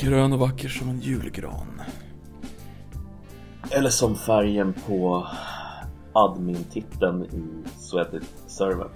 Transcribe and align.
Grön 0.00 0.32
och 0.32 0.38
vacker 0.38 0.68
som 0.68 0.88
en 0.88 1.00
julgran. 1.00 1.82
Eller 3.70 3.90
som 3.90 4.16
färgen 4.16 4.74
på 4.86 5.26
admin-titeln 6.12 7.24
i 7.24 7.68
Swedit-servern. 7.78 8.90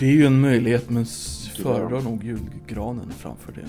Det 0.00 0.06
är 0.06 0.12
ju 0.12 0.26
en 0.26 0.40
möjlighet 0.40 0.90
men 0.90 1.06
föredrar 1.62 2.02
nog 2.02 2.24
julgranen 2.24 3.10
framför 3.10 3.52
det. 3.52 3.66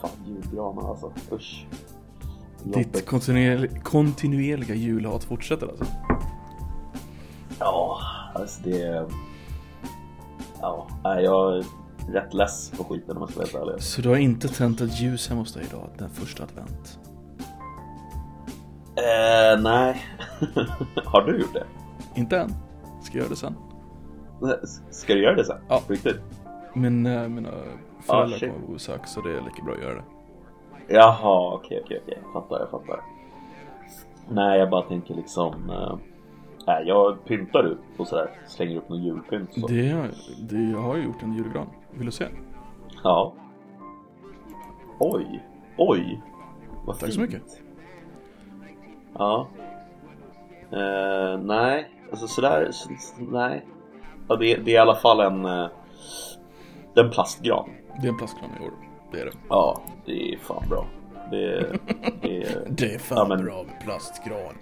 Fan, 0.00 0.10
julgranar 0.26 0.90
alltså. 0.90 1.12
Usch. 1.32 1.66
Ditt 2.64 3.06
kontinuerliga, 3.06 3.80
kontinuerliga 3.80 4.74
julhat 4.74 5.24
fortsätter 5.24 5.66
alltså. 5.66 5.86
Ja, 7.58 8.00
alltså 8.34 8.62
det... 8.64 9.08
Ja, 10.60 10.88
nej, 11.04 11.24
jag 11.24 11.64
rätt 12.08 12.34
less 12.34 12.70
på 12.70 12.84
skiten 12.84 13.16
om 13.16 13.22
jag 13.22 13.30
ska 13.30 13.38
vara 13.38 13.46
helt 13.46 13.68
ärlig. 13.68 13.82
Så 13.82 14.02
du 14.02 14.08
har 14.08 14.16
inte 14.16 14.48
tänt 14.48 14.80
ett 14.80 15.00
ljus 15.00 15.28
hemma 15.28 15.40
hos 15.40 15.54
dig 15.54 15.64
idag, 15.70 15.88
den 15.98 16.10
första 16.10 16.42
advent? 16.42 16.98
Eh, 18.96 19.62
nej. 19.62 20.02
Har 21.04 21.22
du 21.22 21.40
gjort 21.40 21.54
det? 21.54 21.66
Inte 22.14 22.38
än. 22.38 22.50
Ska 23.02 23.18
göra 23.18 23.28
det 23.28 23.36
sen. 23.36 23.54
Ska 24.90 25.14
du 25.14 25.22
göra 25.22 25.34
det 25.34 25.44
sen? 25.44 25.58
Ja. 25.68 25.80
Riktigt? 25.88 26.20
Men 26.74 27.06
äh, 27.06 27.28
mina 27.28 27.50
föräldrar 28.00 28.38
shit. 28.38 28.52
kommer 28.52 28.78
så 29.06 29.20
det 29.20 29.30
är 29.30 29.40
lika 29.40 29.62
bra 29.64 29.74
att 29.74 29.82
göra 29.82 29.94
det. 29.94 30.04
Jaha, 30.88 31.54
okej, 31.54 31.80
okej, 31.84 32.00
okej. 32.02 32.18
Jag 32.22 32.32
fattar, 32.32 32.60
jag 32.60 32.70
fattar. 32.70 33.00
Nej, 34.28 34.58
jag 34.58 34.70
bara 34.70 34.82
tänker 34.82 35.14
liksom... 35.14 35.70
Eh, 35.70 35.96
nej, 36.66 36.84
jag 36.86 37.24
pyntar 37.24 37.64
ut 37.64 37.78
och 37.98 38.08
sådär. 38.08 38.30
Slänger 38.46 38.76
upp 38.76 38.88
någon 38.88 39.02
julpynt 39.02 39.54
så. 39.54 39.66
Det, 39.66 40.10
det, 40.40 40.70
jag 40.70 40.78
har 40.78 40.96
ju 40.96 41.02
gjort 41.02 41.22
en 41.22 41.34
julgran. 41.34 41.66
Vill 41.96 42.06
du 42.06 42.12
se? 42.12 42.26
Ja. 43.04 43.34
Oj, 44.98 45.42
oj. 45.76 46.22
Vad 46.84 46.98
Tack 46.98 47.12
så 47.12 47.20
mycket. 47.20 47.42
Ja. 49.14 49.48
Eh, 50.72 51.38
nej, 51.40 51.90
alltså 52.10 52.26
sådär, 52.28 52.68
så, 52.72 52.90
nej. 53.18 53.66
Ja, 54.28 54.36
det, 54.36 54.56
det 54.56 54.70
är 54.70 54.74
i 54.74 54.78
alla 54.78 54.94
fall 54.96 55.20
en, 55.20 55.44
är 55.44 55.70
en 56.94 57.10
plastgran. 57.10 57.70
Det 58.00 58.06
är 58.06 58.12
en 58.12 58.18
plastgran 58.18 58.50
i 58.60 58.64
år. 58.64 58.72
Det 59.12 59.20
är 59.20 59.24
det. 59.24 59.32
Ja, 59.48 59.82
det 60.04 60.32
är 60.34 60.38
fan 60.38 60.64
bra. 60.68 60.86
Det, 61.30 61.78
det 62.22 62.42
är... 62.42 62.66
Det 62.68 62.94
är 62.94 62.98
fan 62.98 63.18
Ja, 63.18 63.26
men- 63.36 63.44
bra 63.44 63.62
med 63.62 63.80
plastgran. 63.84 64.54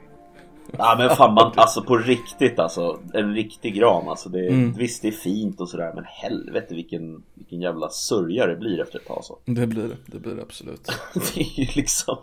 Ja 0.78 0.94
men 0.98 1.16
fan 1.16 1.34
man, 1.34 1.52
alltså 1.56 1.82
på 1.82 1.96
riktigt 1.96 2.58
alltså. 2.58 2.98
En 3.14 3.34
riktig 3.34 3.74
gran 3.74 4.08
alltså. 4.08 4.28
Det, 4.28 4.48
Mm. 4.48 4.72
Visst 4.72 5.02
det 5.02 5.08
är 5.08 5.12
fint 5.12 5.60
och 5.60 5.68
sådär 5.68 5.92
men 5.94 6.04
helvete 6.04 6.74
vilken, 6.74 7.22
vilken 7.34 7.60
jävla 7.60 7.88
sörja 7.88 8.46
det 8.46 8.56
blir 8.56 8.80
efter 8.80 8.98
ett 8.98 9.06
tag 9.06 9.24
så. 9.24 9.38
Det 9.44 9.66
blir 9.66 9.82
det. 9.88 9.96
Det 10.06 10.18
blir 10.18 10.34
det 10.34 10.42
absolut. 10.42 10.86
Det 11.14 11.40
är 11.40 11.60
ju 11.60 11.66
liksom 11.76 12.16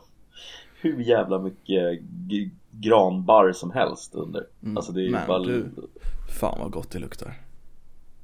hur 0.82 1.00
jävla 1.04 1.40
mycket 1.40 2.00
granbarr 2.72 3.52
som 3.52 3.72
helst 3.72 4.16
under. 4.16 4.46
Alltså 4.76 4.92
det 4.92 5.06
är 5.08 5.10
Men 5.12 5.28
bara... 5.28 5.40
du- 5.40 5.72
Fan 6.40 6.60
vad 6.62 6.72
gott 6.72 6.92
det 6.92 7.00
luktar. 7.00 7.34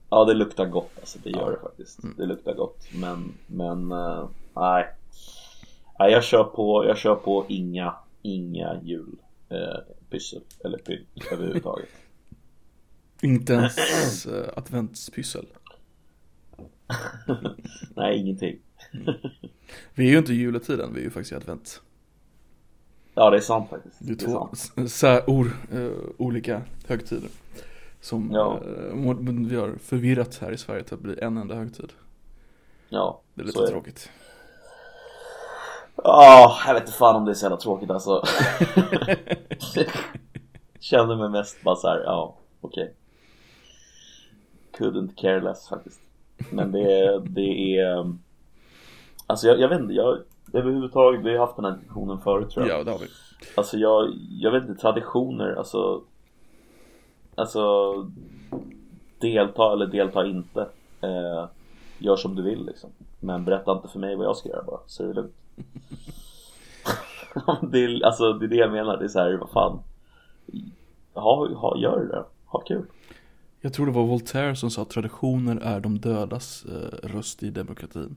Ja 0.09 0.25
det 0.25 0.33
luktar 0.33 0.65
gott 0.65 0.91
alltså, 0.99 1.19
det 1.23 1.29
gör 1.29 1.39
Ja. 1.41 1.49
det 1.49 1.59
faktiskt. 1.59 1.99
Det 2.17 2.25
luktar 2.25 2.53
gott. 2.53 2.77
Men, 2.93 3.33
men 3.47 3.91
eh, 3.91 4.23
nej. 4.55 4.85
Nej 5.99 6.11
jag 6.11 6.23
kör 6.23 6.43
på, 6.43 6.85
jag 6.87 6.97
kör 6.97 7.15
på 7.15 7.45
inga, 7.47 7.93
inga 8.21 8.79
jul 8.83 9.15
eh, 9.55 9.95
pyssel 10.09 10.41
eller 10.65 10.77
pynt 10.77 11.07
överhuvudtaget. 11.31 11.89
Inte 13.21 13.53
ens 13.53 14.25
äh, 14.25 14.49
adventspyssel. 14.57 15.45
nej 17.95 18.17
ingenting. 18.19 18.59
Vi 19.93 20.07
är 20.07 20.11
ju 20.11 20.17
inte 20.17 20.33
i 20.33 20.35
juletiden, 20.35 20.93
vi 20.93 20.99
är 20.99 21.03
ju 21.03 21.09
faktiskt 21.09 21.31
i 21.31 21.35
advent. 21.35 21.81
Ja 23.13 23.29
det 23.29 23.37
är 23.37 23.41
sant 23.41 23.69
faktiskt. 23.69 23.95
Det 23.99 24.11
är 24.11 24.15
Det 24.15 24.23
är 24.23 24.27
två 24.27 24.87
sär, 24.87 25.23
or, 25.27 25.51
eh, 25.71 25.91
olika 26.17 26.61
högtider. 26.87 27.29
Som 28.01 28.29
Ja. 28.33 28.61
eh, 28.65 28.95
må- 28.95 29.13
vi 29.49 29.55
har 29.55 29.75
förvirrat 29.77 30.37
här 30.37 30.51
i 30.51 30.57
Sverige 30.57 30.83
till 30.83 30.93
att 30.93 30.99
bli 30.99 31.19
en 31.19 31.37
enda 31.37 31.55
högtid. 31.55 31.93
Ja, 32.89 33.21
Det 33.33 33.41
är 33.41 33.45
lite 33.45 33.67
tråkigt. 33.67 34.09
Ja, 35.95 36.57
jag 36.67 36.73
vet 36.73 36.83
inte 36.83 36.97
fan 36.97 37.15
om 37.15 37.25
det 37.25 37.31
är 37.31 37.35
så 37.35 37.45
jävla 37.45 37.57
tråkigt 37.57 37.91
alltså. 37.91 38.23
Känner 40.79 41.15
mig 41.15 41.29
mest 41.29 41.63
bara 41.63 41.75
så 41.75 41.87
här, 41.87 42.01
ja, 42.05 42.35
okej. 42.61 42.93
Couldn't 44.77 45.15
care 45.15 45.41
less 45.41 45.69
faktiskt. 45.69 46.01
Men 46.51 46.71
det 46.71 46.99
är, 46.99 47.19
det 47.19 47.77
är 47.77 47.97
um, 47.97 48.19
Alltså 49.27 49.47
jag, 49.47 49.59
jag 49.59 49.69
vet 49.69 49.79
inte, 49.79 49.93
jag 49.93 50.19
överhuvudtaget, 50.53 51.21
vi 51.21 51.31
har 51.31 51.45
haft 51.45 51.55
den 51.55 51.65
här 51.65 51.71
diskussionen 51.71 52.19
förut 52.19 52.49
tror 52.49 52.67
jag. 52.67 52.79
Ja, 52.79 52.83
det 52.83 52.91
har 52.91 52.99
vi. 52.99 53.07
Alltså 53.55 53.77
jag, 53.77 54.13
jag 54.29 54.51
vet 54.51 54.69
inte, 54.69 54.81
traditioner, 54.81 55.55
alltså 55.55 56.01
Alltså 57.35 57.93
Delta 59.19 59.73
eller 59.73 59.87
delta 59.87 60.25
inte 60.25 60.61
eh, 61.01 61.45
Gör 61.97 62.15
som 62.15 62.35
du 62.35 62.41
vill 62.41 62.65
liksom 62.65 62.89
Men 63.19 63.45
berätta 63.45 63.71
inte 63.71 63.87
för 63.87 63.99
mig 63.99 64.15
vad 64.15 64.25
jag 64.25 64.37
ska 64.37 64.49
göra 64.49 64.63
bara, 64.63 64.79
så 64.87 65.03
är 65.03 65.07
det 65.07 65.13
lugnt 65.13 65.35
det 67.71 67.83
är, 67.83 68.05
Alltså 68.05 68.33
det 68.33 68.45
är 68.45 68.49
det 68.49 68.55
jag 68.55 68.71
menar, 68.71 68.97
det 68.97 69.03
är 69.03 69.09
så 69.09 69.19
här, 69.19 69.37
vad 69.37 69.49
fan. 69.49 69.79
Ha, 71.13 71.53
ha, 71.55 71.77
Gör 71.77 71.99
det. 71.99 72.15
Då, 72.15 72.27
ha 72.45 72.59
kul. 72.59 72.85
Jag 73.61 73.73
tror 73.73 73.85
det 73.85 73.91
var 73.91 74.03
Voltaire 74.03 74.55
som 74.55 74.71
sa 74.71 74.81
att 74.81 74.89
traditioner 74.89 75.57
är 75.61 75.79
de 75.79 75.99
dödas 75.99 76.65
eh, 76.65 77.07
röst 77.07 77.43
i 77.43 77.49
demokratin. 77.49 78.15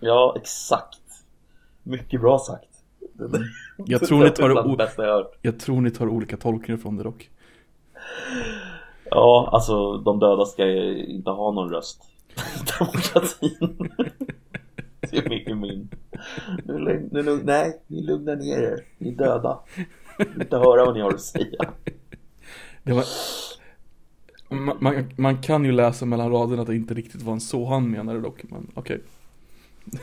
Ja, 0.00 0.34
exakt. 0.36 1.00
Mycket 1.82 2.20
bra 2.20 2.38
sagt. 2.38 2.68
Jag 3.76 4.06
tror 4.06 4.24
ni 4.24 4.30
tar 4.30 4.76
bästa 4.76 5.06
jag 5.06 5.14
hört. 5.14 5.38
Jag 5.42 5.60
tror 5.60 5.80
ni 5.80 5.90
tar 5.90 6.08
olika 6.08 6.36
tolkningar 6.36 6.78
från 6.80 6.96
det 6.96 7.02
dock. 7.02 7.30
Ja, 9.04 9.48
alltså 9.52 9.98
de 9.98 10.18
döda 10.18 10.44
ska 10.44 10.66
ju 10.66 11.06
inte 11.06 11.30
ha 11.30 11.52
någon 11.52 11.70
röst 11.70 12.02
Demokratin 12.78 13.90
Det 15.00 15.16
är 15.16 15.28
min, 15.28 15.60
min. 15.60 15.88
Nu, 16.64 17.08
nu, 17.12 17.22
lugn- 17.22 17.42
Nej, 17.44 17.80
ni 17.86 18.02
lugnar 18.02 18.36
ner 18.36 18.58
er 18.62 18.84
Ni 18.98 19.08
är 19.08 19.12
döda 19.16 19.60
inte 20.40 20.56
höra 20.56 20.84
vad 20.84 20.94
ni 20.94 21.00
har 21.00 21.12
att 21.14 21.20
säga 21.20 21.72
Det 22.82 22.92
var... 22.92 23.04
man, 24.48 24.76
man, 24.80 25.10
man 25.16 25.42
kan 25.42 25.64
ju 25.64 25.72
läsa 25.72 26.06
mellan 26.06 26.30
raderna 26.30 26.62
att 26.62 26.68
det 26.68 26.76
inte 26.76 26.94
riktigt 26.94 27.22
var 27.22 27.32
en 27.32 27.40
så 27.40 27.64
han 27.66 27.90
menade 27.90 28.20
dock, 28.20 28.42
men 28.42 28.70
okej, 28.74 29.00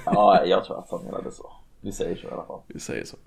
Ja, 0.06 0.46
jag 0.46 0.66
tror 0.66 0.80
att 0.80 0.92
han 0.92 1.04
menade 1.04 1.32
så 1.32 1.52
Vi 1.82 1.92
säger 1.92 2.16
så 2.16 2.28
i 2.28 2.32
alla 2.32 2.46
fall 2.46 2.60
vi 2.68 2.80
säger 2.80 3.06
så. 3.06 3.18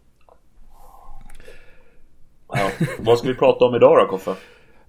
ja. 2.48 2.70
Vad 2.98 3.18
ska 3.18 3.28
vi 3.28 3.34
prata 3.34 3.64
om 3.64 3.74
idag 3.74 3.98
då 3.98 4.06
Koffe? 4.10 4.34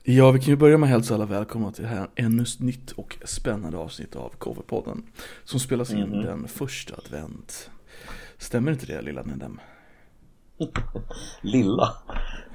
Ja, 0.03 0.31
vi 0.31 0.39
kan 0.39 0.47
ju 0.49 0.55
börja 0.55 0.77
med 0.77 0.87
att 0.87 0.91
hälsa 0.91 1.13
alla 1.13 1.25
välkomna 1.25 1.71
till 1.71 1.83
det 1.83 1.89
här 1.89 2.07
ännu 2.15 2.43
ett 2.43 2.59
nytt 2.59 2.91
och 2.91 3.17
spännande 3.25 3.77
avsnitt 3.77 4.15
av 4.15 4.33
KV-podden 4.39 5.03
Som 5.43 5.59
spelas 5.59 5.93
in 5.93 6.11
den 6.11 6.47
första 6.47 6.95
advent. 6.95 7.69
Stämmer 8.37 8.71
inte 8.71 8.85
det 8.85 9.01
lilla 9.01 9.21
Nedem? 9.21 9.59
Lilla? 11.41 11.93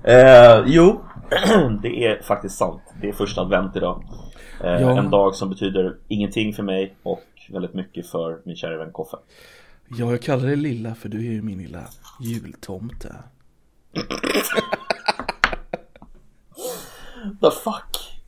Eh, 0.05 0.63
Jo, 0.67 1.05
det 1.83 2.05
är 2.07 2.23
faktiskt 2.23 2.57
sant. 2.59 2.83
Det 3.01 3.09
är 3.09 3.13
första 3.13 3.41
advent 3.41 3.77
idag. 3.77 4.05
Eh, 4.65 4.71
Ja. 4.81 4.99
En 4.99 5.11
dag 5.11 5.35
som 5.35 5.49
betyder 5.49 5.97
ingenting 6.09 6.53
för 6.55 6.63
mig 6.63 6.95
och 7.03 7.25
väldigt 7.51 7.75
mycket 7.75 8.07
för 8.11 8.41
min 8.45 8.57
kära 8.57 8.79
vän 8.79 8.93
Koffe. 8.93 9.17
Ja, 9.89 10.11
jag 10.11 10.23
kallar 10.23 10.47
dig 10.47 10.57
lilla 10.57 10.95
för 10.95 11.09
du 11.09 11.19
är 11.19 11.33
ju 11.33 11.43
min 11.43 11.59
lilla 11.59 11.85
jultomte 12.21 13.15
The 17.41 17.51
fuck? 17.51 18.23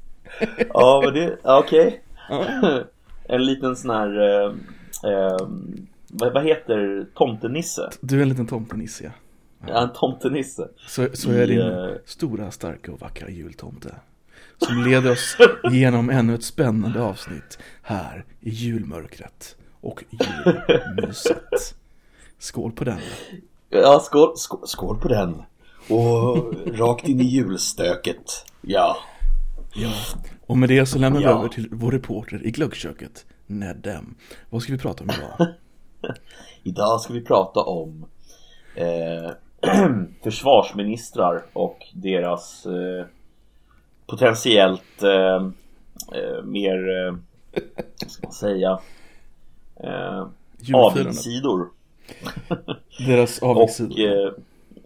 ja 0.75 1.03
men 1.05 1.15
det, 1.15 1.39
okej 1.43 2.05
En 3.25 3.45
liten 3.45 3.77
sån 3.77 3.91
här 3.91 4.21
eh, 4.21 4.53
eh, 5.13 5.49
vad, 6.11 6.33
vad 6.33 6.45
heter 6.45 7.07
tomtenisse? 7.15 7.91
Du 8.01 8.19
är 8.19 8.23
en 8.23 8.29
liten 8.29 8.47
tomtenisse 8.47 9.05
ja. 9.05 9.11
Ja, 9.67 9.83
en 9.83 9.93
tomtenisse 9.93 10.69
Så, 10.87 11.09
så 11.15 11.31
är 11.31 11.47
din 11.47 11.61
eh, 11.61 11.91
stora, 12.05 12.51
starka 12.51 12.93
och 12.93 13.01
vackra 13.01 13.29
jultomte 13.29 13.95
Som 14.59 14.85
leder 14.85 15.13
oss 15.13 15.37
genom 15.71 16.11
ännu 16.11 16.35
ett 16.35 16.45
spännande 16.45 17.03
avsnitt 17.03 17.59
här 17.83 18.25
i 18.41 18.51
julmörkret 18.51 19.57
och 19.81 20.05
julmyset 20.11 21.75
Skål 22.39 22.73
på 22.73 22.85
den 22.85 22.99
Ja, 23.71 24.01
skål, 24.01 24.37
skål, 24.37 24.61
skål 24.65 24.99
på 24.99 25.09
den 25.09 25.43
Och 25.91 26.55
rakt 26.79 27.09
in 27.09 27.21
i 27.21 27.25
julstöket 27.25 28.45
Ja 28.61 28.97
Ja, 29.75 29.93
och 30.47 30.59
med 30.59 30.69
det 30.69 30.87
så 30.87 30.99
lämnar 30.99 31.19
vi 31.21 31.25
Ja. 31.27 31.39
över 31.39 31.49
till 31.49 31.69
vår 31.73 31.93
reporter 31.93 32.47
i 32.47 32.51
glöggköket, 32.51 33.27
Nedem 33.47 34.15
Vad 34.51 34.63
ska 34.63 34.73
vi 34.73 34.79
prata 34.79 35.05
om 35.05 35.11
idag? 35.11 35.49
Idag 36.63 37.01
ska 37.01 37.13
vi 37.13 37.21
prata 37.25 37.61
om 37.61 38.07
eh, 38.75 39.31
försvarsministrar 40.23 41.43
och 41.53 41.79
deras 41.95 42.67
eh, 42.67 43.07
potentiellt 44.07 45.03
eh, 45.03 45.37
eh, 46.21 46.45
mer 46.45 47.07
eh, 47.07 47.15
ska 48.07 48.27
man 48.27 48.33
säga, 48.33 48.79
eh, 49.85 50.27
avigsidor. 50.75 51.69
Deras 53.07 53.39
Och 53.43 53.49
avigsidor. 53.51 54.27
eh, 54.27 54.33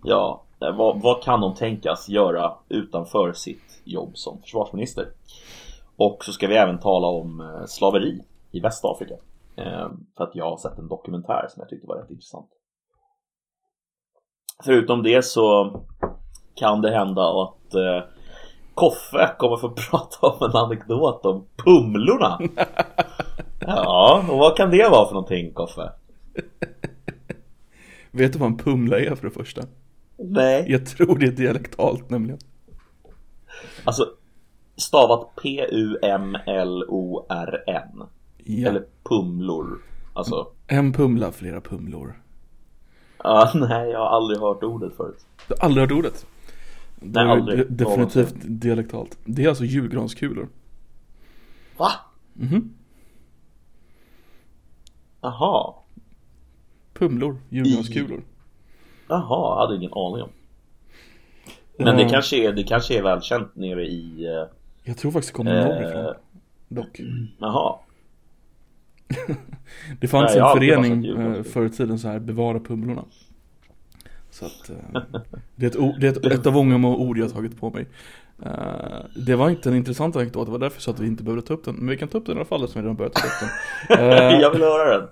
ja, 0.02 0.42
vad, 0.70 1.02
vad 1.02 1.22
kan 1.22 1.40
de 1.40 1.54
tänkas 1.54 2.08
göra 2.08 2.52
utanför 2.68 3.32
sitt 3.32 3.82
jobb 3.84 4.16
som 4.16 4.42
försvarsminister? 4.42 5.06
Och 5.96 6.24
så 6.24 6.32
ska 6.32 6.46
vi 6.46 6.56
även 6.56 6.78
tala 6.78 7.06
om 7.06 7.40
eh, 7.40 7.66
slaveri 7.66 8.24
i 8.50 8.60
Västafrika. 8.60 9.14
Eh, 9.56 9.88
för 10.16 10.24
att 10.24 10.34
jag 10.34 10.50
har 10.50 10.56
sett 10.56 10.78
en 10.78 10.88
dokumentär 10.88 11.46
som 11.50 11.60
jag 11.60 11.68
tyckte 11.68 11.86
var 11.86 11.96
rätt 11.96 12.10
intressant. 12.10 12.48
Förutom 14.64 15.02
det 15.02 15.24
så 15.24 15.76
kan 16.54 16.82
det 16.82 16.90
hända 16.90 17.22
att 17.22 17.74
eh, 17.74 18.08
Koffe 18.74 19.34
kommer 19.38 19.56
få 19.56 19.70
prata 19.90 20.26
om 20.26 20.50
en 20.50 20.56
anekdot 20.56 21.26
om 21.26 21.46
Pumlorna. 21.64 22.38
Ja, 23.66 24.24
och 24.30 24.38
vad 24.38 24.56
kan 24.56 24.70
det 24.70 24.88
vara 24.90 25.06
för 25.06 25.14
någonting 25.14 25.52
Koffe? 25.52 25.92
Vet 28.10 28.32
du 28.32 28.38
vad 28.38 28.48
en 28.48 28.58
pumla 28.58 28.98
är 28.98 29.14
för 29.14 29.26
det 29.26 29.34
första? 29.34 29.62
Nej, 30.22 30.64
Jag 30.68 30.86
tror 30.86 31.18
det 31.18 31.26
är 31.26 31.30
dialektalt 31.32 32.10
nämligen. 32.10 32.38
alltså 33.84 34.06
stavat 34.76 35.36
P-U-M-L-O-R-N. 36.72 38.02
Ja. 38.44 38.68
Eller 38.68 38.84
pumlor. 39.02 39.78
Alltså, 40.12 40.46
En 40.66 40.92
pumla, 40.92 41.32
flera 41.32 41.60
pumlor. 41.60 42.22
ja, 43.24 43.50
nej 43.54 43.90
jag 43.90 43.98
har 43.98 44.06
aldrig 44.16 44.40
hört 44.40 44.62
ordet 44.62 44.96
förut. 44.96 45.18
Du 45.48 45.54
har 45.60 45.66
aldrig 45.66 45.82
hört 45.88 45.92
ordet? 45.98 46.26
Då 47.00 47.20
Nej, 47.20 47.22
är 47.22 47.26
det 47.26 47.32
aldrig. 47.32 47.58
de- 47.58 47.84
Definitivt 47.84 48.34
dialektalt. 48.38 49.18
Det 49.24 49.44
är 49.44 49.48
alltså 49.48 49.64
julgranskulor. 49.64 50.48
Va? 51.76 51.90
Mhm. 52.32 52.74
Jaha, 55.20 55.74
Pumlor, 56.94 57.36
julgranskulor. 57.48 58.22
Jaha, 59.12 59.54
jag 59.60 59.66
hade 59.66 59.76
ingen 59.76 59.92
aning 59.92 60.22
om. 60.22 60.28
Men 61.78 61.96
det 61.96 62.02
Eh, 62.02 62.10
kanske 62.10 62.36
är, 62.48 62.52
det 62.52 62.62
kanske 62.62 62.98
är 62.98 63.02
välkänt 63.02 63.56
nere 63.56 63.84
i, 63.86 64.24
eh, 64.26 64.44
Jag 64.84 64.98
tror 64.98 65.10
faktiskt 65.12 65.32
det 65.32 65.36
kommer 65.36 65.56
Eh, 65.60 65.64
norrifrån. 65.66 66.14
Dock. 66.68 67.00
jaha. 67.38 67.74
Det 70.00 70.08
fanns 70.08 70.30
Nej, 70.30 70.36
jag 70.38 70.44
har 70.44 70.50
en 70.50 70.56
alltid 70.56 70.74
förening 71.14 71.36
eh, 71.36 71.42
förr 71.42 71.66
i 71.66 71.70
tiden 71.70 71.98
så 71.98 72.08
här, 72.08 72.18
bevara 72.18 72.60
pumlorna. 72.60 73.04
Så 74.30 74.46
att 74.46 74.70
eh, 74.70 75.02
det 75.56 75.66
är, 75.66 75.70
ett, 75.70 75.76
o- 75.76 75.94
det 76.00 76.06
är 76.06 76.10
ett, 76.10 76.26
ett 76.26 76.46
av 76.46 76.52
många 76.52 76.88
ord 76.88 77.18
jag 77.18 77.24
har 77.24 77.30
tagit 77.30 77.60
på 77.60 77.70
mig. 77.70 77.86
Eh, 78.44 78.52
det 79.26 79.36
var 79.36 79.50
inte 79.50 79.68
en 79.68 79.76
intressant 79.76 80.16
anekdot, 80.16 80.46
det 80.46 80.52
var 80.52 80.58
därför 80.58 80.80
så 80.80 80.90
att 80.90 81.00
vi 81.00 81.06
inte 81.06 81.22
behövde 81.22 81.46
ta 81.46 81.54
upp 81.54 81.64
den. 81.64 81.74
Men 81.74 81.88
vi 81.88 81.96
kan 81.96 82.08
ta 82.08 82.18
upp 82.18 82.26
den 82.26 82.36
i 82.36 82.38
alla 82.38 82.44
fall 82.44 82.62
eftersom 82.64 82.82
vi 82.82 82.86
redan 82.86 82.96
börjat 82.96 83.12
ta 83.14 83.26
upp 83.26 83.32
den. 83.40 83.98
Eh, 84.08 84.40
jag 84.40 84.50
vill 84.50 84.62
höra 84.62 84.98
den. 84.98 85.08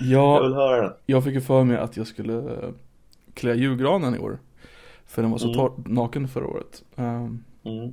Jag 0.00 0.08
jag, 0.36 0.42
vill 0.42 0.54
höra 0.54 0.82
den. 0.82 0.92
jag 1.06 1.24
fick 1.24 1.34
ju 1.34 1.40
för 1.40 1.64
mig 1.64 1.76
att 1.76 1.96
jag 1.96 2.06
skulle 2.06 2.34
eh, 2.38 2.70
klä 3.34 3.54
julgranen 3.54 4.14
i 4.14 4.18
år. 4.18 4.38
För 5.06 5.22
den 5.22 5.30
var 5.30 5.38
så 5.38 5.68
Mm. 5.68 5.94
naken 5.94 6.28
förra 6.28 6.46
året. 6.46 6.82
Ehm, 6.96 7.44
Mm. 7.64 7.92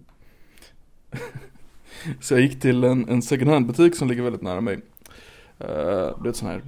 Så 2.22 2.34
jag 2.34 2.42
gick 2.42 2.60
till 2.62 2.84
en, 2.84 3.10
en 3.10 3.22
second 3.22 3.52
hand 3.52 3.68
butik 3.68 3.96
som 3.96 4.08
ligger 4.08 4.24
väldigt 4.24 4.42
nära 4.42 4.62
mig. 4.62 4.76
Uh, 4.76 4.82
det 5.68 6.26
är 6.26 6.28
ett 6.30 6.36
sån 6.36 6.50
här 6.50 6.62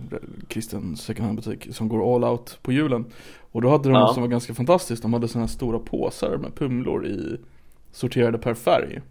kristen 0.48 0.96
second 0.98 1.26
hand 1.26 1.36
butik 1.38 1.76
som 1.76 1.88
går 1.90 2.16
all 2.16 2.24
out 2.24 2.60
på 2.62 2.72
julen. 2.72 3.06
Och 3.52 3.62
då 3.62 3.70
hade 3.70 3.84
de 3.84 3.94
Ja. 3.94 4.00
något 4.00 4.14
som 4.14 4.22
var 4.24 4.28
ganska 4.28 4.54
fantastiskt. 4.54 5.02
De 5.02 5.14
hade 5.14 5.28
såna 5.28 5.44
här 5.46 5.50
stora 5.50 5.80
påsar 5.80 6.38
med 6.38 6.56
pumlor 6.56 7.06
i 7.06 7.38
sorterade 7.92 8.38
per 8.38 8.54
färg. 8.54 9.02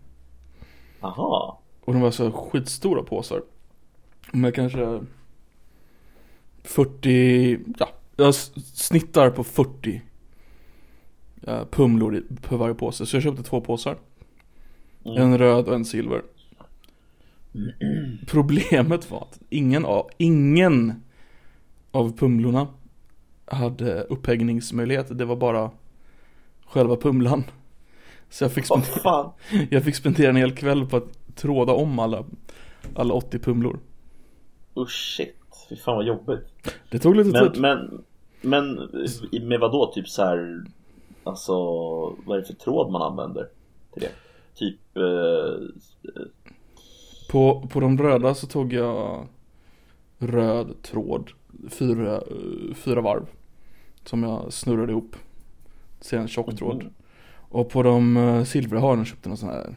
Jaha. 1.00 1.55
Och 1.84 1.93
de 1.93 2.02
var 2.02 2.11
så 2.11 2.32
skitstora 2.32 3.02
påsar. 3.02 3.43
Med 4.32 4.55
kanske 4.55 5.00
40, 6.67 7.59
ja, 7.79 7.89
jag 8.17 8.35
snittar 8.35 9.31
på 9.31 9.45
40 9.45 10.03
eh, 11.43 11.65
pumlor 11.65 12.23
på 12.43 12.57
varje 12.57 12.75
påse. 12.75 13.07
Så 13.07 13.17
jag 13.17 13.23
köpte 13.23 13.43
två 13.43 13.61
påsar. 13.61 13.97
Mm. 15.05 15.23
En 15.23 15.39
röd 15.39 15.69
och 15.69 15.75
en 15.75 15.85
silver. 15.85 16.23
Problemet 18.27 19.11
var 19.11 19.21
att 19.21 19.41
ingen 19.49 19.85
av, 19.85 20.11
ingen 20.17 21.03
av 21.91 22.17
pumlorna 22.17 22.69
hade 23.45 24.03
upphängningsmöjlighet. 24.03 25.19
Det 25.19 25.25
var 25.25 25.37
bara 25.37 25.71
själva 26.67 26.97
pumlan. 26.97 27.45
Så 28.31 28.45
jag 28.45 28.53
fick, 28.53 28.65
spendera, 28.65 29.01
fan. 29.03 29.33
jag 29.71 29.85
fick 29.85 29.95
spendera 29.95 30.31
en 30.31 30.37
hel 30.37 30.55
kväll 30.55 30.87
på 30.87 30.97
att 30.97 31.37
tråda 31.37 31.73
om 31.73 31.99
alla, 31.99 32.25
alla 32.95 33.15
80 33.15 33.39
pumlor. 33.39 33.79
Usch 34.77 35.17
shit. 35.17 35.45
Fy 35.69 35.77
fan 35.77 35.97
vad 35.97 36.07
jobbigt. 36.07 36.45
Det 36.91 36.99
tog 36.99 37.17
lite 37.17 37.31
Men, 37.31 37.53
tid. 37.53 37.61
men, 37.63 38.05
men 38.41 38.75
med 39.49 39.61
vad 39.61 39.73
då? 39.73 39.93
Typ 39.95 40.09
så 40.09 40.23
här. 40.23 40.65
Alltså, 41.25 41.53
vad 42.25 42.37
är 42.37 42.41
det 42.41 42.47
för 42.47 42.55
tråd 42.55 42.91
man 42.93 43.03
använder 43.03 43.49
till 43.93 44.03
det? 44.03 44.13
Typ, 44.55 44.97
eh, 44.97 45.69
På, 47.31 47.69
på 47.73 47.81
de 47.81 47.99
röda 47.99 48.35
så 48.35 48.47
tog 48.47 48.73
jag 48.73 49.27
röd 50.19 50.83
tråd, 50.83 51.31
fyra, 51.69 52.15
eh, 52.17 52.75
fyra 52.75 53.01
varv. 53.01 53.27
Som 54.05 54.23
jag 54.23 54.53
snurrade 54.53 54.93
ihop. 54.93 55.17
Sen 56.01 56.21
en 56.21 56.29
tjock 56.29 56.57
tråd. 56.57 56.77
Mhm. 56.77 56.93
Och 57.49 57.69
på 57.71 57.83
de 57.83 58.17
uh, 58.17 58.45
silvriga 58.45 58.81
har 58.81 58.97
jag 58.97 59.07
köpt 59.07 59.27
någon 59.27 59.37
sån 59.37 59.49
här 59.49 59.77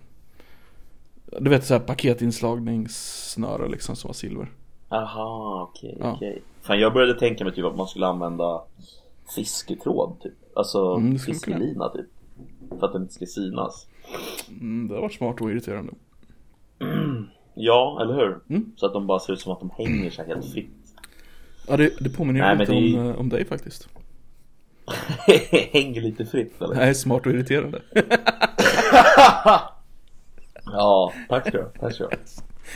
Du 1.39 1.49
vet 1.49 1.65
så 1.65 1.73
här 1.73 1.81
paketinslagningssnöre 1.81 3.67
liksom 3.67 3.95
som 3.95 4.07
var 4.07 4.13
silver 4.13 4.51
aha, 4.89 5.67
okej, 5.71 5.97
Ja. 5.99 6.13
okej. 6.15 6.41
Fan 6.61 6.79
jag 6.79 6.93
började 6.93 7.19
tänka 7.19 7.43
mig 7.43 7.53
typ 7.53 7.65
att 7.65 7.75
man 7.77 7.87
skulle 7.87 8.07
använda 8.07 8.61
fisketråd 9.35 10.15
typ. 10.21 10.33
Alltså 10.55 10.93
Mm, 10.95 11.19
fiskelina 11.19 11.89
typ. 11.89 12.05
För 12.79 12.85
att 12.87 12.93
den 12.93 13.01
inte 13.01 13.13
ska 13.13 13.25
synas. 13.25 13.87
mm, 14.49 14.87
Det 14.87 14.93
har 14.95 15.01
varit 15.01 15.13
smart 15.13 15.41
och 15.41 15.51
irriterande 15.51 15.93
Ja, 17.55 17.99
eller 18.01 18.13
hur? 18.13 18.39
Mm. 18.49 18.71
Så 18.75 18.85
att 18.85 18.93
de 18.93 19.07
bara 19.07 19.19
ser 19.19 19.33
ut 19.33 19.39
som 19.41 19.51
att 19.51 19.59
de 19.59 19.69
hänger 19.77 20.09
sig 20.11 20.27
helt 20.27 20.45
fritt. 20.51 20.69
Ja 21.67 21.77
det, 21.77 21.93
det 21.99 22.09
påminner 22.09 22.39
Nej, 22.39 22.57
lite 22.57 22.71
det 22.71 22.99
om, 22.99 23.07
eh, 23.09 23.19
om 23.19 23.29
dig 23.29 23.45
faktiskt 23.45 23.89
hänger 25.71 26.01
lite 26.01 26.25
fritt 26.25 26.61
eller? 26.61 26.75
Nej, 26.75 26.95
smart 26.95 27.25
och 27.25 27.31
irriterande 27.31 27.81
Ja, 30.65 31.13
tack 31.29 31.53
ha, 31.55 31.63
tack 31.79 31.99
ha. 31.99 32.09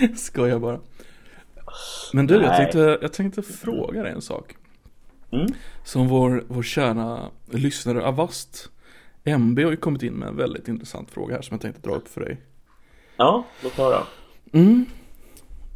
Skojar 0.16 0.60
bara 0.60 0.80
Men 2.14 2.28
du, 2.28 2.36
jag 2.42 2.58
tänkte, 2.58 2.98
jag 3.02 3.14
tänkte 3.14 3.42
fråga 3.42 4.04
dig 4.04 4.12
en 4.12 4.22
sak 4.22 4.56
Mm. 5.32 5.48
Som 5.84 6.08
vår, 6.08 6.44
vår 6.48 6.64
kära 6.64 7.20
lyssnare 7.52 8.06
Avast 8.06 8.70
MB 9.24 9.60
har 9.64 9.72
ju 9.72 9.78
kommit 9.78 10.04
in 10.04 10.14
med 10.14 10.28
en 10.28 10.38
väldigt 10.38 10.68
intressant 10.68 11.12
fråga 11.12 11.36
här 11.36 11.42
som 11.42 11.54
jag 11.56 11.62
tänkte 11.62 11.90
dra 11.90 11.96
upp 11.96 12.08
för 12.08 12.22
dig 12.22 12.42
Ja, 13.18 13.44
låt 13.64 13.74
höra. 13.74 13.98
Mm. 14.54 14.86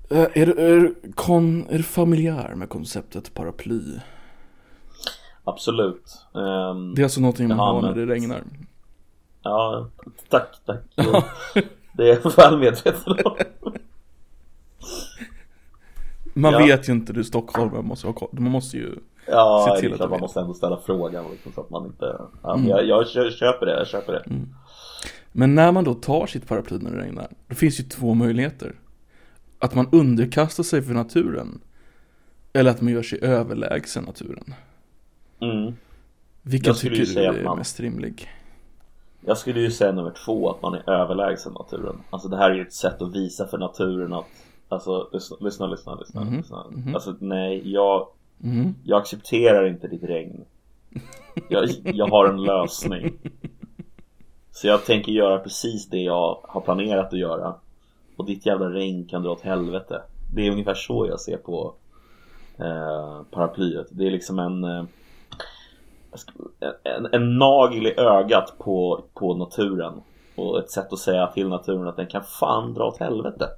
Eh, 0.10 0.20
Är, 0.34 0.46
du- 0.46 0.54
är, 0.60 0.94
kon, 1.16 1.68
är 1.70 1.78
du 1.78 1.84
familjär 1.84 2.56
med 2.56 2.70
konceptet 2.70 3.34
paraply? 3.34 3.82
Absolut. 5.44 6.26
Ehm, 6.36 6.96
Det 6.96 7.02
är 7.02 7.04
alltså 7.04 7.22
någonting 7.22 7.48
man 7.48 7.60
har 7.60 7.82
när 7.82 7.94
det 7.96 8.06
regnar 8.06 8.44
Ja, 9.44 9.90
tack, 10.30 10.56
tack. 10.66 10.82
Det 11.94 12.04
är 12.12 12.20
jag 12.24 12.36
väl 12.36 12.60
medveten 12.60 13.16
om. 13.26 13.36
Man 16.38 16.54
Ja. 16.54 16.60
vet 16.60 16.90
ju 16.90 16.94
inte, 16.94 17.14
du 17.14 17.20
är 17.20 17.24
Stockholm, 17.24 17.72
man 17.74 17.86
måste, 17.86 18.08
ha, 18.08 18.14
koll. 18.14 18.30
man 18.32 18.52
måste 18.52 18.78
ju 18.78 18.96
Ja, 19.30 19.74
Se 19.76 19.82
till 19.82 19.94
att 19.94 20.00
man 20.00 20.10
vet. 20.12 20.20
måste 20.22 20.40
ändå 20.40 20.54
ställa 20.54 20.78
frågan 20.86 21.26
liksom, 21.32 21.52
så 21.52 21.62
att 21.62 21.70
man 21.70 21.86
inte... 21.86 22.18
Ja, 22.44 22.54
Mm. 22.54 22.68
jag, 22.70 22.86
jag 22.86 23.08
kö- 23.08 23.32
köper 23.32 23.66
det, 23.66 23.72
jag 23.78 23.88
köper 23.88 24.14
det. 24.14 24.24
Men 25.32 25.56
när 25.56 25.72
man 25.72 25.84
då 25.84 25.94
tar 25.94 26.26
sitt 26.28 26.48
paraply 26.48 26.78
när 26.82 26.92
det 26.92 26.98
regnar, 27.02 27.28
då 27.48 27.56
finns 27.56 27.80
ju 27.80 27.84
två 27.84 28.14
möjligheter. 28.14 28.76
Att 29.60 29.76
man 29.76 29.88
underkastar 29.92 30.64
sig 30.64 30.82
för 30.82 30.94
naturen. 30.94 31.60
Eller 32.54 32.72
att 32.72 32.82
man 32.82 32.94
gör 32.94 33.04
sig 33.04 33.20
överlägsen 33.22 34.04
naturen. 34.04 34.54
Mm. 35.42 35.74
Vilken 36.42 36.74
tycker 36.74 36.96
du 37.16 37.20
är 37.20 37.44
man- 37.44 37.58
mest 37.58 37.80
rimlig? 37.80 38.30
Jag 39.22 39.38
skulle 39.38 39.60
ju 39.60 39.72
säga 39.72 39.92
nummer 39.92 40.14
två, 40.26 40.50
att 40.50 40.62
man 40.62 40.74
är 40.74 40.90
överlägsen 40.90 41.54
naturen. 41.54 41.96
Alltså 42.10 42.28
det 42.28 42.38
här 42.38 42.52
är 42.52 42.56
ju 42.56 42.62
ett 42.62 42.74
sätt 42.74 43.02
att 43.02 43.16
visa 43.16 43.48
för 43.48 43.58
naturen 43.58 44.14
att 44.14 44.26
Alltså 44.70 45.10
lyssna, 45.12 45.38
lyssna, 45.40 45.66
lyssna, 45.68 45.96
lyssna, 45.96 46.22
Mhm, 46.24 46.38
lyssna. 46.38 46.66
mhm. 46.72 46.96
Alltså 46.96 47.16
nej, 47.20 47.72
jag, 47.74 48.08
Mm. 48.44 48.74
jag 48.84 49.02
accepterar 49.02 49.68
inte 49.68 49.88
ditt 49.88 50.04
regn. 50.04 50.46
Jag, 51.50 51.70
jag 51.84 52.08
har 52.08 52.26
en 52.26 52.44
lösning. 52.44 53.14
Så 54.52 54.68
jag 54.68 54.86
tänker 54.86 55.12
göra 55.12 55.40
precis 55.40 55.90
det 55.90 55.98
jag 55.98 56.40
har 56.44 56.62
planerat 56.62 57.14
att 57.14 57.20
göra. 57.20 57.56
Och 58.16 58.26
ditt 58.26 58.46
jävla 58.46 58.70
regn 58.70 59.06
kan 59.08 59.24
dra 59.24 59.32
åt 59.32 59.42
helvete. 59.42 60.02
Det 60.36 60.48
är 60.48 60.52
ungefär 60.52 60.74
så 60.74 61.08
jag 61.08 61.20
ser 61.20 61.38
på 61.38 61.74
eh, 62.60 63.22
paraplyet. 63.32 63.88
Det 63.90 64.08
är 64.08 64.12
liksom 64.12 64.40
en 64.40 64.64
eh, 64.64 64.84
en, 66.84 67.08
en 67.12 67.38
nagel 67.38 67.88
i 67.88 68.00
ögat 68.00 68.54
på, 68.60 69.04
på 69.14 69.34
naturen. 69.34 69.94
Och 70.36 70.60
ett 70.60 70.72
sätt 70.72 70.94
att 70.94 71.00
säga 71.00 71.28
till 71.28 71.48
naturen 71.48 71.88
att 71.88 71.96
den 71.98 72.08
kan 72.08 72.24
fan 72.24 72.74
dra 72.74 72.86
åt 72.88 72.98
helvete 73.00 73.50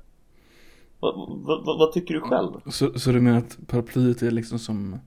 Vad, 0.99 1.15
vad, 1.45 1.79
vad, 1.79 1.91
tycker 1.91 2.13
du 2.13 2.21
själv? 2.21 2.51
Så, 2.65 2.99
så 2.99 3.11
du 3.11 3.21
menar 3.21 3.37
att 3.37 3.57
paraplyet 3.67 4.21
är 4.21 4.31
liksom 4.31 4.59
som 4.59 4.99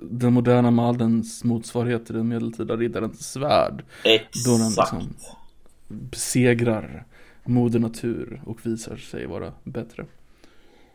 den 0.00 0.32
moderna 0.32 0.70
mannens 0.70 1.44
motsvarighet 1.44 2.06
till 2.06 2.14
den 2.14 2.28
medeltida 2.28 2.76
riddarens 2.76 3.32
svärd? 3.32 3.84
Då 4.46 4.56
den 4.56 4.66
Exakt. 4.66 4.92
liksom 4.92 5.14
besegrar 5.88 7.04
moder 7.44 7.78
natur 7.78 8.42
och 8.46 8.66
visar 8.66 8.96
sig 8.96 9.26
vara 9.26 9.52
bättre. 9.64 10.06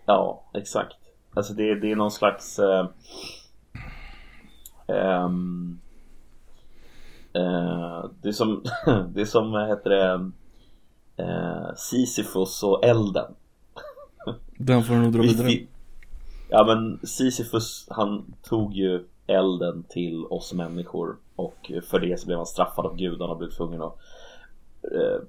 Ja, 0.06 0.44
exakt. 0.54 0.98
Alltså 1.34 1.54
det, 1.54 1.80
det 1.80 1.92
är 1.92 1.96
någon 1.96 2.12
slags 2.12 2.60
eh, 2.60 2.88
ehm, 4.88 5.80
eh, 7.34 8.06
Det 8.22 8.28
är 8.28 8.32
som, 8.32 8.64
det 9.14 9.22
är 9.22 9.26
som, 9.26 9.54
heter 9.70 9.90
det 9.90 10.32
eh, 11.24 11.76
Sisyfos 11.76 12.64
och 12.64 12.86
elden 12.86 13.34
den 14.66 14.84
får 14.84 14.94
du 14.94 15.00
nog 15.02 15.12
dra 15.14 15.22
vidare. 15.22 15.48
vi- 15.48 15.68
Ja 16.50 16.64
men 16.68 17.00
Sisyfos 17.08 17.88
han 17.90 18.34
tog 18.44 18.74
ju 18.74 19.06
elden 19.28 19.84
till 19.90 20.26
oss 20.26 20.54
människor 20.54 21.16
och 21.36 21.72
för 21.90 22.00
det 22.00 22.20
så 22.20 22.26
blev 22.26 22.38
han 22.38 22.46
straffad 22.46 22.86
av 22.86 22.96
gudarna 22.98 23.32
och 23.32 23.38
blev 23.38 23.50
tvungen 23.50 23.82
att 23.82 23.98
eh, 24.84 25.22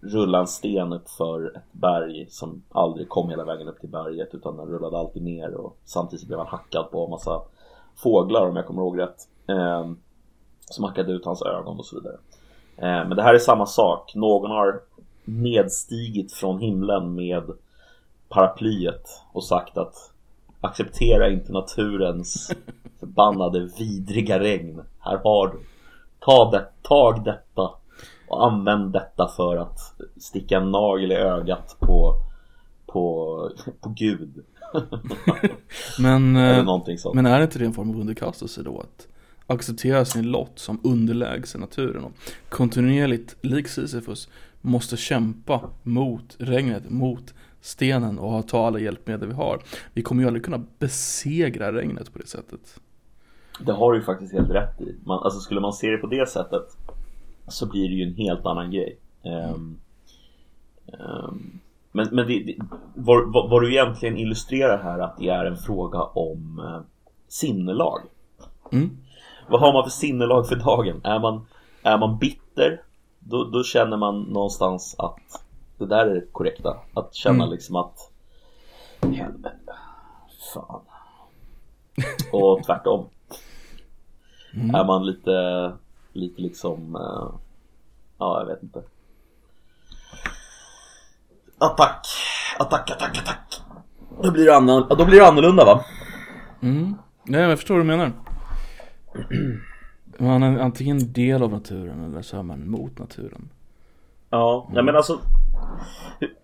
rulla 0.00 0.38
en 0.40 0.46
sten 0.46 0.92
upp 0.92 1.08
för 1.10 1.56
ett 1.56 1.62
berg 1.72 2.26
som 2.30 2.62
aldrig 2.72 3.08
kom 3.08 3.30
hela 3.30 3.44
vägen 3.44 3.68
upp 3.68 3.80
till 3.80 3.88
berget 3.88 4.34
utan 4.34 4.56
den 4.56 4.66
rullade 4.66 4.98
alltid 4.98 5.22
ner 5.22 5.54
och 5.54 5.76
samtidigt 5.84 6.20
så 6.20 6.26
blev 6.26 6.38
han 6.38 6.48
hackad 6.48 6.90
på 6.90 7.04
en 7.04 7.10
massa 7.10 7.42
fåglar 7.96 8.46
om 8.48 8.56
jag 8.56 8.66
kommer 8.66 8.82
ihåg 8.82 8.98
rätt 8.98 9.28
eh, 9.46 9.90
som 10.60 10.84
hackade 10.84 11.12
ut 11.12 11.24
hans 11.24 11.42
ögon 11.42 11.78
och 11.78 11.86
så 11.86 11.96
vidare. 11.96 12.16
Eh, 12.76 13.08
men 13.08 13.16
det 13.16 13.22
här 13.22 13.34
är 13.34 13.38
samma 13.38 13.66
sak. 13.66 14.14
Någon 14.14 14.50
har 14.50 14.80
nedstigit 15.24 16.32
från 16.32 16.58
himlen 16.58 17.14
med 17.14 17.42
paraplyet 18.28 19.22
och 19.32 19.44
sagt 19.44 19.76
att 19.76 19.94
acceptera 20.60 21.30
inte 21.30 21.52
naturens 21.52 22.52
förbannade 23.00 23.68
vidriga 23.78 24.40
regn. 24.40 24.82
Här 24.98 25.20
har 25.24 25.48
du. 25.48 25.58
Ta 26.18 26.50
det, 26.50 26.66
tag 26.82 27.24
detta 27.24 27.70
och 28.28 28.46
använd 28.46 28.92
detta 28.92 29.28
för 29.36 29.56
att 29.56 29.78
sticka 30.16 30.56
en 30.56 30.70
nagel 30.70 31.12
i 31.12 31.14
ögat 31.14 31.76
på, 31.80 32.14
på, 32.86 33.50
på 33.80 33.88
Gud. 33.88 34.44
Men, 35.98 36.36
Eller 36.36 36.58
eh, 36.58 37.14
men 37.14 37.26
är 37.26 37.42
inte 37.42 37.58
det 37.58 37.64
en 37.64 37.72
form 37.72 37.90
av 37.90 38.00
underkastelse 38.00 38.62
då? 38.62 38.80
Att 38.80 39.08
acceptera 39.46 40.04
sin 40.04 40.30
lott 40.30 40.58
som 40.58 40.80
underlägsen 40.84 41.60
naturen 41.60 42.04
och 42.04 42.12
kontinuerligt, 42.48 43.36
lik 43.40 43.68
Sisyfos, 43.68 44.28
måste 44.60 44.96
kämpa 44.96 45.60
mot 45.82 46.36
regnet, 46.38 46.90
mot 46.90 47.34
stenen 47.66 48.18
och 48.18 48.48
ta 48.48 48.66
alla 48.66 48.78
hjälpmedel 48.78 49.28
vi 49.28 49.34
har. 49.34 49.62
Vi 49.92 50.02
kommer 50.02 50.22
ju 50.22 50.26
aldrig 50.26 50.44
kunna 50.44 50.62
besegra 50.78 51.72
regnet 51.72 52.12
på 52.12 52.18
det 52.18 52.26
sättet. 52.26 52.80
Det 53.60 53.72
har 53.72 53.92
du 53.92 53.98
ju 53.98 54.04
faktiskt 54.04 54.32
helt 54.32 54.50
rätt 54.50 54.80
i. 54.80 54.96
Man, 55.04 55.22
alltså 55.22 55.40
skulle 55.40 55.60
man 55.60 55.72
se 55.72 55.90
det 55.90 55.98
på 55.98 56.06
det 56.06 56.28
sättet 56.28 56.64
så 57.48 57.66
blir 57.66 57.88
det 57.88 57.94
ju 57.94 58.02
en 58.02 58.14
helt 58.14 58.46
annan 58.46 58.70
grej. 58.70 58.98
Ehm, 59.22 59.78
ehm, 60.86 61.60
men 61.92 62.08
men 62.12 62.26
det, 62.26 62.42
det, 62.42 62.56
vad, 62.94 63.32
vad, 63.32 63.50
vad 63.50 63.62
du 63.62 63.72
egentligen 63.72 64.16
illustrerar 64.16 64.82
här 64.82 64.98
att 64.98 65.16
det 65.18 65.28
är 65.28 65.44
en 65.44 65.56
fråga 65.56 66.02
om 66.02 66.58
eh, 66.58 66.80
sinnelag. 67.28 68.00
Mm. 68.72 68.90
Vad 69.48 69.60
har 69.60 69.72
man 69.72 69.84
för 69.84 69.90
sinnelag 69.90 70.48
för 70.48 70.56
dagen? 70.56 71.00
Är 71.04 71.18
man, 71.18 71.46
är 71.82 71.98
man 71.98 72.18
bitter 72.18 72.80
då, 73.18 73.44
då 73.44 73.62
känner 73.62 73.96
man 73.96 74.22
någonstans 74.22 74.96
att 74.98 75.45
det 75.78 75.86
där 75.86 76.06
är 76.06 76.14
det 76.14 76.26
korrekta. 76.32 76.76
Att 76.94 77.14
känna 77.14 77.44
Mm. 77.44 77.50
liksom 77.50 77.76
att 77.76 78.10
helvete, 79.02 79.72
fan. 80.54 80.80
Och 82.32 82.62
tvärtom. 82.66 83.08
Mm. 84.54 84.74
Är 84.74 84.84
man 84.84 85.06
lite, 85.06 85.72
lite 86.12 86.42
liksom, 86.42 86.96
eh, 86.96 87.38
ja 88.18 88.38
jag 88.40 88.46
vet 88.46 88.62
inte. 88.62 88.82
Attack, 91.58 92.06
attack, 92.58 92.90
attack, 92.90 93.18
attack. 93.18 93.60
Då 94.22 94.30
blir 94.32 94.44
det, 94.44 94.56
annorlunda, 94.56 94.94
då 94.94 95.04
blir 95.04 95.20
det 95.20 95.28
annorlunda 95.28 95.64
va? 95.64 95.84
Mm. 96.62 96.94
Nej, 97.24 97.40
jag 97.40 97.58
förstår 97.58 97.74
vad 97.74 97.84
du 97.84 97.86
menar. 97.86 98.12
Man 100.18 100.42
är 100.42 100.58
antingen 100.58 101.12
del 101.12 101.42
av 101.42 101.50
naturen 101.50 102.04
eller 102.04 102.22
så 102.22 102.38
är 102.38 102.42
man 102.42 102.70
mot 102.70 102.98
naturen. 102.98 103.48
Ja, 104.30 104.68
nej 104.72 104.82
men 104.82 104.96
alltså 104.96 105.18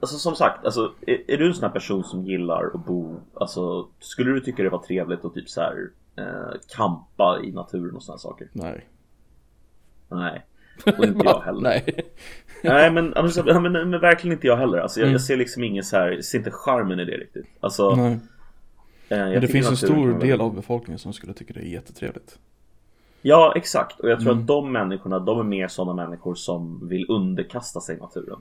Alltså 0.00 0.18
som 0.18 0.34
sagt, 0.34 0.64
alltså, 0.64 0.92
är, 1.06 1.30
är 1.30 1.38
du 1.38 1.46
en 1.46 1.54
sån 1.54 1.62
här 1.64 1.70
person 1.70 2.04
som 2.04 2.24
gillar 2.24 2.70
att 2.74 2.86
bo 2.86 3.20
Alltså 3.34 3.88
skulle 3.98 4.30
du 4.30 4.40
tycka 4.40 4.62
det 4.62 4.68
var 4.68 4.78
trevligt 4.82 5.24
att 5.24 5.34
typ 5.34 5.48
så 5.48 5.60
här 5.60 5.90
eh, 6.16 6.58
Kampa 6.76 7.40
i 7.44 7.52
naturen 7.52 7.96
och 7.96 8.02
såna 8.02 8.18
saker? 8.18 8.48
Nej. 8.52 8.86
Nej, 10.08 10.46
och 10.98 11.04
inte 11.04 11.20
jag 11.24 11.40
heller 11.44 11.60
Nej. 11.60 12.04
Nej 12.64 12.90
men, 12.90 13.14
alltså, 13.14 13.44
men, 13.60 13.72
men 13.72 13.90
verkligen 14.00 14.36
inte 14.36 14.46
jag 14.46 14.56
heller 14.56 14.78
alltså, 14.78 15.00
jag, 15.00 15.04
Mm. 15.06 15.12
jag 15.12 15.20
ser 15.20 15.36
liksom 15.36 15.64
ingen 15.64 15.84
så 15.84 15.96
här, 15.96 16.20
ser 16.20 16.38
inte 16.38 16.50
charmen 16.50 17.00
i 17.00 17.04
det 17.04 17.16
riktigt 17.16 17.46
Alltså 17.60 17.94
Nej. 17.96 18.12
eh, 19.08 19.18
Men 19.18 19.40
det 19.40 19.48
finns 19.48 19.70
en 19.70 19.76
stor 19.76 20.18
del 20.18 20.40
av 20.40 20.54
befolkningen 20.54 20.98
som 20.98 21.12
skulle 21.12 21.32
tycka 21.32 21.52
det 21.54 21.60
är 21.60 21.64
jättetrevligt. 21.72 22.38
Ja 23.22 23.52
exakt, 23.56 24.00
och 24.00 24.10
jag 24.10 24.20
tror 24.20 24.30
Mm. 24.32 24.42
att 24.42 24.46
de 24.48 24.72
människorna, 24.72 25.18
de 25.18 25.38
är 25.38 25.42
mer 25.44 25.68
sådana 25.68 26.04
människor 26.04 26.34
som 26.34 26.88
vill 26.88 27.06
underkasta 27.08 27.80
sig 27.80 27.96
naturen 27.96 28.38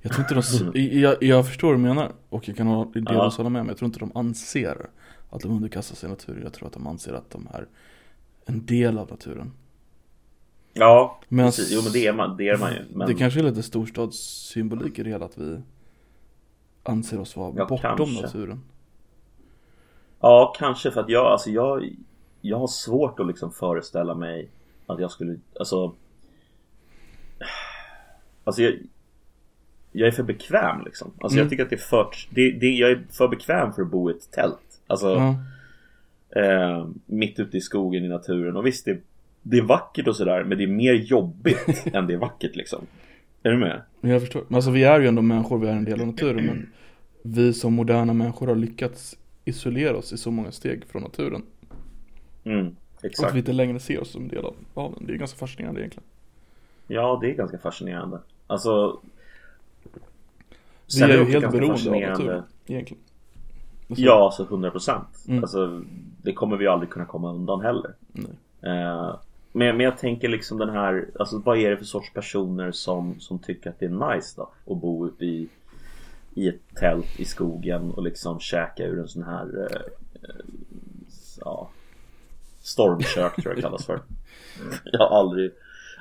Jag 0.00 0.12
tror 0.12 0.20
inte 0.40 0.70
de, 0.72 0.80
jag, 1.00 1.22
jag 1.22 1.46
förstår 1.46 1.68
vad 1.68 1.76
du 1.76 1.82
menar 1.82 2.12
och 2.28 2.48
jag 2.48 2.56
kan 2.56 2.66
ha- 2.66 2.84
delvis 2.84 3.36
hålla 3.36 3.48
med 3.48 3.62
men 3.62 3.68
jag 3.68 3.76
tror 3.76 3.86
inte 3.86 3.98
de 3.98 4.12
anser 4.14 4.86
att 5.30 5.40
de 5.42 5.50
underkastar 5.50 5.96
sig 5.96 6.08
naturen. 6.10 6.42
Jag 6.42 6.52
tror 6.52 6.66
att 6.66 6.72
de 6.74 6.86
anser 6.86 7.12
att 7.12 7.30
de 7.30 7.48
är 7.54 7.66
en 8.46 8.66
del 8.66 8.98
av 8.98 9.10
naturen. 9.10 9.52
Ja, 10.72 11.20
Men- 11.28 11.46
precis, 11.46 11.70
jo 11.72 11.80
men 11.84 11.92
det 11.92 12.06
är 12.06 12.12
man, 12.12 12.36
det 12.36 12.48
är 12.48 12.58
man 12.58 12.72
ju 12.72 12.78
men... 12.94 13.08
Det 13.08 13.14
kanske 13.14 13.40
är 13.40 13.44
lite 13.44 13.62
storstadssymbolik 13.62 14.98
i 14.98 15.02
det 15.02 15.10
hela 15.10 15.24
att 15.24 15.38
vi 15.38 15.60
anser 16.82 17.20
oss 17.20 17.36
vara 17.36 17.52
Ja, 17.56 17.66
bortom 17.66 17.96
kanske. 17.96 18.22
naturen. 18.22 18.62
Ja, 20.20 20.54
kanske 20.58 20.90
för 20.90 21.00
att 21.00 21.08
jag, 21.08 21.26
alltså 21.26 21.50
jag, 21.50 21.88
jag 22.40 22.58
har 22.58 22.66
svårt 22.66 23.20
att 23.20 23.26
liksom 23.26 23.52
föreställa 23.52 24.14
mig 24.14 24.48
att 24.86 25.00
jag 25.00 25.10
skulle, 25.10 25.38
alltså 25.58 25.94
Alltså 28.44 28.62
jag, 28.62 28.74
jag 29.92 30.08
är 30.08 30.12
för 30.12 30.22
bekväm 30.22 30.84
liksom. 30.84 31.10
Alltså 31.20 31.36
Mm. 31.36 31.44
jag 31.44 31.50
tycker 31.50 31.62
att 31.64 31.70
det 31.70 31.76
är 31.76 31.80
för, 31.80 32.06
det, 32.30 32.50
det, 32.50 32.66
jag 32.70 32.90
är 32.90 33.00
för 33.10 33.28
bekväm 33.28 33.72
för 33.72 33.82
att 33.82 33.90
bo 33.90 34.10
i 34.10 34.14
ett 34.14 34.30
tält. 34.30 34.80
Alltså 34.86 35.08
Ja. 35.08 35.34
eh, 36.42 36.88
mitt 37.06 37.38
ute 37.40 37.56
i 37.56 37.60
skogen 37.60 38.04
i 38.04 38.08
naturen. 38.08 38.56
Och 38.56 38.66
visst, 38.66 38.84
det, 38.84 38.98
det 39.42 39.58
är 39.58 39.62
vackert 39.62 40.08
och 40.08 40.16
sådär, 40.16 40.44
men 40.44 40.58
det 40.58 40.64
är 40.64 40.68
mer 40.68 40.94
jobbigt 40.94 41.86
än 41.94 42.06
det 42.06 42.14
är 42.14 42.18
vackert 42.18 42.56
liksom. 42.56 42.86
Är 43.42 43.50
du 43.50 43.56
med? 43.56 43.82
Jag 44.00 44.20
förstår. 44.20 44.44
Men 44.48 44.54
alltså 44.56 44.70
vi 44.70 44.84
är 44.84 45.00
ju 45.00 45.06
ändå 45.06 45.22
människor, 45.22 45.58
vi 45.58 45.68
är 45.68 45.72
en 45.72 45.84
del 45.84 46.00
av 46.00 46.06
naturen. 46.06 46.44
Men 46.46 46.66
vi 47.22 47.52
som 47.52 47.72
moderna 47.72 48.12
människor 48.12 48.46
har 48.46 48.54
lyckats 48.54 49.16
isolera 49.44 49.96
oss 49.96 50.12
i 50.12 50.16
så 50.18 50.30
många 50.30 50.50
steg 50.52 50.84
från 50.86 51.02
naturen. 51.02 51.42
Mm, 52.44 52.66
Och 52.66 52.72
att 52.98 53.04
exakt. 53.04 53.34
vi 53.34 53.38
inte 53.38 53.52
längre 53.52 53.80
ser 53.80 54.00
oss 54.00 54.10
som 54.10 54.28
del 54.28 54.44
av, 54.44 54.54
av 54.74 54.94
den. 54.94 55.06
Det 55.06 55.12
är 55.12 55.16
ganska 55.16 55.38
fascinerande 55.38 55.80
egentligen. 55.80 56.04
Ja, 56.86 57.18
det 57.22 57.30
är 57.30 57.34
ganska 57.34 57.58
fascinerande. 57.58 58.18
Alltså 58.46 59.00
Vi 60.94 60.98
sen 60.98 61.10
är 61.10 61.14
ju 61.14 61.24
helt 61.24 61.52
beroende 61.52 61.90
av 61.90 62.10
naturen 62.10 62.42
egentligen. 62.66 63.02
Ja, 63.86 64.24
alltså 64.24 64.42
100 64.42 64.70
procent. 64.70 65.24
Mm. 65.28 65.44
Alltså, 65.44 65.82
det 66.22 66.32
kommer 66.32 66.56
vi 66.56 66.66
aldrig 66.66 66.90
kunna 66.90 67.04
komma 67.04 67.32
undan 67.32 67.60
heller. 67.60 67.94
Eh, 68.62 69.16
men, 69.52 69.76
men 69.76 69.80
jag 69.80 69.98
tänker 69.98 70.28
liksom 70.28 70.58
den 70.58 70.70
här, 70.70 71.10
alltså 71.18 71.38
vad 71.38 71.58
är 71.58 71.70
det 71.70 71.76
för 71.76 71.84
sorts 71.84 72.12
personer 72.12 72.72
som, 72.72 73.20
som 73.20 73.38
tycker 73.38 73.70
att 73.70 73.80
det 73.80 73.86
är 73.86 74.14
nice 74.14 74.34
då? 74.36 74.50
Att 74.72 74.80
bo 74.80 75.06
ute 75.06 75.24
i, 75.24 75.48
i 76.34 76.48
ett 76.48 76.74
tält 76.74 77.20
i 77.20 77.24
skogen 77.24 77.90
och 77.90 78.02
liksom 78.02 78.40
käka 78.40 78.84
ur 78.84 78.98
en 78.98 79.08
sån 79.08 79.22
här 79.22 79.58
eh, 79.58 79.80
eh, 80.22 80.44
ja, 81.40 81.70
stormkök 82.62 83.34
tror 83.34 83.46
jag 83.46 83.56
det 83.56 83.62
kallas 83.62 83.86
för. 83.86 84.00
Jag 84.84 84.98
har 84.98 85.18
aldrig, 85.18 85.50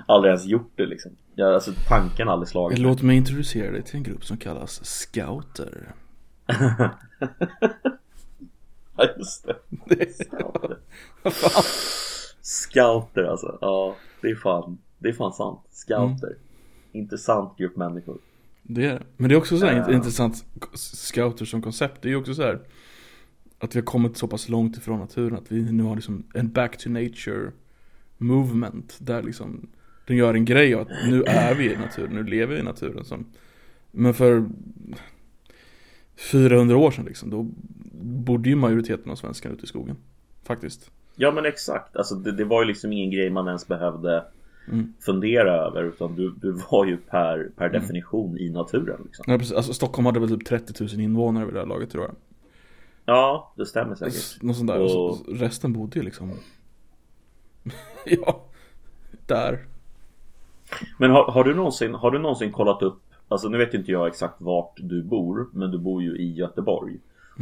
aldrig 0.06 0.30
ens 0.32 0.46
gjort 0.46 0.72
det 0.76 0.86
liksom. 0.86 1.12
Jag, 1.36 1.54
alltså 1.54 1.72
tanken 1.88 2.28
har 2.28 2.34
aldrig 2.34 2.48
slagit 2.50 2.78
mig. 2.80 2.88
Låt 2.88 3.02
mig 3.02 3.18
introducera 3.18 3.72
dig 3.72 3.84
till 3.84 3.96
en 3.96 4.04
grupp 4.04 4.26
som 4.26 4.38
kallas 4.38 4.86
scouter. 4.86 5.96
Ja 8.98 9.06
just 9.18 9.46
det. 9.46 10.14
Scouter. 10.14 10.78
Scouter 12.42 13.24
alltså. 13.24 13.58
Ja, 13.62 13.96
det 14.22 14.28
är 14.30 14.36
fan, 14.36 14.78
det 14.98 15.10
är 15.10 15.14
fan 15.14 15.34
sant. 15.34 15.60
Scouter. 15.72 16.36
Intressant 16.92 17.58
grupp 17.58 17.76
människor. 17.78 18.18
Det 18.64 18.86
är 18.86 18.94
det. 18.94 19.04
Men 19.18 19.30
det 19.30 19.36
är 19.36 19.38
också 19.38 19.58
så 19.58 19.66
här 19.66 19.76
Ja. 19.78 19.92
intressant, 19.94 20.46
scouter 20.74 21.46
som 21.46 21.62
koncept. 21.62 22.02
Det 22.02 22.08
är 22.08 22.10
ju 22.10 22.16
också 22.16 22.34
så 22.34 22.42
här 22.42 22.60
att 23.60 23.76
vi 23.76 23.80
har 23.80 23.86
kommit 23.86 24.18
så 24.18 24.28
pass 24.28 24.50
långt 24.50 24.78
ifrån 24.78 25.00
naturen 25.00 25.38
att 25.38 25.52
vi 25.52 25.72
nu 25.72 25.84
har 25.84 25.96
liksom 25.96 26.24
en 26.34 26.52
back 26.52 26.78
to 26.78 26.90
nature 26.90 27.52
movement. 28.18 28.98
Där 29.00 29.24
liksom 29.24 29.70
den 30.10 30.18
gör 30.18 30.34
en 30.34 30.46
grej 30.46 30.74
av 30.76 30.82
att 30.82 30.88
nu 31.10 31.24
är 31.24 31.56
vi 31.56 31.74
i 31.74 31.78
naturen, 31.78 32.14
nu 32.14 32.24
lever 32.24 32.54
vi 32.54 32.60
i 32.60 32.64
naturen. 32.64 33.06
Som, 33.06 33.26
men 33.92 34.14
för 34.14 34.46
400 36.32 36.78
år 36.78 36.92
sedan 36.92 37.06
liksom. 37.06 37.30
Då 37.30 37.48
borde 38.02 38.50
ju 38.50 38.56
majoriteten 38.56 39.12
av 39.12 39.16
svenskarna 39.16 39.56
ute 39.56 39.64
i 39.64 39.68
skogen. 39.68 39.98
Faktiskt. 40.44 40.92
Ja 41.16 41.32
men 41.32 41.46
exakt, 41.46 41.96
alltså 41.96 42.16
det, 42.16 42.32
det 42.32 42.46
var 42.46 42.62
ju 42.62 42.68
liksom 42.68 42.94
ingen 42.94 43.12
grej 43.12 43.30
man 43.30 43.48
ens 43.48 43.68
behövde 43.68 44.26
Mm. 44.72 44.94
fundera 45.00 45.52
över 45.68 45.84
utan 45.84 46.16
du, 46.16 46.34
du 46.42 46.52
var 46.72 46.86
ju 46.86 46.98
per, 46.98 47.50
per 47.56 47.70
definition 47.70 48.38
i 48.38 48.50
naturen 48.50 49.02
liksom. 49.06 49.26
Ja, 49.28 49.38
precis. 49.38 49.54
Alltså, 49.56 49.74
Stockholm 49.74 50.06
hade 50.06 50.20
väl 50.20 50.30
typ 50.30 50.46
30 50.46 50.84
000 50.84 51.00
invånare 51.00 51.46
vid 51.46 51.54
det 51.54 51.60
här 51.60 51.68
laget 51.68 51.90
tror 51.92 52.04
jag. 52.04 52.16
Ja, 53.06 53.54
det 53.58 53.66
stämmer 53.66 53.96
säkert. 53.96 54.42
Något 54.42 54.56
sånt 54.58 54.68
där. 54.70 54.80
Och... 54.80 54.90
så- 54.90 55.24
resten 55.28 55.74
bodde 55.74 56.00
ju 56.00 56.06
liksom 56.06 56.32
Ja 58.06 58.46
Där 59.26 59.66
Men 60.98 61.12
har, 61.12 61.32
har, 61.32 61.44
du 61.44 61.56
någonsin, 61.56 61.94
har 61.94 62.12
du 62.12 62.20
någonsin 62.20 62.52
kollat 62.52 62.82
upp 62.82 63.02
Alltså 63.28 63.50
nu 63.50 63.58
vet 63.58 63.74
inte 63.74 63.92
jag 63.92 64.08
exakt 64.08 64.36
vart 64.38 64.74
du 64.78 65.04
bor 65.04 65.48
Men 65.54 65.72
du 65.72 65.78
bor 65.78 66.02
ju 66.04 66.18
i 66.18 66.34
Göteborg. 66.34 67.00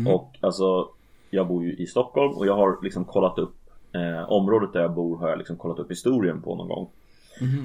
Och 0.07 0.35
alltså 0.39 0.89
Jag 1.29 1.47
bor 1.47 1.63
ju 1.63 1.75
i 1.75 1.87
Stockholm 1.87 2.33
och 2.33 2.47
jag 2.47 2.55
har 2.55 2.77
liksom 2.83 3.05
kollat 3.05 3.37
upp 3.37 3.55
eh, 3.91 4.31
Området 4.31 4.73
där 4.73 4.81
jag 4.81 4.93
bor 4.93 5.17
har 5.17 5.29
jag 5.29 5.37
liksom 5.37 5.57
kollat 5.57 5.79
upp 5.79 5.91
historien 5.91 6.41
på 6.41 6.55
någon 6.55 6.67
gång. 6.67 6.89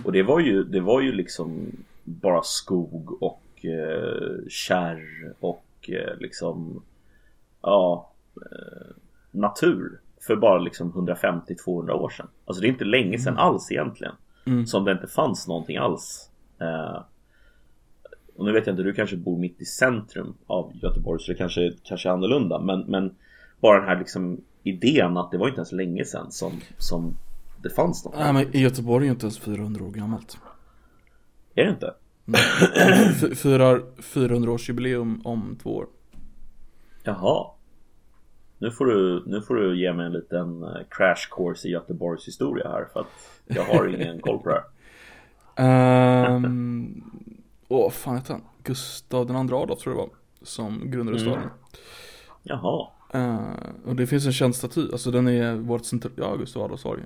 Och 0.04 0.12
det 0.12 0.22
var 0.22 0.40
ju, 0.40 0.64
det 0.64 0.80
var 0.80 1.00
ju 1.00 1.12
liksom 1.12 1.66
Bara 2.04 2.42
skog 2.42 3.22
och 3.22 3.64
eh, 3.64 4.48
kärr 4.48 5.32
och 5.40 5.64
eh, 5.88 6.18
liksom 6.18 6.82
Ja 7.62 8.10
eh, 8.36 8.96
Natur 9.30 10.00
För 10.20 10.36
bara 10.36 10.58
liksom 10.58 10.92
150-200 10.92 11.90
år 11.90 12.08
sedan. 12.08 12.28
Alltså 12.44 12.60
det 12.60 12.66
är 12.66 12.72
inte 12.72 12.84
länge 12.84 13.18
sedan 13.18 13.36
alls 13.36 13.72
egentligen 13.72 14.14
Mm. 14.44 14.66
Som 14.66 14.84
det 14.84 14.92
inte 14.92 15.06
fanns 15.06 15.48
någonting 15.48 15.76
alls. 15.76 16.30
Eh, 16.60 17.02
Och 18.36 18.44
nu 18.44 18.52
vet 18.52 18.66
jag 18.66 18.72
inte, 18.72 18.82
du 18.82 18.92
kanske 18.92 19.16
bor 19.16 19.38
mitt 19.38 19.60
i 19.60 19.64
centrum 19.64 20.34
av 20.46 20.72
Göteborg 20.82 21.20
så 21.20 21.32
det 21.32 21.38
kanske, 21.38 21.72
kanske 21.82 22.08
är 22.08 22.12
annorlunda. 22.12 22.58
Men, 22.58 22.80
men 22.80 23.14
Bara 23.60 23.78
den 23.78 23.88
här 23.88 23.98
liksom 23.98 24.40
idén 24.62 25.16
att 25.16 25.30
det 25.30 25.38
var 25.38 25.48
inte 25.48 25.58
ens 25.58 25.72
länge 25.72 26.04
sedan 26.04 26.32
som, 26.32 26.52
som 26.78 27.16
det 27.62 27.70
fanns 27.70 28.04
något. 28.04 28.14
Nej 28.18 28.32
men 28.32 28.56
i 28.56 28.60
Göteborg 28.60 29.04
är 29.04 29.06
ju 29.06 29.12
inte 29.12 29.26
ens 29.26 29.38
400 29.38 29.84
år 29.84 29.90
gammalt. 29.90 30.38
Är 31.54 31.64
det 31.64 31.70
inte? 31.70 31.94
Firar 33.36 34.02
400 34.02 34.52
års 34.52 34.68
jubileum 34.68 35.20
om 35.24 35.58
två 35.62 35.76
år. 35.76 35.86
Jaha 37.02 37.46
nu 38.62 38.70
får, 38.70 38.86
du, 38.86 39.22
nu 39.26 39.42
får 39.42 39.54
du 39.54 39.80
ge 39.80 39.92
mig 39.92 40.06
en 40.06 40.12
liten 40.12 40.62
eh, 40.62 40.68
crash 40.90 41.28
course 41.36 41.68
i 41.68 41.70
Göteborgs 41.70 42.28
historia 42.28 42.68
här 42.68 42.86
för 42.92 43.00
att 43.00 43.06
jag 43.46 43.64
har 43.64 43.86
ingen 43.86 44.20
koll 44.20 44.38
på 44.38 44.48
det 44.48 44.54
här 44.54 44.64
Ehm, 46.36 47.02
Åh 47.68 47.90
fan 47.90 48.16
heter 48.16 48.32
han? 48.32 48.42
Gustav 48.62 49.26
den 49.26 49.36
andra 49.36 49.56
Adolf 49.56 49.80
tror 49.80 49.94
jag 49.96 50.04
det 50.04 50.10
var 50.10 50.16
Som 50.46 50.90
grundade 50.90 51.18
Mm. 51.20 51.32
staden 51.32 51.50
Jaha 52.42 52.88
Eh, 53.14 53.38
och 53.86 53.96
det 53.96 54.06
finns 54.06 54.26
en 54.26 54.32
känd 54.32 54.54
staty, 54.56 54.80
alltså 54.92 55.10
den 55.10 55.28
är 55.28 55.54
vårt 55.54 55.84
centrala, 55.84 56.14
ja 56.16 56.36
Gustav 56.36 56.62
Adolfs 56.62 56.82
torg. 56.82 57.02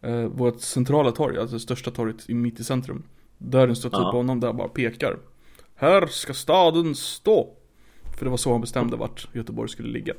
Eh, 0.00 0.20
Vårt 0.24 0.60
centrala 0.60 1.10
torg, 1.12 1.38
alltså 1.38 1.56
det 1.56 1.60
största 1.60 1.90
torget 1.90 2.30
i 2.30 2.34
mitt 2.34 2.60
i 2.60 2.64
centrum 2.64 3.02
Där 3.38 3.58
är 3.60 3.68
en 3.68 3.76
staty 3.76 3.96
Ja. 3.96 4.10
på 4.10 4.16
honom 4.16 4.40
där 4.40 4.52
bara 4.52 4.68
pekar 4.68 5.16
Här 5.74 6.06
ska 6.06 6.34
staden 6.34 6.94
stå! 6.94 7.50
För 8.18 8.24
det 8.24 8.30
var 8.30 8.36
så 8.36 8.52
han 8.52 8.60
bestämde 8.60 8.96
vart 8.96 9.28
Göteborg 9.32 9.68
skulle 9.68 9.88
ligga 9.88 10.14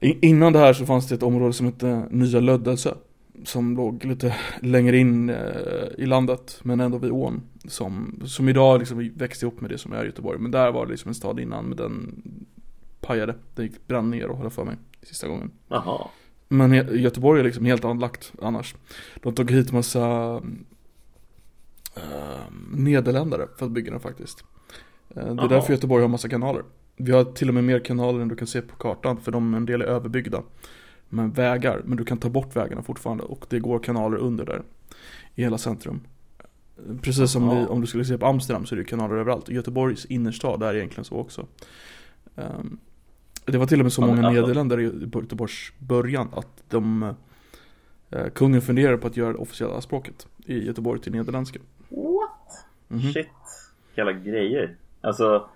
I- 0.00 0.26
Innan 0.28 0.52
det 0.52 0.58
här 0.58 0.72
så 0.72 0.86
fanns 0.86 1.08
det 1.08 1.14
ett 1.14 1.22
område 1.22 1.52
som 1.52 1.66
hette 1.66 2.06
Nya 2.10 2.40
Lödelse 2.40 2.94
Som 3.44 3.76
låg 3.76 4.04
lite 4.04 4.36
längre 4.62 4.98
in 4.98 5.28
eh, 5.30 5.36
i 5.98 6.06
landet 6.06 6.60
Men 6.62 6.80
ändå 6.80 6.98
vid 6.98 7.10
ån 7.12 7.42
Som, 7.68 8.20
som 8.26 8.48
idag 8.48 8.78
liksom 8.78 9.10
växte 9.16 9.44
ihop 9.46 9.60
med 9.60 9.70
det 9.70 9.78
som 9.78 9.92
är 9.92 10.04
Göteborg. 10.04 10.38
Men 10.38 10.50
där 10.50 10.72
var 10.72 10.86
det 10.86 10.90
liksom 10.92 11.08
en 11.08 11.14
stad 11.14 11.40
innan 11.40 11.64
men 11.64 11.76
den 11.76 12.22
pajade. 13.00 13.34
Den 13.54 13.64
gick 13.64 13.86
brann 13.86 14.10
ner 14.10 14.26
och 14.28 14.38
höll 14.38 14.50
för 14.50 14.64
mig 14.64 14.74
sista 15.02 15.28
gången. 15.28 15.50
Jaha. 15.68 16.08
Men 16.48 16.72
Göteborg 17.00 17.40
är 17.40 17.44
liksom 17.44 17.64
helt 17.64 17.84
anlagt 17.84 18.32
annars. 18.42 18.74
De 19.22 19.34
tog 19.34 19.50
hit 19.50 19.72
massa 19.72 20.34
eh, 21.96 22.02
Nederländare 22.72 23.46
för 23.58 23.66
att 23.66 23.72
bygga 23.72 23.90
den 23.90 24.00
faktiskt. 24.00 24.44
Eh, 25.08 25.14
Det 25.14 25.20
är 25.30 25.34
Jaha. 25.36 25.48
därför 25.48 25.72
Göteborg 25.72 26.02
har 26.02 26.08
massa 26.08 26.28
kanaler 26.28 26.62
Vi 26.98 27.12
har 27.12 27.24
till 27.24 27.48
och 27.48 27.54
med 27.54 27.64
mer 27.64 27.78
kanaler 27.80 28.20
än 28.20 28.28
du 28.28 28.36
kan 28.36 28.46
se 28.46 28.60
på 28.62 28.76
kartan 28.76 29.16
för 29.20 29.32
de 29.32 29.54
en 29.54 29.66
del 29.66 29.82
är 29.82 29.86
överbyggda 29.86 30.42
Med 31.08 31.34
vägar, 31.34 31.82
men 31.84 31.96
du 31.98 32.04
kan 32.04 32.18
ta 32.18 32.28
bort 32.28 32.56
vägarna 32.56 32.82
fortfarande 32.82 33.24
och 33.24 33.46
det 33.48 33.58
går 33.58 33.78
kanaler 33.78 34.16
under 34.16 34.44
där 34.44 34.62
I 35.34 35.42
hela 35.42 35.58
centrum 35.58 36.00
Precis 37.02 37.30
som 37.30 37.44
Jaha. 37.44 37.62
i, 37.62 37.66
om 37.66 37.80
du 37.80 37.86
skulle 37.86 38.04
se 38.04 38.18
på 38.18 38.26
Amsterdam 38.26 38.66
så 38.66 38.74
är 38.74 38.78
det 38.78 38.84
kanaler 38.84 39.14
överallt 39.16 39.48
Göteborgs 39.48 40.04
innerstad 40.04 40.62
är 40.62 40.74
egentligen 40.74 41.04
så 41.04 41.16
också 41.16 41.46
Ehm, 42.36 42.78
Det 43.44 43.58
var 43.58 43.66
till 43.66 43.80
och 43.80 43.84
med 43.84 43.92
så 43.92 44.02
Ja, 44.02 44.06
men 44.06 44.16
många 44.16 44.28
alltså- 44.28 44.40
nederländare 44.42 44.82
i 44.82 44.84
Göteborgs 44.84 45.72
början 45.78 46.28
att 46.32 46.62
de 46.68 47.14
eh, 48.10 48.28
Kungen 48.34 48.62
funderade 48.62 48.98
på 48.98 49.06
att 49.06 49.16
göra 49.16 49.32
det 49.32 49.38
officiella 49.38 49.80
språket 49.80 50.26
i 50.46 50.66
Göteborg 50.66 51.00
till 51.00 51.12
nederländska 51.12 51.58
What? 51.88 52.66
Mhm. 52.88 53.12
Shit, 53.12 53.26
jävla 53.96 54.12
grejer. 54.12 54.76
Alltså, 55.00 55.48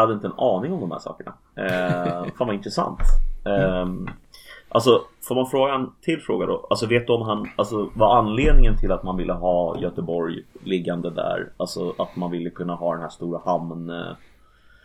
hade 0.00 0.14
inte 0.14 0.26
en 0.26 0.32
aning 0.38 0.72
om 0.72 0.80
de 0.80 0.90
här 0.90 0.98
sakerna. 0.98 1.34
Eh, 1.56 2.24
fan 2.38 2.46
vad 2.46 2.54
intressant. 2.54 2.98
Eh, 3.46 3.86
alltså, 4.68 5.02
får 5.28 5.34
man 5.34 5.46
fråga 5.46 5.74
en 5.74 5.90
till 6.00 6.20
fråga 6.20 6.46
då? 6.46 6.66
Alltså 6.70 6.86
vet 6.86 7.06
du 7.06 7.12
om 7.12 7.22
han, 7.22 7.48
alltså 7.56 7.90
vad 7.94 8.18
anledningen 8.18 8.76
till 8.78 8.92
att 8.92 9.02
man 9.02 9.16
ville 9.16 9.32
ha 9.32 9.80
Göteborg 9.80 10.42
liggande 10.64 11.10
där? 11.10 11.52
Alltså 11.56 11.94
att 11.98 12.16
man 12.16 12.30
ville 12.30 12.50
kunna 12.50 12.74
ha 12.74 12.92
den 12.92 13.02
här 13.02 13.08
stora 13.08 13.40
hamn... 13.44 13.90
Eh, 13.90 14.12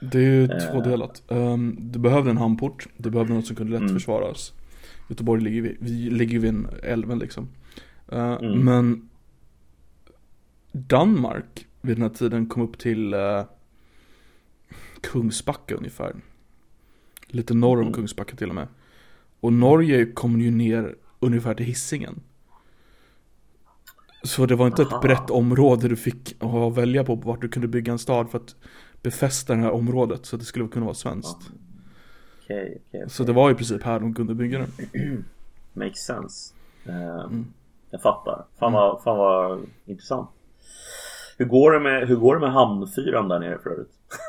Det 0.02 0.18
är 0.18 0.22
ju 0.22 0.44
Eh. 0.44 0.72
tvådelat. 0.72 1.24
Um, 1.28 1.76
du 1.80 2.00
behövde 2.00 2.30
en 2.32 2.38
hamnport, 2.38 2.88
du 2.98 3.10
behövde 3.10 3.34
något 3.34 3.46
som 3.48 3.56
kunde 3.56 3.72
lätt 3.72 3.82
Mm. 3.82 3.94
försvaras. 3.94 4.54
Göteborg 5.10 5.42
ligger 5.42 5.62
vid, 5.62 5.78
vi 5.80 5.90
ligger 6.10 6.40
vid 6.40 6.50
en 6.50 6.68
älven 6.84 7.20
liksom. 7.20 7.48
Eh, 8.12 8.32
Mm. 8.34 8.60
Men 8.66 9.10
Danmark 10.72 11.68
vid 11.82 11.96
den 11.98 12.02
här 12.04 12.10
tiden 12.10 12.46
kom 12.46 12.64
upp 12.64 12.78
till 12.78 13.14
uh, 13.14 13.44
Kungsbacka 15.02 15.76
ungefär. 15.76 16.16
Lite 17.28 17.54
norr 17.54 17.78
om 17.78 17.82
Mm. 17.82 17.94
Kungsbacka 17.94 18.36
till 18.36 18.50
och 18.50 18.56
med. 18.56 18.68
Och 19.40 19.54
Norge 19.54 20.06
kom 20.06 20.42
ju 20.42 20.52
ner 20.52 20.96
ungefär 21.20 21.54
till 21.54 21.66
Hisingen. 21.66 22.20
Så 24.24 24.46
det 24.46 24.56
var 24.56 24.68
inte 24.68 24.82
Aha. 24.84 24.96
ett 24.96 25.02
brett 25.02 25.30
område 25.30 25.88
du 25.88 25.96
fick 25.96 26.36
att 26.44 26.78
välja 26.78 27.04
på 27.04 27.16
vart 27.16 27.42
du 27.42 27.50
kunde 27.50 27.68
bygga 27.68 27.92
en 27.92 28.00
stad 28.00 28.32
för 28.32 28.38
att 28.38 28.56
befästa 29.02 29.56
det 29.56 29.62
här 29.62 29.72
området 29.72 30.26
så 30.26 30.36
att 30.36 30.40
det 30.40 30.46
skulle 30.46 30.68
kunna 30.68 30.86
vara 30.86 30.96
svenskt. 30.96 31.38
Okej, 32.44 32.82
okej. 32.88 33.06
Så 33.10 33.24
det 33.24 33.34
var 33.34 33.52
i 33.52 33.56
princip 33.56 33.84
här 33.84 34.00
de 34.00 34.14
kunde 34.14 34.36
bygga 34.36 34.60
den. 34.60 34.72
Makes 35.74 36.00
sense. 36.06 36.54
Eh, 36.86 37.20
Mm. 37.26 37.46
Jag 37.92 38.02
fattar. 38.02 38.46
Fan 38.60 38.74
vad, 38.74 39.04
fan 39.04 39.18
vad 39.18 39.60
intressant. 39.86 40.30
Hur 41.38 41.46
går 41.46 41.72
det 41.72 41.80
med, 41.80 42.08
hur 42.08 42.16
går 42.16 42.36
det 42.36 42.42
med 42.42 42.52
hamnfyran 42.52 43.28
där 43.28 43.40
nere 43.40 43.60
för 43.64 43.70
övrigt? 43.70 43.90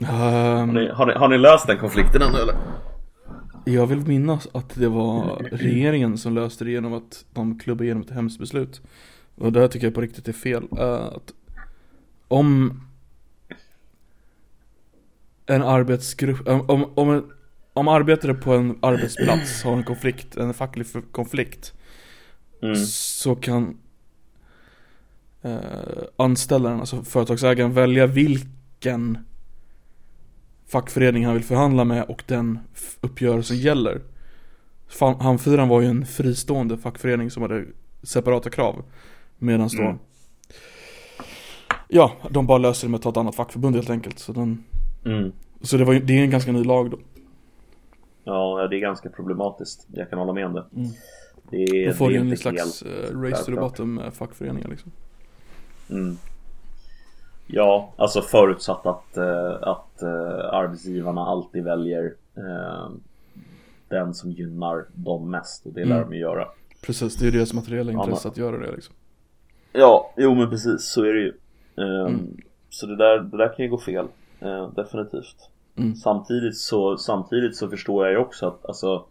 Har 0.00 0.66
ni, 0.66 0.88
har, 0.88 1.06
ni, 1.06 1.12
har 1.12 1.28
ni 1.28 1.38
löst 1.38 1.66
den 1.66 1.78
konflikten 1.78 2.22
ännu 2.22 2.38
eller? 2.38 2.54
jag 3.64 3.86
vill 3.86 4.06
minnas 4.06 4.48
att 4.52 4.74
det 4.74 4.88
var 4.88 5.48
regeringen 5.52 6.18
som 6.18 6.34
löste 6.34 6.64
det 6.64 6.70
genom 6.70 6.94
att 6.94 7.24
de 7.32 7.58
klubbade 7.58 7.84
igenom 7.84 8.02
ett 8.02 8.10
hemskt 8.10 8.38
beslut. 8.38 8.80
Och 9.34 9.52
det 9.52 9.60
här 9.60 9.68
tycker 9.68 9.86
jag 9.86 9.94
på 9.94 10.00
riktigt 10.00 10.28
är 10.28 10.32
fel. 10.32 10.68
Eh, 10.78 11.04
att 11.04 11.32
om 12.28 12.80
en 15.46 15.62
arbetsgrupp, 15.62 16.48
om, 16.48 16.92
om, 16.94 17.10
en, 17.10 17.24
om 17.72 17.88
arbetare 17.88 18.34
på 18.34 18.52
en 18.52 18.78
arbetsplats 18.82 19.62
har 19.62 19.72
en 19.72 19.84
konflikt, 19.84 20.36
en 20.36 20.54
facklig 20.54 20.86
konflikt 21.12 21.74
Mm. 22.62 22.76
så 22.86 23.34
kan 23.34 23.76
eh, 25.42 25.58
anställaren, 26.16 26.80
alltså 26.80 27.02
företagsägaren 27.02 27.72
välja 27.72 28.06
vilken 28.78 29.18
fackförening 30.66 31.24
han 31.24 31.34
vill 31.34 31.44
förhandla 31.44 31.84
med 31.84 32.04
och 32.04 32.22
den 32.26 32.58
uppgörelsen 33.00 33.56
gäller. 33.56 34.00
Hamnfyran 35.20 35.68
var 35.68 35.80
ju 35.80 35.86
en 35.86 36.06
fristående 36.06 36.76
fackförening 36.78 37.30
som 37.30 37.42
hade 37.42 37.64
separata 38.02 38.50
krav. 38.50 38.84
Medan 39.38 39.68
då 39.76 39.82
Mm. 39.82 39.98
Ja, 41.88 42.12
de 42.30 42.46
bara 42.46 42.58
löser 42.58 42.86
det 42.86 42.90
med 42.90 42.98
att 42.98 43.02
ta 43.02 43.10
ett 43.10 43.16
annat 43.16 43.34
fackförbund 43.34 43.76
helt 43.76 43.90
enkelt. 43.90 44.18
Så, 44.18 44.32
den, 44.32 44.64
Mm. 45.04 45.32
så 45.60 45.76
det, 45.76 45.84
var, 45.84 45.94
det 45.94 46.18
är 46.18 46.22
en 46.22 46.30
ganska 46.30 46.52
ny 46.52 46.64
lag 46.64 46.90
då. 46.90 46.98
Ja, 48.24 48.68
det 48.70 48.76
är 48.76 48.80
ganska 48.80 49.08
problematiskt. 49.10 49.86
Jag 49.92 50.10
kan 50.10 50.18
hålla 50.18 50.32
med 50.32 50.46
om 50.46 50.52
det. 50.52 50.64
Mm. 50.76 50.90
Det 51.50 51.86
Då 51.86 51.92
får 51.92 52.10
det 52.10 52.18
du 52.18 52.30
en 52.30 52.36
slags 52.36 52.82
eh, 52.82 53.20
race 53.20 53.44
to 53.44 53.50
the 53.52 53.60
bottom 53.60 53.94
med 53.94 54.14
fackföreningar 54.14 54.68
liksom. 54.68 54.92
Mm. 55.90 56.18
Ja, 57.50 57.92
alltså 57.96 58.20
förutsatt 58.22 58.86
att, 58.86 59.16
eh, 59.16 59.52
att 59.62 60.02
eh, 60.02 60.54
arbetsgivarna 60.54 61.20
alltid 61.26 61.64
väljer 61.64 62.14
eh, 62.36 62.88
den 63.88 64.14
som 64.14 64.30
gynnar 64.30 64.84
dem 64.94 65.30
mest 65.30 65.66
och 65.66 65.72
det 65.72 65.84
lär 65.84 65.96
Mm. 65.96 66.08
de 66.10 66.14
ju 66.16 66.20
göra. 66.20 66.48
Precis, 66.82 67.16
det 67.16 67.26
är 67.26 67.30
deras 67.32 67.54
materiella 67.54 67.92
Ja, 67.92 67.98
intresse 68.04 68.28
men- 68.28 68.32
att 68.32 68.38
göra 68.38 68.58
det 68.58 68.72
liksom. 68.72 68.94
Ja, 69.72 70.12
jo 70.16 70.34
men 70.34 70.50
precis 70.50 70.84
så 70.84 71.02
är 71.04 71.12
det 71.14 71.20
ju. 71.20 71.32
Ehm, 71.76 72.06
Mm. 72.06 72.36
Så 72.70 72.86
det 72.86 72.96
där, 72.96 73.18
det 73.18 73.36
där 73.36 73.48
kan 73.56 73.64
ju 73.64 73.70
gå 73.70 73.78
fel. 73.78 74.06
definitivt. 74.76 75.36
Mm. 75.76 75.94
Samtidigt, 75.94 76.56
så, 76.58 76.96
samtidigt 76.96 77.56
så 77.56 77.68
förstår 77.68 78.04
jag 78.04 78.12
ju 78.12 78.18
också 78.18 78.46
att 78.46 78.66
alltså, 78.66 79.04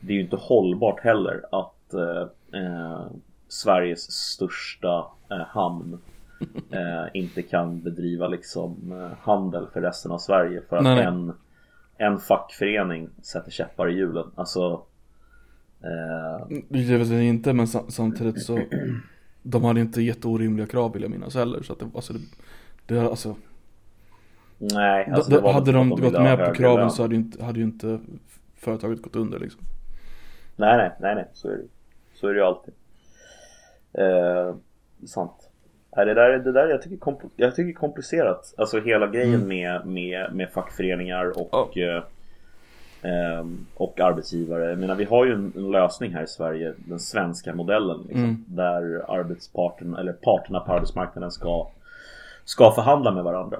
det 0.00 0.12
är 0.12 0.14
ju 0.14 0.20
inte 0.22 0.36
hållbart 0.36 1.00
heller 1.00 1.44
att 1.52 1.94
eh, 1.94 3.06
Sveriges 3.48 4.10
största 4.12 5.06
eh, 5.30 5.46
hamn 5.46 5.98
eh, 6.70 7.06
inte 7.14 7.42
kan 7.42 7.82
bedriva 7.82 8.28
liksom 8.28 8.92
eh, 8.92 9.18
handel 9.20 9.66
för 9.72 9.80
resten 9.80 10.12
av 10.12 10.18
Sverige 10.18 10.62
för 10.68 10.76
att 10.76 10.82
Nej, 10.82 10.94
nej. 10.94 11.04
en, 11.04 11.32
en 11.96 12.18
fackförening 12.18 13.08
sätter 13.22 13.50
käppar 13.50 13.90
i 13.90 13.94
hjulen. 13.94 14.30
Alltså 14.34 14.82
eh, 15.80 16.58
jag 17.14 17.24
inte 17.24 17.52
men 17.52 17.66
sam- 17.66 17.90
samtidigt 17.90 18.42
så 18.42 18.58
De 19.42 19.64
hade 19.64 19.80
inte 19.80 20.02
jätteorimliga 20.02 20.66
krav 20.66 20.92
vill 20.92 21.02
jag 21.02 21.10
minnas 21.10 21.34
heller 21.34 21.62
så 21.62 21.72
att 21.72 21.78
det, 21.78 21.90
alltså 21.94 22.12
det, 22.12 22.20
det 22.86 23.00
alltså, 23.00 23.36
Nej, 24.58 25.10
alltså 25.12 25.30
det 25.30 25.40
var 25.40 25.52
Hade 25.52 25.72
de 25.72 25.92
att 25.92 26.00
gått 26.00 26.12
med 26.12 26.46
på 26.46 26.54
kraven 26.54 26.80
lön. 26.80 26.90
så 26.90 27.02
hade 27.02 27.14
ju 27.14 27.20
inte, 27.20 27.44
hade 27.44 27.58
ju 27.58 27.64
inte 27.64 28.00
företaget 28.56 29.02
gått 29.02 29.16
under 29.16 29.38
liksom 29.38 29.60
Nej, 30.56 30.76
nej, 30.76 30.92
nej, 31.00 31.14
nej, 31.14 31.28
så 31.32 31.48
är 31.48 31.56
det 31.56 31.62
Så 32.14 32.28
är 32.28 32.32
det 32.34 32.38
ju 32.40 32.44
alltid. 32.46 32.74
Eh, 33.92 34.54
sant. 35.06 35.47
Det 36.04 36.14
där, 36.14 36.38
det 36.38 36.52
där 36.52 36.68
jag 36.68 36.82
tycker, 36.82 36.96
kompl- 36.96 37.30
jag 37.36 37.54
tycker 37.54 37.72
komplicerat. 37.80 38.54
Alltså 38.58 38.80
hela 38.80 39.06
grejen 39.06 39.34
Mm. 39.34 39.48
med, 39.48 39.86
med, 39.86 40.34
med 40.34 40.50
fackföreningar 40.50 41.38
och, 41.54 41.78
eh, 41.78 42.02
ehm, 43.02 43.66
och 43.76 44.00
arbetsgivare. 44.00 44.64
Jag 44.70 44.78
menar, 44.78 44.94
vi 44.94 45.04
har 45.04 45.24
ju 45.26 45.32
en, 45.32 45.52
en 45.56 45.70
lösning 45.70 46.14
här 46.14 46.22
i 46.22 46.26
Sverige, 46.26 46.74
den 46.76 46.98
svenska 47.00 47.54
modellen. 47.54 48.00
Liksom, 48.02 48.24
Mm. 48.24 48.44
Där 48.48 49.10
arbetsparten, 49.18 49.94
eller 49.96 50.12
parterna 50.12 50.60
på 50.60 50.72
arbetsmarknaden 50.72 51.30
ska, 51.30 51.66
ska 52.44 52.70
förhandla 52.72 53.10
med 53.10 53.24
varandra. 53.24 53.58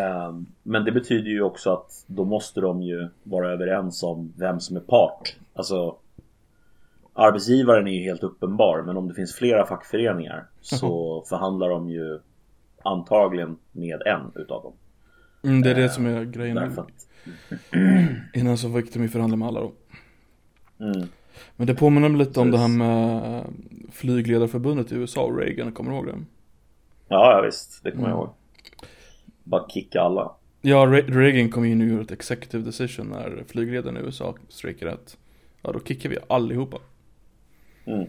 Ehm, 0.00 0.46
Men 0.62 0.84
det 0.84 0.92
betyder 0.92 1.30
ju 1.30 1.42
också 1.42 1.72
att 1.72 2.04
då 2.06 2.24
måste 2.24 2.60
de 2.60 2.82
ju 2.82 3.08
vara 3.22 3.50
överens 3.52 4.02
om 4.02 4.32
vem 4.38 4.60
som 4.60 4.76
är 4.76 4.80
part. 4.80 5.36
Alltså 5.54 5.96
Arbetsgivaren 7.14 7.86
är 7.88 7.92
ju 7.92 8.02
helt 8.02 8.22
uppenbar 8.22 8.82
men 8.82 8.96
om 8.96 9.08
det 9.08 9.14
finns 9.14 9.34
flera 9.34 9.66
fackföreningar 9.66 10.46
så 10.60 11.24
förhandlar 11.28 11.68
de 11.68 11.90
ju 11.90 12.20
antagligen 12.82 13.56
med 13.72 14.02
en 14.06 14.32
utav 14.34 14.62
dem. 14.62 14.72
mm, 15.44 15.62
Det 15.62 15.70
är 15.70 15.74
det 15.74 15.88
som 15.88 16.06
är 16.06 16.24
grejen 16.24 16.56
Därför 16.56 16.82
att, 16.82 17.08
Innan 18.34 18.58
så 18.58 18.72
fick 18.72 18.92
de 18.94 19.02
ju 19.02 19.08
förhandla 19.08 19.36
med 19.36 19.48
alla 19.48 19.60
då 19.60 19.72
mm, 20.80 21.08
Men 21.56 21.66
det 21.66 21.74
påminner 21.74 22.08
mig 22.08 22.18
lite 22.18 22.40
om 22.40 22.50
det 22.50 22.58
här 22.58 22.64
Precis. 22.66 22.78
med 22.78 23.36
eh, 23.38 23.44
flygledarförbundet 23.92 24.92
i 24.92 24.94
USA 24.94 25.22
och 25.22 25.38
Reagan, 25.38 25.72
kommer 25.72 25.90
du 25.90 25.96
ihåg 25.96 26.06
det? 26.06 26.14
ja, 27.08 27.36
ja 27.36 27.42
visst, 27.44 27.84
det 27.84 27.90
kommer 27.90 28.08
jag 28.08 28.12
Mm. 28.12 28.18
ihåg. 28.24 28.34
Bara 29.44 29.68
kicka 29.68 30.00
alla. 30.00 30.32
Ja, 30.60 30.76
Re- 30.86 31.12
Reagan 31.18 31.50
kom 31.50 31.64
in 31.64 31.80
och 31.80 31.86
gjorde 31.88 32.02
ett 32.02 32.10
executive 32.12 32.64
decision 32.64 33.06
när 33.06 33.44
flygledaren 33.48 33.96
i 33.96 34.00
USA 34.00 34.34
strejkade 34.48 34.90
rätt. 34.92 35.16
Ja, 35.62 35.72
då 35.72 35.80
kickar 35.80 36.08
vi 36.10 36.18
allihopa. 36.28 36.78
Mm. 37.84 38.06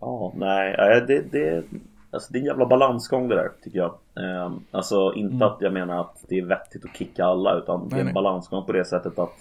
Ja, 0.00 0.32
nej, 0.36 0.74
nej, 0.78 1.04
det, 1.06 1.20
det, 1.32 1.64
alltså 2.10 2.32
det 2.32 2.38
är 2.38 2.40
en 2.40 2.46
jävla 2.46 2.66
balansgång 2.66 3.28
det 3.28 3.34
där 3.34 3.50
tycker 3.64 3.78
jag. 3.78 3.94
Ehm, 4.24 4.64
alltså 4.70 5.12
inte 5.16 5.34
Mm. 5.34 5.48
att 5.48 5.56
jag 5.60 5.72
menar 5.72 6.00
att 6.00 6.24
det 6.28 6.38
är 6.38 6.44
vettigt 6.44 6.84
att 6.84 6.96
kicka 6.96 7.24
alla 7.24 7.54
utan 7.58 7.80
det 7.80 7.86
är 7.86 7.90
Nej, 7.90 8.00
en 8.00 8.04
nej. 8.06 8.14
balansgång 8.14 8.64
på 8.66 8.72
det 8.72 8.84
sättet 8.84 9.18
att 9.18 9.32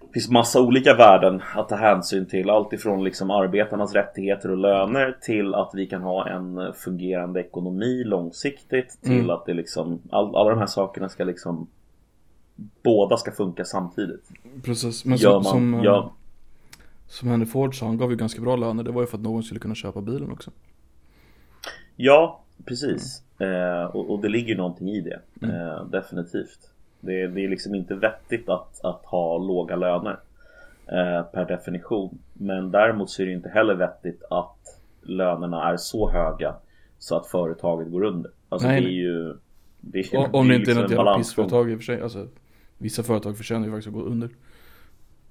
det 0.00 0.12
finns 0.12 0.30
massa 0.30 0.60
olika 0.60 0.94
värden 0.94 1.42
att 1.54 1.68
ta 1.68 1.76
hänsyn 1.76 2.26
till. 2.26 2.50
Allt 2.50 2.72
ifrån 2.72 3.04
liksom 3.04 3.30
arbetarnas 3.30 3.94
rättigheter 3.94 4.50
och 4.50 4.56
löner 4.56 5.16
till 5.20 5.54
att 5.54 5.70
vi 5.74 5.86
kan 5.86 6.02
ha 6.02 6.28
en 6.28 6.72
fungerande 6.74 7.40
ekonomi 7.40 8.04
långsiktigt 8.04 8.98
till 9.02 9.12
Mm. 9.18 9.30
att 9.30 9.46
det 9.46 9.54
liksom 9.54 9.98
all, 10.10 10.36
alla 10.36 10.50
de 10.50 10.58
här 10.58 10.66
sakerna 10.66 11.08
ska 11.08 11.24
liksom 11.24 11.66
båda 12.82 13.16
ska 13.16 13.30
funka 13.32 13.64
samtidigt. 13.64 14.28
Precis, 14.64 15.04
men 15.04 15.16
Gör 15.18 15.30
som, 15.30 15.42
man, 15.42 15.52
som, 15.52 15.74
eh, 15.74 15.80
ja, 15.84 16.12
som 17.08 17.28
Henry 17.28 17.46
Ford 17.46 17.78
sa, 17.78 17.86
han 17.86 17.98
gav 17.98 18.10
ju 18.10 18.16
ganska 18.16 18.40
bra 18.40 18.56
löner. 18.56 18.82
Det 18.82 18.90
var 18.90 19.00
ju 19.00 19.06
för 19.06 19.16
att 19.16 19.22
någon 19.22 19.42
skulle 19.42 19.60
kunna 19.60 19.74
köpa 19.74 20.00
bilen 20.00 20.30
också. 20.30 20.50
Ja, 21.96 22.40
precis. 22.64 23.22
Eh, 23.40 23.84
och, 23.84 24.10
och 24.10 24.20
det 24.20 24.28
ligger 24.28 24.48
ju 24.48 24.56
någonting 24.56 24.88
i 24.88 25.00
det. 25.00 25.20
Mm. 25.42 25.56
Eh, 25.56 25.84
definitivt. 25.84 26.70
Det, 27.00 27.26
det 27.26 27.44
är 27.44 27.48
liksom 27.48 27.74
inte 27.74 27.94
vettigt 27.94 28.48
att, 28.48 28.84
att 28.84 29.04
ha 29.04 29.38
låga 29.38 29.76
löner. 29.76 30.18
Eh, 30.86 31.22
per 31.22 31.44
definition. 31.44 32.18
Men 32.32 32.70
däremot 32.70 33.10
så 33.10 33.22
är 33.22 33.26
det 33.26 33.32
inte 33.32 33.48
heller 33.48 33.74
vettigt 33.74 34.22
att 34.30 34.80
lönerna 35.02 35.72
är 35.72 35.76
så 35.76 36.10
höga 36.10 36.54
så 36.98 37.16
att 37.16 37.26
företaget 37.26 37.90
går 37.90 38.04
under. 38.04 38.30
Alltså 38.48 38.68
Nej, 38.68 38.80
det 38.80 38.88
är 38.88 38.90
ju... 38.90 39.36
Det 39.80 40.14
är, 40.14 40.36
Om 40.36 40.48
det 40.48 40.54
inte 40.54 40.70
är 40.70 40.74
liksom 40.74 40.82
något 40.82 40.90
en 40.90 40.96
jävla 40.96 41.18
pissföretag 41.18 41.70
i 41.70 41.74
och 41.74 41.78
för 41.78 41.84
sig. 41.84 42.02
Alltså, 42.02 42.26
vissa 42.78 43.02
företag 43.02 43.36
förtjänar 43.36 43.66
ju 43.66 43.70
faktiskt 43.70 43.88
att 43.88 43.94
gå 43.94 44.02
under. 44.02 44.28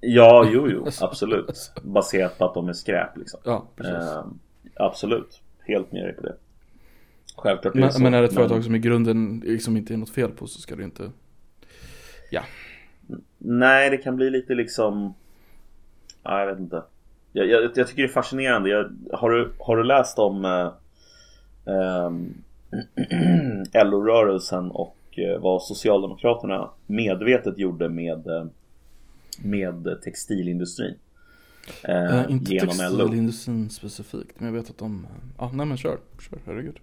Ja, 0.00 0.48
jo, 0.52 0.68
jo, 0.70 0.86
absolut. 1.00 1.72
Baserat 1.82 2.38
på 2.38 2.44
att 2.44 2.54
de 2.54 2.68
är 2.68 2.72
skräp 2.72 3.16
liksom. 3.16 3.40
Ja. 3.44 3.66
Eh, 3.84 4.24
absolut. 4.76 5.40
Helt 5.60 5.92
med 5.92 6.04
dig 6.04 6.12
på 6.12 6.22
det. 6.22 6.34
Självklart 7.36 7.74
är 7.74 7.78
det 7.78 7.84
men, 7.84 7.92
så. 7.92 8.02
men 8.02 8.14
är 8.14 8.20
det 8.22 8.28
ett 8.28 8.34
företag 8.34 8.64
som 8.64 8.74
i 8.74 8.78
grunden 8.78 9.42
liksom 9.44 9.76
inte 9.76 9.94
är 9.94 9.96
något 9.96 10.10
fel 10.10 10.30
på 10.30 10.46
så 10.46 10.60
ska 10.60 10.76
det 10.76 10.84
inte... 10.84 11.10
Nej, 13.38 13.90
det 13.90 13.96
kan 13.96 14.16
bli 14.16 14.30
lite 14.30 14.54
liksom... 14.54 15.14
Ja, 16.22 16.40
jag 16.40 16.46
vet 16.46 16.58
inte. 16.58 16.82
Jag, 17.32 17.46
jag, 17.46 17.62
jag 17.62 17.88
tycker 17.88 18.02
det 18.02 18.08
är 18.08 18.12
fascinerande. 18.12 18.70
Jag, 18.70 18.90
har, 19.12 19.30
du, 19.30 19.52
har 19.58 19.76
du 19.76 19.84
läst 19.84 20.18
om 20.18 20.44
eh, 20.44 20.72
ehm, 21.74 22.34
LO-rörelsen 23.90 24.70
och 24.70 24.96
eh, 25.16 25.40
vad 25.40 25.62
Socialdemokraterna 25.62 26.70
medvetet 26.86 27.58
gjorde 27.58 27.88
med, 27.88 28.26
eh, 28.26 28.44
med 29.42 30.00
textilindustrin? 30.04 30.94
Eh, 30.94 30.98
Eh, 31.84 32.30
inte 32.30 32.50
textilindustrin 32.50 33.70
specifikt, 33.70 34.40
men 34.40 34.54
jag 34.54 34.60
vet 34.60 34.70
att 34.70 34.78
de... 34.78 35.06
Ja, 35.38 35.50
nej 35.54 35.66
men 35.66 35.76
kör, 35.76 35.98
kör, 36.20 36.38
herregud. 36.46 36.76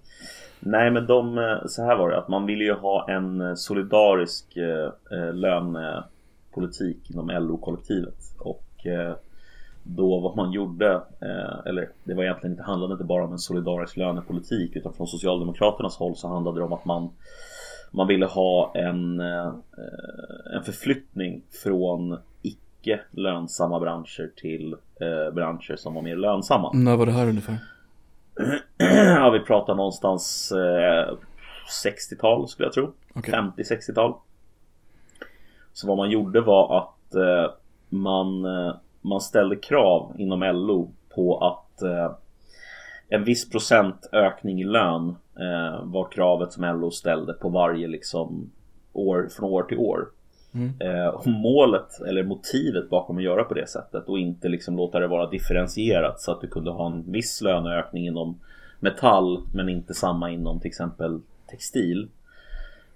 Nej 0.60 0.92
men 0.92 1.06
de, 1.06 1.38
eh, 1.38 1.68
så 1.68 1.84
här 1.84 1.96
var 1.96 2.10
det 2.10 2.18
att 2.18 2.28
man 2.28 2.46
ville 2.46 2.64
ju 2.64 2.74
ha 2.74 3.10
en 3.10 3.58
solidarisk 3.58 4.58
eh, 4.58 4.92
eh, 5.12 5.34
lönepolitik 5.34 7.12
inom 7.12 7.30
LO-kollektivet 7.30 8.18
och 8.40 8.86
eh, 8.86 9.16
då 9.84 10.20
vad 10.20 10.36
man 10.36 10.52
gjorde, 10.52 10.92
eh, 11.22 11.60
eller 11.66 11.90
det 12.04 12.14
var 12.14 12.24
egentligen 12.24 12.54
inte, 12.54 12.64
handlade 12.64 12.94
inte 12.94 13.04
bara 13.04 13.26
om 13.26 13.32
en 13.32 13.40
solidarisk 13.40 13.98
lönepolitik 13.98 14.76
utan 14.76 14.94
från 14.94 15.08
Socialdemokraternas 15.08 15.98
håll 15.98 16.16
så 16.16 16.28
handlade 16.28 16.60
det 16.60 16.64
om 16.64 16.74
att 16.74 16.86
man 16.86 17.10
man 17.92 18.08
ville 18.08 18.26
ha 18.26 18.72
en, 18.76 19.20
en 20.54 20.64
förflyttning 20.64 21.42
från 21.64 22.18
icke 22.86 23.02
lönsamma 23.12 23.80
branscher 23.80 24.32
till 24.36 24.74
eh, 24.74 25.34
branscher 25.34 25.76
som 25.76 25.94
var 25.94 26.02
mer 26.02 26.16
lönsamma. 26.16 26.72
När 26.74 26.98
var 26.98 27.06
det 27.06 27.12
här 27.12 27.30
ungefär? 27.30 27.58
ja, 29.18 29.30
vi 29.30 29.40
pratar 29.40 29.76
någonstans 29.76 30.52
eh, 30.52 31.18
60-tal 31.86 32.48
skulle 32.48 32.66
jag 32.66 32.74
tro. 32.74 32.94
Okej. 33.14 33.34
50-60-tal. 33.34 34.14
Så 35.74 35.88
vad 35.88 35.98
man 35.98 36.10
gjorde 36.10 36.42
var 36.42 36.78
att 36.78 37.16
eh, 37.16 37.54
man, 37.90 38.46
eh, 38.46 38.76
man 39.02 39.22
ställde 39.22 39.56
krav 39.56 40.16
inom 40.18 40.40
LO 40.44 40.92
på 41.16 41.38
att 41.38 41.82
eh, 41.82 42.12
en 43.10 43.24
viss 43.24 43.50
procent 43.50 44.10
ökning 44.12 44.62
i 44.62 44.64
lön 44.64 45.16
eh, 45.40 45.84
var 45.84 46.12
kravet 46.12 46.54
som 46.54 46.80
LO 46.80 46.92
ställde 46.92 47.34
på 47.34 47.50
varje 47.50 47.88
liksom 47.88 48.52
år 48.94 49.30
från 49.32 49.50
år 49.50 49.64
till 49.64 49.78
år. 49.78 50.08
Mm. 50.56 50.74
Eh, 50.80 51.08
och 51.08 51.28
målet 51.28 52.02
eller 52.08 52.24
motivet 52.24 52.90
bakom 52.90 53.18
att 53.18 53.24
göra 53.24 53.44
på 53.44 53.54
det 53.54 53.70
sättet 53.70 54.10
och 54.10 54.20
inte 54.20 54.50
liksom 54.50 54.78
låta 54.78 55.00
det 55.00 55.08
vara 55.08 55.30
differentierat 55.30 56.22
så 56.22 56.32
att 56.32 56.42
du 56.42 56.48
kunde 56.48 56.72
ha 56.72 56.86
en 56.86 57.12
viss 57.12 57.42
löneökning 57.42 58.08
inom 58.08 58.40
metall 58.80 59.42
men 59.54 59.70
inte 59.70 59.94
samma 59.94 60.32
inom 60.32 60.60
till 60.60 60.70
exempel 60.70 61.22
textil. 61.48 62.08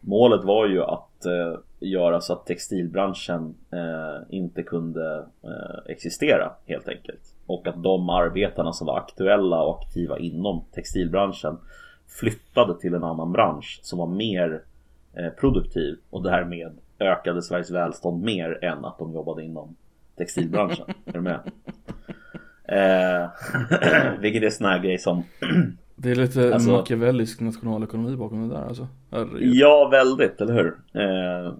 Målet 0.02 0.44
var 0.44 0.68
ju 0.68 0.84
att 0.84 1.26
eh, 1.26 1.60
göra 1.80 2.22
så 2.22 2.34
att 2.34 2.46
textilbranschen 2.46 3.56
eh, 3.72 4.22
inte 4.30 4.64
kunde 4.64 5.26
eh, 5.44 5.92
existera 5.92 6.52
helt 6.66 6.88
enkelt. 6.88 7.36
Och 7.46 7.68
att 7.68 7.84
de 7.84 8.10
arbetarna 8.10 8.74
som 8.74 8.88
var 8.88 8.98
aktuella 8.98 9.62
och 9.62 9.80
aktiva 9.82 10.20
inom 10.20 10.64
textilbranschen 10.72 11.58
flyttade 12.08 12.80
till 12.80 12.94
en 12.94 13.04
annan 13.04 13.32
bransch 13.32 13.80
som 13.84 14.00
var 14.00 14.08
mer 14.08 14.62
eh, 15.14 15.30
produktiv 15.30 15.98
och 16.10 16.24
därmed 16.24 16.72
ökade 17.00 17.42
Sveriges 17.42 17.72
välstånd 17.72 18.24
mer 18.24 18.64
än 18.66 18.86
att 18.86 18.98
de 19.00 19.14
jobbade 19.14 19.44
inom 19.44 19.76
textilbranschen. 20.18 20.86
är 21.06 21.14
du 21.14 21.22
med? 21.22 21.40
Eh, 22.64 23.30
vilket 24.20 24.42
är 24.42 24.46
en 24.46 24.52
sån 24.52 24.68
här 24.68 24.80
grej 24.80 24.98
som 25.00 25.24
Det 25.96 26.12
är 26.12 26.16
lite 26.16 26.54
Alltså- 26.54 26.72
machiavellisk 26.72 27.40
nationalekonomi 27.40 28.16
bakom 28.16 28.50
det 28.50 28.56
där 28.56 28.64
alltså. 28.68 28.88
Herregud. 29.12 29.54
Ja, 29.56 29.88
väldigt, 29.92 30.42
eller 30.42 30.54
hur? 30.54 30.78
Eh, 31.02 31.54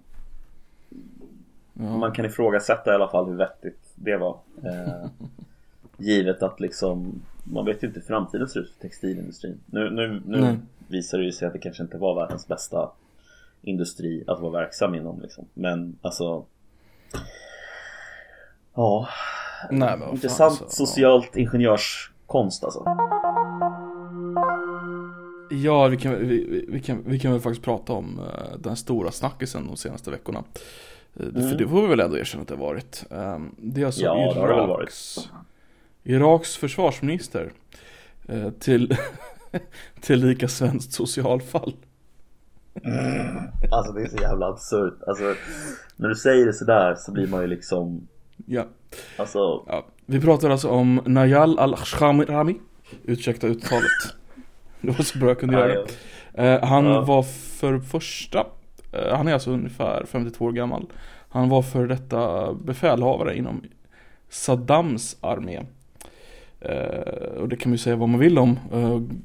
Ja. 1.82 1.98
Man 1.98 2.12
kan 2.12 2.26
ifrågasätta 2.26 2.92
i 2.92 2.96
alla 2.96 3.08
fall 3.08 3.26
hur 3.30 3.36
vettigt 3.36 3.80
det 3.96 4.18
var. 4.18 4.38
Eh, 4.64 5.10
givet 5.98 6.44
att 6.44 6.60
liksom 6.60 7.22
man 7.44 7.66
vet 7.66 7.84
ju 7.84 7.88
inte 7.88 8.00
hur 8.00 8.08
framtiden 8.08 8.48
ser 8.48 8.60
ut 8.60 8.72
för 8.74 8.82
textilindustrin. 8.82 9.60
Nu, 9.66 9.90
nu, 9.90 10.22
nu 10.26 10.42
Nej. 10.42 10.58
visar 10.88 11.18
det 11.18 11.24
ju 11.24 11.32
sig 11.32 11.48
att 11.48 11.54
det 11.54 11.60
kanske 11.60 11.84
inte 11.84 11.98
var 11.98 12.16
världens 12.16 12.48
bästa 12.48 12.90
industri 13.62 14.24
att 14.28 14.40
vara 14.42 14.52
verksam 14.52 14.96
inom 14.96 15.22
liksom. 15.22 15.46
Men 15.54 15.98
alltså 16.02 16.46
Ja, 18.76 19.08
Nej, 19.72 19.90
men 19.90 20.00
vad 20.00 20.08
fan, 20.08 20.14
intressant 20.16 20.62
alltså, 20.62 20.86
socialt 20.86 21.36
ingenjörskonst 21.38 22.64
alltså. 22.64 22.84
Ja, 25.52 25.88
vi 25.88 25.98
kan, 25.98 26.28
vi, 26.28 26.66
vi- 26.70 26.80
kan, 26.82 27.04
vi 27.06 27.20
kan 27.20 27.32
väl 27.32 27.42
faktiskt 27.42 27.66
prata 27.66 27.94
om 27.94 28.20
eh, 28.20 28.58
den 28.60 28.76
stora 28.76 29.12
snackisen 29.12 29.68
de 29.68 29.78
senaste 29.78 30.12
veckorna. 30.12 30.44
Eh, 31.20 31.26
För 31.34 31.58
det 31.58 31.68
får 31.68 31.82
vi 31.82 31.88
väl 31.88 32.00
ändå 32.00 32.18
erkänna 32.18 32.42
att 32.42 32.48
det 32.48 32.56
har 32.56 32.62
varit. 32.66 33.04
Ehm, 33.12 33.56
det 33.58 33.82
är 33.82 33.86
alltså 33.86 34.06
Mm. 34.06 34.18
Ja, 34.20 34.34
det 34.34 34.40
har 34.40 34.48
det 34.48 34.54
varit. 34.68 34.80
Iraks, 34.90 35.30
Iraks 36.04 36.56
försvarsminister 36.58 37.52
eh, 38.28 38.50
till, 38.50 38.96
till 40.02 40.20
lika 40.28 40.48
svenskt 40.48 40.94
socialfall. 40.94 41.74
Alltså 43.72 43.94
det 43.94 44.02
är 44.02 44.08
så 44.08 44.18
jävla 44.22 44.48
absurt. 44.48 44.94
Alltså 45.08 45.24
när 45.96 46.10
du 46.10 46.16
säger 46.16 46.46
det 46.46 46.54
sådär 46.54 46.96
så 46.98 47.12
blir 47.12 47.28
man 47.28 47.42
ju 47.42 47.48
liksom 47.48 48.08
Ja. 48.46 48.64
Alltså 49.18 49.64
Ja, 49.68 49.86
vi 50.06 50.22
pratar 50.22 50.50
alltså 50.50 50.70
om 50.70 51.02
Najal 51.06 51.60
al-Shamrami 51.60 52.56
Ursäkta 53.04 53.48
uttalet. 53.48 53.84
Det 54.82 54.88
var 54.92 55.04
så 55.04 55.20
bra 55.20 55.28
jag 55.28 55.40
kunde 55.40 55.56
göra. 55.60 55.86
det 56.34 56.54
eh, 56.54 56.64
Han 56.66 57.06
var 57.06 57.24
för 57.60 57.80
första 57.80 58.46
eh, 58.92 59.16
Han 59.18 59.28
är 59.28 59.34
alltså 59.34 59.52
ungefär 59.52 60.06
52 60.06 60.46
år 60.46 60.52
gammal. 60.52 60.86
Han 61.30 61.50
var 61.50 61.62
för 61.62 61.88
detta 61.88 62.54
befälhavare 62.54 63.38
inom 63.38 63.62
Saddams 64.30 65.18
armé. 65.22 65.62
Eh, 66.62 67.40
Och 67.42 67.50
det 67.50 67.56
kan 67.56 67.70
man 67.70 67.74
ju 67.74 67.78
säga 67.78 67.96
vad 67.96 68.10
man 68.10 68.20
vill 68.20 68.38
om. 68.40 68.60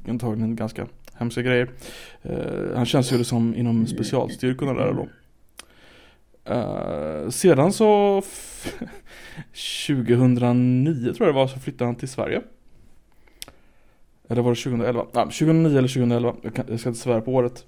Antagligen 0.09 0.55
ganska 0.55 0.87
hemska 1.17 1.41
grejer 1.41 1.69
eh, 2.21 2.75
Han 2.75 2.85
känns 2.85 3.11
ju 3.11 3.23
som 3.23 3.55
inom 3.55 3.87
specialstyrkorna 3.87 4.73
där 4.73 4.93
då 4.93 5.07
Eh, 6.45 7.29
sedan 7.29 7.73
så 7.73 8.21
2009 9.87 11.13
tror 11.13 11.27
jag 11.27 11.35
det 11.35 11.39
var 11.39 11.47
så 11.47 11.59
flyttade 11.59 11.85
han 11.85 11.95
till 11.95 12.09
Sverige. 12.09 12.41
Eller 14.29 14.41
var 14.41 14.51
det 14.51 14.61
2011? 14.61 15.05
Nej, 15.13 15.23
2009 15.23 15.77
eller 15.77 15.87
2011. 15.87 16.35
Jag, 16.41 16.55
kan, 16.55 16.65
jag 16.69 16.79
ska 16.79 16.89
inte 16.89 17.01
svära 17.01 17.21
på 17.21 17.33
året. 17.33 17.65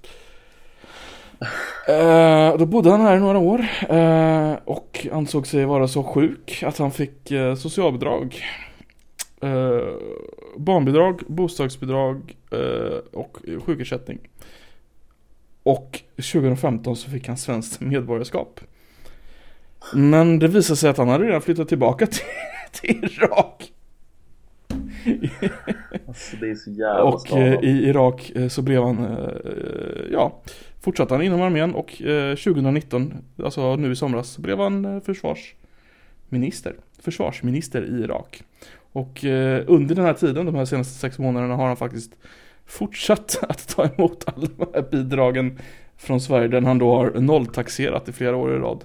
Eh, 1.88 2.56
då 2.58 2.66
bodde 2.66 2.90
han 2.90 3.00
här 3.00 3.16
i 3.16 3.20
några 3.20 3.38
år 3.38 3.66
eh, 3.88 4.54
och 4.64 5.06
ansåg 5.12 5.46
sig 5.46 5.64
vara 5.64 5.88
så 5.88 6.02
sjuk 6.02 6.62
att 6.66 6.78
han 6.78 6.90
fick 6.90 7.30
eh, 7.30 7.54
socialbidrag. 7.54 8.42
Eh, 9.40 9.94
barnbidrag, 10.56 11.22
bostadsbidrag 11.26 12.36
eh, 12.50 12.98
och 13.12 13.38
sjukersättning. 13.64 14.18
Och 15.62 16.00
2015 16.16 16.96
så 16.96 17.10
fick 17.10 17.28
han 17.28 17.36
svenskt 17.36 17.80
medborgarskap. 17.80 18.60
Men 19.94 20.38
det 20.38 20.48
visade 20.48 20.76
sig 20.76 20.90
att 20.90 20.98
han 20.98 21.08
hade 21.08 21.24
redan 21.24 21.42
flyttat 21.42 21.68
tillbaka 21.68 22.06
till, 22.10 22.24
till 22.72 23.04
Irak. 23.04 23.72
Alltså 26.06 26.36
det 26.40 26.50
är 26.50 26.54
så 26.54 26.70
jävla 26.70 27.02
Och 27.02 27.32
eh, 27.36 27.64
i 27.64 27.88
Irak 27.88 28.32
eh, 28.34 28.48
så 28.48 28.62
blev 28.62 28.82
han, 28.82 29.04
eh, 29.04 30.12
ja, 30.12 30.40
fortsatte 30.80 31.14
han 31.14 31.22
inom 31.22 31.42
armén 31.42 31.74
och 31.74 32.02
eh, 32.02 32.36
2019, 32.36 33.14
alltså 33.44 33.76
nu 33.76 33.92
i 33.92 33.96
somras, 33.96 34.38
blev 34.38 34.58
han 34.58 34.84
eh, 34.84 35.00
försvarsminister. 35.00 36.74
Försvarsminister 36.98 37.82
i 37.82 38.02
Irak. 38.02 38.42
Och 38.98 39.24
eh, 39.24 39.64
under 39.66 39.94
den 39.94 40.04
här 40.04 40.14
tiden, 40.14 40.46
de 40.46 40.54
här 40.54 40.64
senaste 40.64 40.94
sex 40.94 41.18
månaderna, 41.18 41.56
har 41.56 41.66
han 41.66 41.76
faktiskt 41.76 42.12
fortsatt 42.66 43.38
att 43.48 43.68
ta 43.68 43.88
emot 43.88 44.24
alla 44.26 44.46
de 44.56 44.66
här 44.74 44.82
bidragen 44.90 45.58
från 45.96 46.20
Sverige, 46.20 46.48
den 46.48 46.64
han 46.64 46.78
då 46.78 46.96
har 46.96 47.20
nolltaxerat 47.20 48.08
i 48.08 48.12
flera 48.12 48.36
år 48.36 48.54
i 48.54 48.58
rad. 48.58 48.84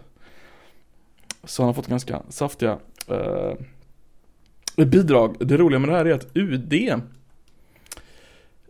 Så 1.43 1.61
han 1.61 1.67
har 1.67 1.73
fått 1.73 1.87
ganska 1.87 2.21
saftiga 2.29 2.77
eh, 3.07 4.85
bidrag. 4.85 5.35
Det 5.39 5.57
roliga 5.57 5.79
med 5.79 5.89
det 5.89 5.95
här 5.95 6.05
är 6.05 6.13
att 6.13 6.37
UD 6.37 6.73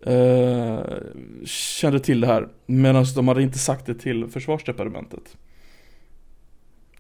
eh, 0.02 0.80
kände 1.46 2.00
till 2.00 2.22
det 2.22 2.28
här 2.28 2.48
medan 2.66 3.06
de 3.16 3.28
hade 3.28 3.44
inte 3.44 3.60
sagt 3.60 3.86
det 3.86 3.96
till 3.96 4.28
försvarsdepartementet. 4.28 5.38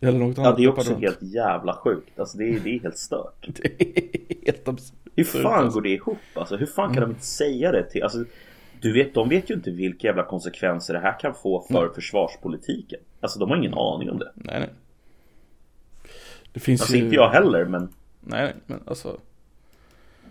Eller 0.08 0.20
något 0.20 0.38
Ja 0.38 0.44
annat 0.44 0.58
det 0.58 0.64
är 0.64 0.68
också 0.70 0.90
departement. 0.90 1.22
helt 1.22 1.34
jävla 1.34 1.74
sjukt. 1.74 2.20
Alltså 2.20 2.38
det 2.38 2.50
är, 2.50 2.60
det 2.60 2.70
är 2.76 2.80
helt 2.80 2.98
stört. 2.98 3.48
Det 3.62 3.82
är 3.82 4.46
helt 4.46 4.68
absurt. 4.68 4.96
Hur 5.16 5.24
fan 5.24 5.46
alltså. 5.64 5.80
går 5.80 5.82
det 5.84 5.90
ihop? 5.90 6.18
Alltså 6.34 6.56
hur 6.56 6.66
fan 6.66 6.88
kan 6.94 6.98
Mm. 6.98 7.10
de 7.10 7.14
inte 7.16 7.26
säga 7.26 7.72
det 7.72 7.90
till? 7.90 8.04
Alltså 8.04 8.24
du 8.82 8.94
vet, 8.94 9.14
de 9.14 9.30
vet 9.30 9.50
ju 9.50 9.54
inte 9.54 9.72
vilka 9.72 10.08
jävla 10.08 10.24
konsekvenser 10.24 10.94
det 10.94 11.00
här 11.00 11.20
kan 11.20 11.34
få 11.36 11.62
för 11.72 11.90
försvarspolitiken. 11.96 13.00
Alltså 13.20 13.40
de 13.40 13.50
har 13.50 13.58
ingen 13.58 13.74
aning 13.74 14.10
om 14.10 14.20
det. 14.20 14.32
Nej 14.36 14.60
nej. 14.60 14.70
Det 16.54 16.60
finns 16.60 16.82
Alltså 16.82 16.96
ju... 16.96 17.04
inte 17.04 17.16
jag 17.16 17.30
heller 17.30 17.66
men 17.66 17.82
Nej 18.22 18.44
nej, 18.44 18.54
men 18.66 18.80
alltså. 18.86 19.18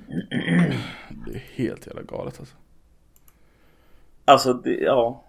Det 1.26 1.34
är 1.34 1.42
helt 1.54 1.86
jävla 1.86 2.02
galet 2.02 2.40
alltså. 2.40 2.54
Alltså 4.24 4.52
det, 4.52 4.74
ja. 4.74 5.24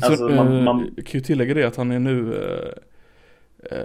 Så, 0.00 0.06
Alltså, 0.06 0.28
man- 0.28 0.56
eh, 0.58 0.62
man- 0.64 0.92
Jag 0.96 1.06
kan 1.06 1.18
ju 1.18 1.24
tillägga 1.24 1.54
det 1.54 1.64
att 1.64 1.76
han 1.76 1.90
är 1.90 1.98
nu 1.98 2.34
eh, 2.42 2.72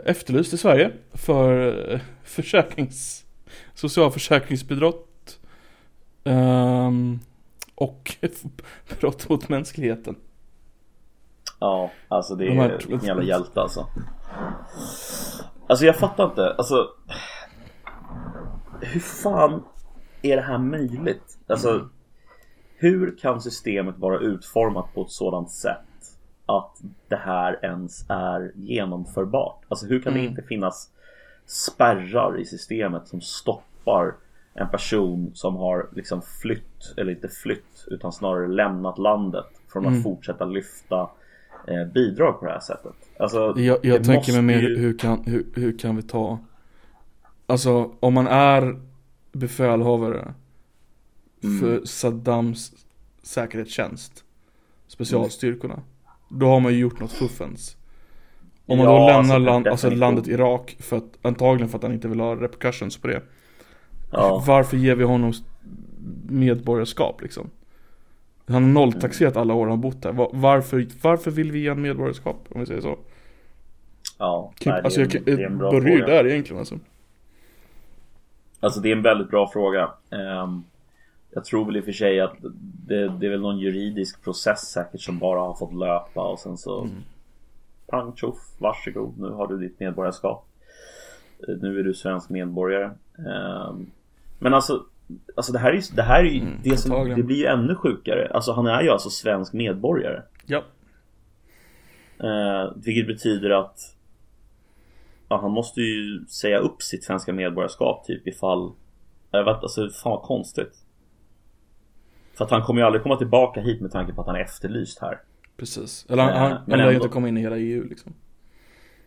efterlyst 0.05 0.53
i 0.53 0.57
Sverige 0.57 0.91
för 1.13 1.67
eh, 1.93 1.99
försäkrings, 2.23 3.25
socialförsäkringsbrott 3.73 5.39
ehm, 6.23 7.19
och 7.75 8.15
brott 8.99 9.29
mot 9.29 9.49
mänskligheten. 9.49 10.15
Ja, 11.59 11.91
alltså 12.07 12.35
det 12.35 12.45
De 12.45 12.51
här- 12.57 12.69
är 12.69 12.93
en 12.93 13.05
jävla 13.05 13.23
hjälte 13.23 13.61
alltså. 13.61 13.87
Alltså 15.67 15.85
jag 15.85 15.95
fattar 15.95 16.25
inte, 16.25 16.53
alltså 16.53 16.89
Hur 18.81 18.99
fan 18.99 19.63
är 20.21 20.35
det 20.35 20.41
här 20.41 20.57
möjligt? 20.57 21.37
Alltså 21.47 21.89
Hur 22.77 23.17
kan 23.17 23.41
systemet 23.41 23.97
vara 23.97 24.19
utformat 24.19 24.93
på 24.93 25.01
ett 25.01 25.11
sådant 25.11 25.51
sätt 25.51 25.77
att 26.45 26.81
det 27.07 27.15
här 27.15 27.59
ens 27.65 28.05
är 28.09 28.51
genomförbart? 28.55 29.61
Alltså 29.67 29.85
hur 29.85 30.01
kan 30.01 30.13
det 30.13 30.19
Mm. 30.19 30.31
inte 30.31 30.41
finnas 30.43 30.89
spärrar 31.45 32.39
i 32.39 32.45
systemet 32.45 33.07
som 33.07 33.21
stoppar 33.21 34.13
en 34.53 34.69
person 34.69 35.31
som 35.33 35.55
har 35.55 35.87
liksom 35.95 36.21
flytt, 36.41 36.93
eller 36.97 37.11
inte 37.11 37.27
flytt, 37.29 37.85
utan 37.87 38.11
snarare 38.13 38.47
lämnat 38.47 38.97
landet 38.97 39.45
från 39.67 39.85
att 39.85 39.91
Mm. 39.91 40.03
fortsätta 40.03 40.45
lyfta 40.45 41.09
eh, 41.67 41.85
bidrag 41.93 42.39
på 42.39 42.45
det 42.45 42.51
här 42.51 42.59
sättet. 42.59 42.93
Alltså, 43.19 43.53
Jag, 43.57 43.81
det 43.81 43.87
jag 43.87 44.03
tänker 44.03 44.33
mig 44.33 44.41
mer 44.41 44.59
ju- 44.61 44.77
hur 44.77 44.97
kan, 44.97 45.23
hur, 45.25 45.45
hur 45.55 45.77
kan 45.77 45.95
vi 45.95 46.03
ta 46.03 46.39
Alltså 47.47 47.91
om 47.99 48.13
man 48.13 48.27
är 48.27 48.79
befälhavare 49.31 50.33
Mm. 51.43 51.59
för 51.59 51.85
Saddams 51.85 52.71
säkerhetstjänst 53.23 54.23
Specialstyrkorna 54.87 55.79
Då 56.29 56.45
har 56.47 56.59
man 56.59 56.73
ju 56.73 56.79
gjort 56.79 56.99
något 56.99 57.11
fuffens 57.11 57.77
Om 58.65 58.77
man 58.77 58.87
Ja, 58.87 58.91
då 58.93 58.97
lämnar 59.07 59.17
alltså, 59.19 59.37
land, 59.37 59.67
alltså 59.67 59.89
landet 59.89 60.27
Irak 60.27 60.75
för 60.79 60.97
att, 60.97 61.03
antagligen 61.21 61.69
för 61.69 61.77
att 61.77 61.83
han 61.83 61.93
inte 61.93 62.07
vill 62.07 62.19
ha 62.19 62.35
repercussions 62.35 62.97
på 62.97 63.07
det 63.07 63.21
Ja. 64.11 64.43
Varför 64.47 64.77
ger 64.77 64.95
vi 64.95 65.03
honom 65.03 65.33
medborgarskap 66.29 67.21
liksom? 67.21 67.49
Han 68.47 68.63
har 68.63 68.69
nolltaxerat 68.71 69.37
alla 69.37 69.53
år 69.53 69.67
han 69.67 69.81
bott. 69.81 70.05
Va- 70.05 70.29
Varför, 70.33 70.87
varför 71.01 71.31
vill 71.31 71.51
vi 71.51 71.59
ge 71.59 71.69
honom 71.69 71.81
medborgarskap? 71.81 72.45
Om 72.49 72.59
vi 72.59 72.65
säger 72.65 72.81
så. 72.81 72.97
Ja, 74.17 74.51
Typ, 74.59 74.65
nej, 74.65 74.73
det, 74.75 74.79
är 74.79 74.83
alltså 74.83 75.01
jag, 75.01 75.11
kan- 75.11 75.23
det 75.25 75.31
är 75.31 75.39
en 75.45 75.57
bra 75.57 75.71
börjar 75.71 75.97
fråga. 75.97 76.05
där 76.05 76.27
egentligen 76.27 76.59
alltså. 76.59 76.79
Alltså 78.59 78.79
det 78.79 78.89
är 78.91 78.95
en 78.95 79.01
väldigt 79.01 79.29
bra 79.29 79.49
fråga. 79.53 79.89
Ehm, 80.11 80.63
jag 81.35 81.45
tror 81.45 81.65
väl 81.65 81.77
i 81.77 81.79
och 81.79 81.85
för 81.85 81.91
sig 81.91 82.19
att 82.19 82.35
det, 82.87 83.07
det 83.07 83.25
är 83.25 83.29
väl 83.29 83.41
någon 83.41 83.59
juridisk 83.59 84.23
process 84.23 84.59
säkert 84.71 85.01
som 85.01 85.19
bara 85.19 85.39
har 85.39 85.53
fått 85.53 85.73
löpa 85.73 86.21
och 86.31 86.39
sen 86.39 86.57
så 86.57 86.81
Mm. 86.81 86.95
Pang 87.87 88.15
tjoff, 88.15 88.37
varsågod, 88.57 89.19
nu 89.19 89.29
har 89.29 89.47
du 89.47 89.57
ditt 89.57 89.79
medborgarskap. 89.79 90.47
Eh, 91.47 91.55
Nu 91.61 91.79
är 91.79 91.83
du 91.83 91.93
svensk 91.93 92.29
medborgare. 92.29 92.91
Ehm, 93.17 93.91
men 94.39 94.53
alltså 94.53 94.85
Alltså 95.35 95.51
det 95.53 95.59
här 95.59 95.69
är 95.69 95.75
ju, 95.75 95.81
det 95.95 96.01
här 96.01 96.19
är 96.19 96.29
ju 96.29 96.39
Mm, 96.41 96.59
det 96.63 96.77
som, 96.77 97.09
det 97.15 97.23
blir 97.23 97.35
ju 97.37 97.45
ännu 97.45 97.75
sjukare. 97.75 98.31
Alltså 98.33 98.51
han 98.51 98.67
är 98.67 98.81
ju 98.81 98.89
alltså 98.89 99.09
svensk 99.09 99.53
medborgare. 99.53 100.21
Ja. 100.45 100.63
Eh, 102.19 102.71
vilket 102.75 103.07
betyder 103.07 103.49
att 103.49 103.95
ja, 105.29 105.41
han 105.41 105.51
måste 105.51 105.81
ju 105.81 106.25
säga 106.25 106.59
upp 106.59 106.81
sitt 106.81 107.03
svenska 107.03 107.33
medborgarskap 107.33 108.05
typ 108.05 108.27
ifall 108.27 108.71
Jag 109.31 109.43
vet 109.43 109.63
alltså 109.63 109.89
fan 109.89 110.11
vad 110.11 110.21
konstigt 110.21 110.84
För 112.37 112.45
att 112.45 112.51
han 112.51 112.61
kommer 112.61 112.81
ju 112.81 112.85
aldrig 112.85 113.03
komma 113.03 113.15
tillbaka 113.15 113.61
hit 113.61 113.81
med 113.81 113.91
tanke 113.91 114.13
på 114.13 114.21
att 114.21 114.27
han 114.27 114.35
är 114.35 114.39
efterlyst 114.39 114.99
här 115.01 115.19
Precis. 115.57 116.05
Eller 116.09 116.23
han, 116.23 116.31
Eh, 116.33 116.37
han, 116.39 116.61
lär 116.67 116.77
ju 116.77 116.83
ändå. 116.83 116.93
inte 116.93 117.07
komma 117.07 117.27
in 117.27 117.37
i 117.37 117.41
hela 117.41 117.57
EU 117.57 117.83
liksom. 117.89 118.13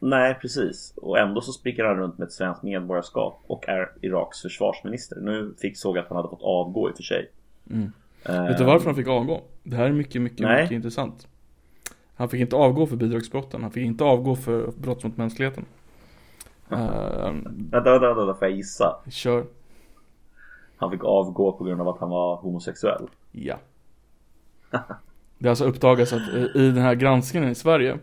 Nej, 0.01 0.35
precis. 0.35 0.93
Och 0.97 1.19
ändå 1.19 1.41
så 1.41 1.53
spricker 1.53 1.85
han 1.85 1.97
runt 1.97 2.19
med 2.19 2.27
ett 2.27 2.33
svenskt 2.33 2.63
medborgarskap 2.63 3.41
och 3.47 3.69
är 3.69 3.91
Iraks 4.01 4.43
försvarsminister. 4.43 5.17
Nu 5.21 5.55
fick 5.59 5.77
såg 5.77 5.99
att 5.99 6.09
han 6.09 6.17
hade 6.17 6.29
fått 6.29 6.43
avgå 6.43 6.89
i 6.89 6.93
och 6.93 6.97
för 6.97 7.03
sig. 7.03 7.31
Mm. 7.71 7.93
Vet 8.49 8.59
du 8.59 8.65
varför 8.65 8.87
han 8.87 8.95
fick 8.95 9.09
avgå? 9.09 9.41
Det 9.63 9.77
här 9.77 9.85
är 9.85 9.93
mycket, 9.93 10.23
mycket, 10.23 10.41
Nej. 10.41 10.63
mycket 10.63 10.75
intressant. 10.75 11.27
Han 12.15 12.29
fick 12.29 12.41
inte 12.41 12.57
avgå 12.57 12.87
för 12.87 12.97
bidragsbrotten, 12.97 13.63
han 13.63 13.71
fick 13.71 13.87
inte 13.87 14.05
avgå 14.05 14.37
för 14.37 14.73
brott 14.77 15.05
mot 15.05 15.17
mänskligheten. 15.17 15.65
Uh, 16.73 16.79
Vänta, 16.79 17.91
vänta, 17.91 18.15
vänta, 18.15 18.35
får 18.35 18.49
jag 18.49 18.57
gissa? 18.57 18.97
kör. 19.11 19.45
Han 20.79 20.91
fick 20.91 21.05
avgå 21.05 21.53
på 21.53 21.65
grund 21.65 21.81
av 21.81 21.89
att 21.89 21.99
han 22.01 22.11
var 22.11 22.37
homosexuell. 22.37 23.07
Ja. 23.33 23.57
Det 25.39 25.49
har 25.49 25.51
alltså 25.51 25.65
uppdagats 25.65 26.13
att 26.13 26.35
eh, 26.35 26.63
i 26.63 26.71
den 26.71 26.83
här 26.83 26.95
granskningen 26.95 27.51
i 27.51 27.55
Sverige 27.55 27.99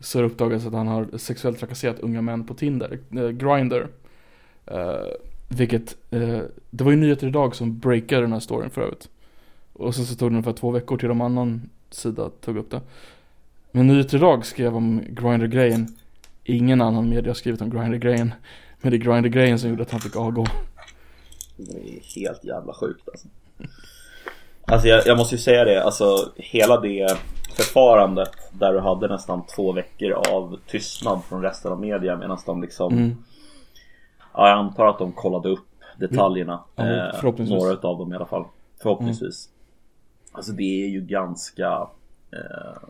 så 0.00 0.18
har 0.18 0.22
det 0.22 0.28
uppdagats 0.28 0.66
att 0.66 0.72
han 0.72 0.86
har 0.86 1.18
sexuellt 1.18 1.58
trakasserat 1.58 2.00
unga 2.00 2.22
män 2.22 2.44
på 2.44 2.54
Tinder, 2.54 2.98
eh, 3.10 3.28
Grindr. 3.28 3.86
Eh, 4.66 5.06
vilket, 5.48 5.96
eh, 6.10 6.40
det 6.70 6.84
var 6.84 6.90
ju 6.90 6.96
nyheter 6.96 7.26
idag 7.26 7.56
som 7.56 7.78
breakade 7.78 8.20
den 8.22 8.32
här 8.32 8.40
storyn 8.40 8.70
för 8.70 8.80
övrigt. 8.80 9.08
Och 9.72 9.94
sen 9.94 10.04
så 10.04 10.14
tog 10.14 10.28
det 10.30 10.32
ungefär 10.32 10.52
två 10.52 10.70
veckor 10.70 10.96
till 10.96 11.08
de 11.08 11.20
annan 11.20 11.70
sida 11.90 12.30
tog 12.40 12.56
upp 12.56 12.70
det. 12.70 12.80
Men 13.70 13.86
nyheter 13.86 14.16
idag 14.16 14.46
skrev 14.46 14.76
om 14.76 15.02
Grindr-grejen. 15.08 15.96
Ingen 16.44 16.80
annan 16.80 17.08
media 17.08 17.30
har 17.30 17.34
skrivit 17.34 17.62
om 17.62 17.70
Grindr-grejen. 17.70 18.34
Men 18.80 18.90
det 18.90 18.96
är 18.96 18.98
Grindr-grejen 18.98 19.58
som 19.58 19.70
gjorde 19.70 19.82
att 19.82 19.90
han 19.90 20.00
fick 20.00 20.16
avgå. 20.16 20.46
Det 21.64 21.78
är 21.78 22.20
helt 22.20 22.44
jävla 22.44 22.74
sjukt 22.74 23.08
alltså. 23.08 23.28
Alltså 24.64 24.88
jag, 24.88 25.06
jag 25.06 25.18
måste 25.18 25.34
ju 25.34 25.40
säga 25.40 25.64
det, 25.64 25.84
alltså 25.84 26.32
hela 26.36 26.80
det 26.80 27.18
förfarandet 27.56 28.30
där 28.52 28.72
du 28.72 28.80
hade 28.80 29.08
nästan 29.08 29.46
två 29.46 29.72
veckor 29.72 30.12
av 30.12 30.58
tystnad 30.66 31.24
från 31.28 31.42
resten 31.42 31.72
av 31.72 31.80
media 31.80 32.16
medan 32.16 32.38
de 32.46 32.62
liksom 32.62 32.92
Mm. 32.92 33.24
Ja 34.34 34.48
jag 34.48 34.58
antar 34.58 34.86
att 34.86 34.98
de 34.98 35.12
kollade 35.12 35.48
upp 35.48 35.68
detaljerna 35.96 36.60
Ja, 36.76 36.84
eh. 36.84 37.34
Några 37.38 37.72
utav 37.72 37.98
dem 37.98 38.12
i 38.12 38.16
alla 38.16 38.26
fall. 38.26 38.44
Förhoppningsvis. 38.82 39.48
Alltså 40.32 40.52
det 40.52 40.84
är 40.84 40.88
ju 40.88 41.00
ganska 41.00 41.88
eh, 42.32 42.88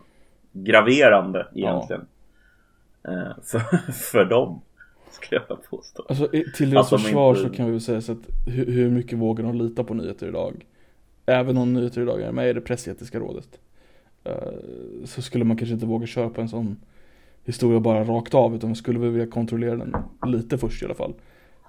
Graverande 0.51 1.47
egentligen. 1.53 2.07
Eh, 3.07 3.43
för, 3.43 3.91
för 4.11 4.25
dem 4.25 4.61
Skulle 5.13 5.41
jag 5.47 5.63
påstå 5.69 6.05
Alltså 6.09 6.27
till 6.55 6.69
deras 6.69 6.89
de 6.89 6.99
försvar 6.99 7.29
inte- 7.35 7.49
så 7.49 7.55
kan 7.55 7.65
vi 7.65 7.71
väl 7.71 7.81
säga 7.81 8.01
så 8.01 8.11
att 8.11 8.17
hur, 8.47 8.65
hur 8.65 8.89
mycket 8.89 9.17
vågar 9.17 9.43
de 9.43 9.55
lita 9.55 9.83
på 9.83 9.93
nyheter 9.93 10.27
idag? 10.27 10.65
Även 11.25 11.57
om 11.57 11.73
nyheter 11.73 12.01
idag 12.01 12.21
är 12.21 12.31
med 12.31 12.49
i 12.49 12.53
det 12.53 12.61
pressetiska 12.61 13.19
rådet. 13.19 13.47
eh, 14.23 14.35
så 15.05 15.21
skulle 15.21 15.45
man 15.45 15.57
kanske 15.57 15.73
inte 15.73 15.85
våga 15.85 16.07
köpa 16.07 16.41
en 16.41 16.49
sån 16.49 16.77
historia 17.45 17.79
bara 17.79 18.03
rakt 18.03 18.33
av 18.33 18.55
utan 18.55 18.69
man 18.69 18.75
skulle 18.75 18.99
väl 18.99 19.09
vilja 19.09 19.27
kontrollera 19.27 19.75
den 19.75 19.95
lite 20.25 20.57
först 20.57 20.81
i 20.81 20.85
alla 20.85 20.95
fall. 20.95 21.13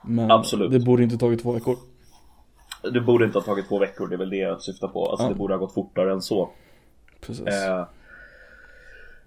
Men 0.04 0.30
Absolut. 0.30 0.72
det 0.72 0.80
borde 0.80 1.02
inte 1.02 1.18
tagit 1.18 1.42
två 1.42 1.52
veckor. 1.52 1.76
Det 2.92 3.00
borde 3.00 3.24
inte 3.24 3.38
ha 3.38 3.44
tagit 3.44 3.68
två 3.68 3.78
veckor, 3.78 4.08
det 4.08 4.14
är 4.14 4.18
väl 4.18 4.30
det 4.30 4.36
jag 4.36 4.62
syftar 4.62 4.88
på 4.88 5.06
Alltså 5.10 5.24
Ja. 5.26 5.28
det 5.28 5.34
borde 5.34 5.54
ha 5.54 5.58
gått 5.58 5.74
fortare 5.74 6.12
än 6.12 6.22
så 6.22 6.50
Precis. 7.20 7.46
eh, 7.46 7.84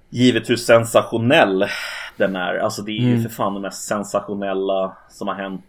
Givet 0.10 0.50
hur 0.50 0.56
sensationell 0.56 1.66
den 2.18 2.36
är 2.36 2.56
Alltså 2.58 2.82
det 2.82 2.92
är 2.92 3.02
ju 3.02 3.10
Mm. 3.12 3.22
för 3.24 3.30
fan 3.30 3.54
det 3.54 3.60
mest 3.60 3.88
sensationella 3.88 4.98
som 5.10 5.28
har 5.28 5.36
hänt 5.36 5.64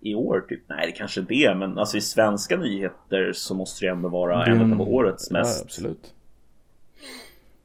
i 0.00 0.14
år 0.14 0.44
typ 0.48 0.60
Nej 0.68 0.86
det 0.86 0.92
kanske 0.92 1.20
är 1.20 1.24
det 1.24 1.54
men 1.54 1.78
alltså 1.78 1.96
i 1.96 2.00
svenska 2.00 2.56
nyheter 2.56 3.32
så 3.34 3.54
måste 3.54 3.84
det 3.84 3.90
ändå 3.90 4.08
vara 4.08 4.38
Det 4.38 4.44
är 4.44 4.50
en 4.54 4.60
en- 4.60 4.72
av 4.72 4.80
årets 4.80 5.28
ja, 5.30 5.38
mest 5.38 5.64
absolut. 5.64 6.14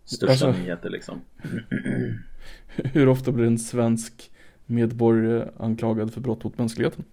största 0.06 0.48
Alltså- 0.48 0.52
nyheter 0.62 0.90
liksom 0.90 1.22
Hur 2.76 3.10
ofta 3.10 3.32
blir 3.32 3.46
en 3.46 3.60
svensk 3.60 4.32
medborgare 4.66 5.50
anklagad 5.58 6.14
för 6.14 6.22
brott 6.22 6.44
mot 6.44 6.58
mänskligheten? 6.58 7.04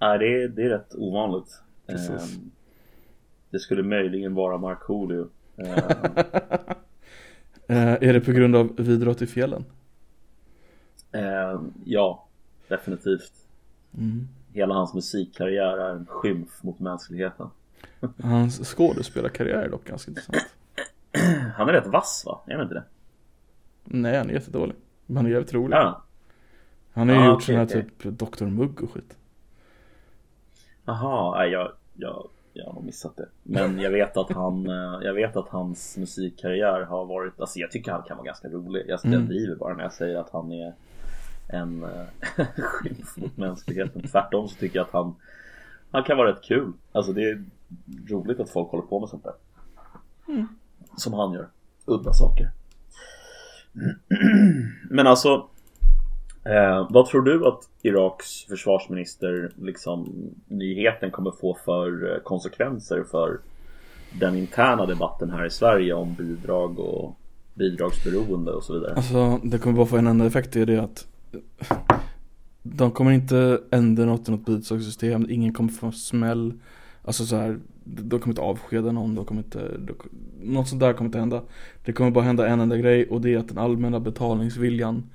Nej 0.00 0.18
det 0.18 0.42
är, 0.42 0.48
det 0.48 0.62
är 0.62 0.68
rätt 0.68 0.94
ovanligt 0.94 1.60
Precis. 1.86 2.34
Ehm, 2.36 2.50
Det 3.50 3.58
skulle 3.58 3.82
möjligen 3.82 4.34
vara 4.34 4.58
Markoolio 4.58 5.28
Ehm, 5.56 5.66
Eh, 5.66 6.74
är 7.66 8.12
det 8.12 8.20
på 8.20 8.32
grund 8.32 8.56
av 8.56 8.76
vidrott 8.76 9.22
i 9.22 9.26
fjällen? 9.26 9.64
ehm, 11.12 11.72
Ja, 11.84 12.26
definitivt 12.68 13.32
Mm. 13.98 14.28
Hela 14.52 14.74
hans 14.74 14.94
musikkarriär 14.94 15.78
är 15.78 15.90
en 15.90 16.06
skymf 16.06 16.62
mot 16.62 16.78
mänskligheten 16.80 17.48
Hans 18.22 18.74
skådespelarkarriär 18.74 19.62
är 19.62 19.68
dock 19.68 19.84
ganska 19.84 20.10
intressant. 20.10 20.36
Han 21.56 21.68
är 21.68 21.72
rätt 21.72 21.86
vass 21.86 22.22
va? 22.26 22.40
Är 22.46 22.52
han 22.54 22.62
inte 22.62 22.74
det? 22.74 22.84
Nej, 23.84 24.18
han 24.18 24.28
är 24.30 24.34
jättedålig. 24.34 24.76
Men 25.06 25.16
han 25.16 25.26
är 25.26 25.30
jävligt 25.30 25.54
rolig. 25.54 25.76
Ja. 25.76 26.02
Han 26.92 27.08
har 27.08 27.16
ju 27.16 27.22
Ja, 27.22 27.26
gjort 27.28 27.34
okej, 27.36 27.46
sån 27.46 27.54
här 27.54 27.64
okej. 27.64 27.84
typ 27.98 28.18
Dr. 28.18 28.44
Mugg 28.44 28.82
och 28.82 28.90
skit. 28.92 29.16
Jaha, 30.84 31.46
jag, 31.46 31.72
jag, 31.94 32.28
jag 32.54 32.66
har 32.66 32.72
nog 32.72 32.84
missat 32.84 33.16
det. 33.16 33.28
Men 33.42 33.78
jag 33.78 33.90
vet 33.90 34.16
att 34.16 34.30
han, 34.32 34.66
eh, 34.66 34.98
jag 35.02 35.14
vet 35.14 35.36
att 35.36 35.48
hans 35.48 35.96
musikkarriär 35.96 36.80
har 36.82 37.04
varit, 37.04 37.40
alltså 37.40 37.58
jag 37.58 37.70
tycker 37.70 37.92
han 37.92 38.02
kan 38.02 38.16
vara 38.16 38.26
ganska 38.26 38.48
rolig. 38.48 38.84
Jag, 38.88 39.04
Mm. 39.04 39.26
driver 39.26 39.56
bara 39.56 39.74
när 39.74 39.82
jag 39.82 39.92
säger 39.92 40.16
att 40.18 40.30
han 40.30 40.52
är 40.52 40.74
en 41.48 41.82
eh, 41.84 42.46
skymf 42.56 43.16
mot 43.16 43.36
mänskligheten. 43.36 44.02
Tvärtom 44.02 44.48
så 44.48 44.54
tycker 44.56 44.76
jag 44.78 44.86
att 44.86 44.92
han, 44.92 45.14
han 45.90 46.04
kan 46.04 46.16
vara 46.16 46.30
rätt 46.32 46.42
kul. 46.42 46.72
Alltså 46.92 47.12
det 47.12 47.30
är 47.30 47.44
roligt 48.08 48.40
att 48.40 48.50
folk 48.50 48.70
håller 48.70 48.84
på 48.86 49.00
med 49.00 49.08
sånt 49.08 49.24
där. 49.24 49.34
Som 50.96 51.12
han 51.12 51.32
gör. 51.32 51.48
Udda 51.86 52.12
saker. 52.12 52.50
Men 54.90 55.06
alltså 55.06 55.48
Eh, 56.44 56.86
vad 56.90 57.06
tror 57.06 57.22
du 57.22 57.46
att 57.46 57.68
Iraks 57.82 58.44
försvarsminister, 58.44 59.50
liksom 59.62 60.12
nyheten 60.48 61.10
kommer 61.10 61.30
få 61.30 61.58
för 61.64 62.12
eh, 62.12 62.22
konsekvenser 62.22 63.04
för 63.10 63.38
den 64.20 64.36
interna 64.36 64.86
debatten 64.86 65.30
här 65.30 65.46
i 65.46 65.50
Sverige 65.50 65.94
om 65.94 66.14
bidrag 66.14 66.78
och 66.78 67.16
bidragsberoende 67.54 68.52
och 68.52 68.64
så 68.64 68.74
vidare? 68.74 68.94
Alltså, 68.94 69.40
det 69.42 69.58
kommer 69.58 69.76
bara 69.76 69.86
få 69.86 69.96
en 69.96 70.06
enda 70.06 70.26
effekt, 70.26 70.52
det 70.52 70.60
är 70.60 70.66
det 70.66 70.78
att 70.78 71.06
de 72.62 72.90
kommer 72.90 73.10
inte 73.12 73.60
ändra 73.70 74.04
något 74.04 74.28
i 74.28 74.30
något 74.30 74.46
bidragssystem, 74.46 75.26
ingen 75.30 75.52
kommer 75.52 75.70
få 75.70 75.92
smäll. 75.92 76.54
Alltså 77.04 77.24
så 77.24 77.36
här, 77.36 77.58
de 77.84 78.20
kommer 78.20 78.32
inte 78.32 78.42
avskeda 78.42 78.92
någon, 78.92 79.14
de 79.14 79.24
kommer 79.24 79.42
inte, 79.42 79.78
de, 79.78 79.94
något 80.42 80.68
sånt 80.68 80.80
där 80.80 80.92
kommer 80.92 81.08
inte 81.08 81.18
hända. 81.18 81.42
Det 81.84 81.92
kommer 81.92 82.10
bara 82.10 82.24
hända 82.24 82.48
en 82.48 82.60
enda 82.60 82.76
grej 82.76 83.06
och 83.08 83.20
det 83.20 83.34
är 83.34 83.38
att 83.38 83.48
den 83.48 83.58
allmänna 83.58 84.00
betalningsviljan 84.00 85.10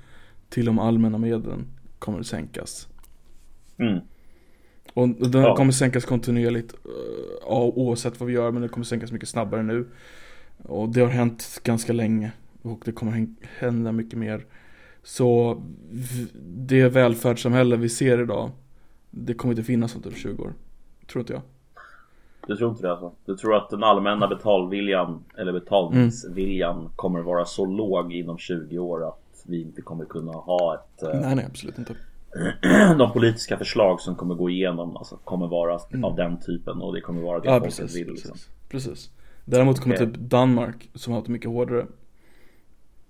till 0.50 0.64
de 0.66 0.78
allmänna 0.78 1.18
medlen 1.18 1.66
kommer 1.98 2.20
att 2.20 2.26
sänkas. 2.26 2.88
Mm. 3.78 3.98
Och 4.94 5.08
den 5.30 5.42
Ja. 5.42 5.56
kommer 5.56 5.72
sänkas 5.72 6.04
kontinuerligt 6.04 6.72
eh, 6.72 6.90
ja, 7.46 7.72
oavsett 7.76 8.20
vad 8.20 8.26
vi 8.26 8.32
gör 8.32 8.50
men 8.50 8.62
det 8.62 8.68
kommer 8.68 8.84
sänkas 8.84 9.12
mycket 9.12 9.28
snabbare 9.28 9.62
nu. 9.62 9.86
Och 10.62 10.88
det 10.88 11.00
har 11.00 11.08
hänt 11.08 11.60
ganska 11.64 11.92
länge 11.92 12.32
och 12.62 12.82
det 12.84 12.92
kommer 12.92 13.12
hän- 13.12 13.36
hända 13.58 13.92
mycket 13.92 14.18
mer. 14.18 14.46
Så 15.02 15.62
det 16.44 16.88
välfärdssamhälle 16.88 17.76
vi 17.76 17.88
ser 17.88 18.22
idag 18.22 18.50
det 19.10 19.34
kommer 19.34 19.52
inte 19.52 19.64
finnas 19.64 19.96
om 19.96 20.02
typ 20.02 20.16
20 20.16 20.42
år. 20.42 20.52
Tror 21.12 21.20
inte 21.20 21.32
jag. 21.32 21.42
Du 22.46 22.56
tror 22.56 22.70
inte 22.70 22.82
det 22.82 22.90
alltså? 22.90 23.12
Du 23.24 23.36
tror 23.36 23.56
att 23.56 23.70
den 23.70 23.82
allmänna 23.82 24.28
betalviljan 24.28 25.24
eller 25.38 25.52
betalningsviljan 25.52 26.88
kommer 26.96 27.20
vara 27.20 27.44
så 27.44 27.66
låg 27.66 28.12
inom 28.12 28.38
20 28.38 28.78
år 28.78 29.08
att 29.08 29.19
vi 29.50 29.62
inte 29.62 29.82
kommer 29.82 30.04
kunna 30.04 30.32
ha 30.32 30.74
ett 30.74 31.02
eh, 31.02 31.20
Nej 31.20 31.34
nej 31.36 31.44
absolut 31.44 31.78
inte. 31.78 31.94
de 32.98 33.12
politiska 33.12 33.58
förslag 33.58 34.00
som 34.00 34.14
kommer 34.14 34.34
gå 34.34 34.50
igenom 34.50 34.96
alltså, 34.96 35.16
kommer 35.16 35.46
vara 35.46 35.80
av 36.02 36.16
den 36.16 36.40
typen 36.40 36.82
och 36.82 36.94
det 36.94 37.00
kommer 37.00 37.22
vara 37.22 37.40
det 37.40 37.48
Ja 37.48 37.60
precis. 37.60 37.96
vill 37.96 38.06
precis, 38.06 38.24
liksom. 38.24 38.52
precis. 38.68 39.10
Däremot 39.44 39.80
kommer 39.80 39.96
Okej. 39.96 40.06
typ 40.06 40.16
Danmark 40.16 40.90
som 40.94 41.12
har 41.12 41.18
haft 41.20 41.26
det 41.26 41.32
mycket 41.32 41.50
hårdare. 41.50 41.86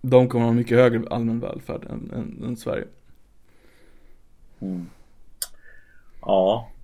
De 0.02 0.28
kommer 0.28 0.44
ha 0.44 0.52
mycket 0.52 0.78
högre 0.78 1.02
allmän 1.10 1.40
välfärd 1.40 1.84
än, 1.84 2.10
än, 2.14 2.44
än 2.44 2.56
Sverige. 2.56 2.86
Mm. 4.60 4.86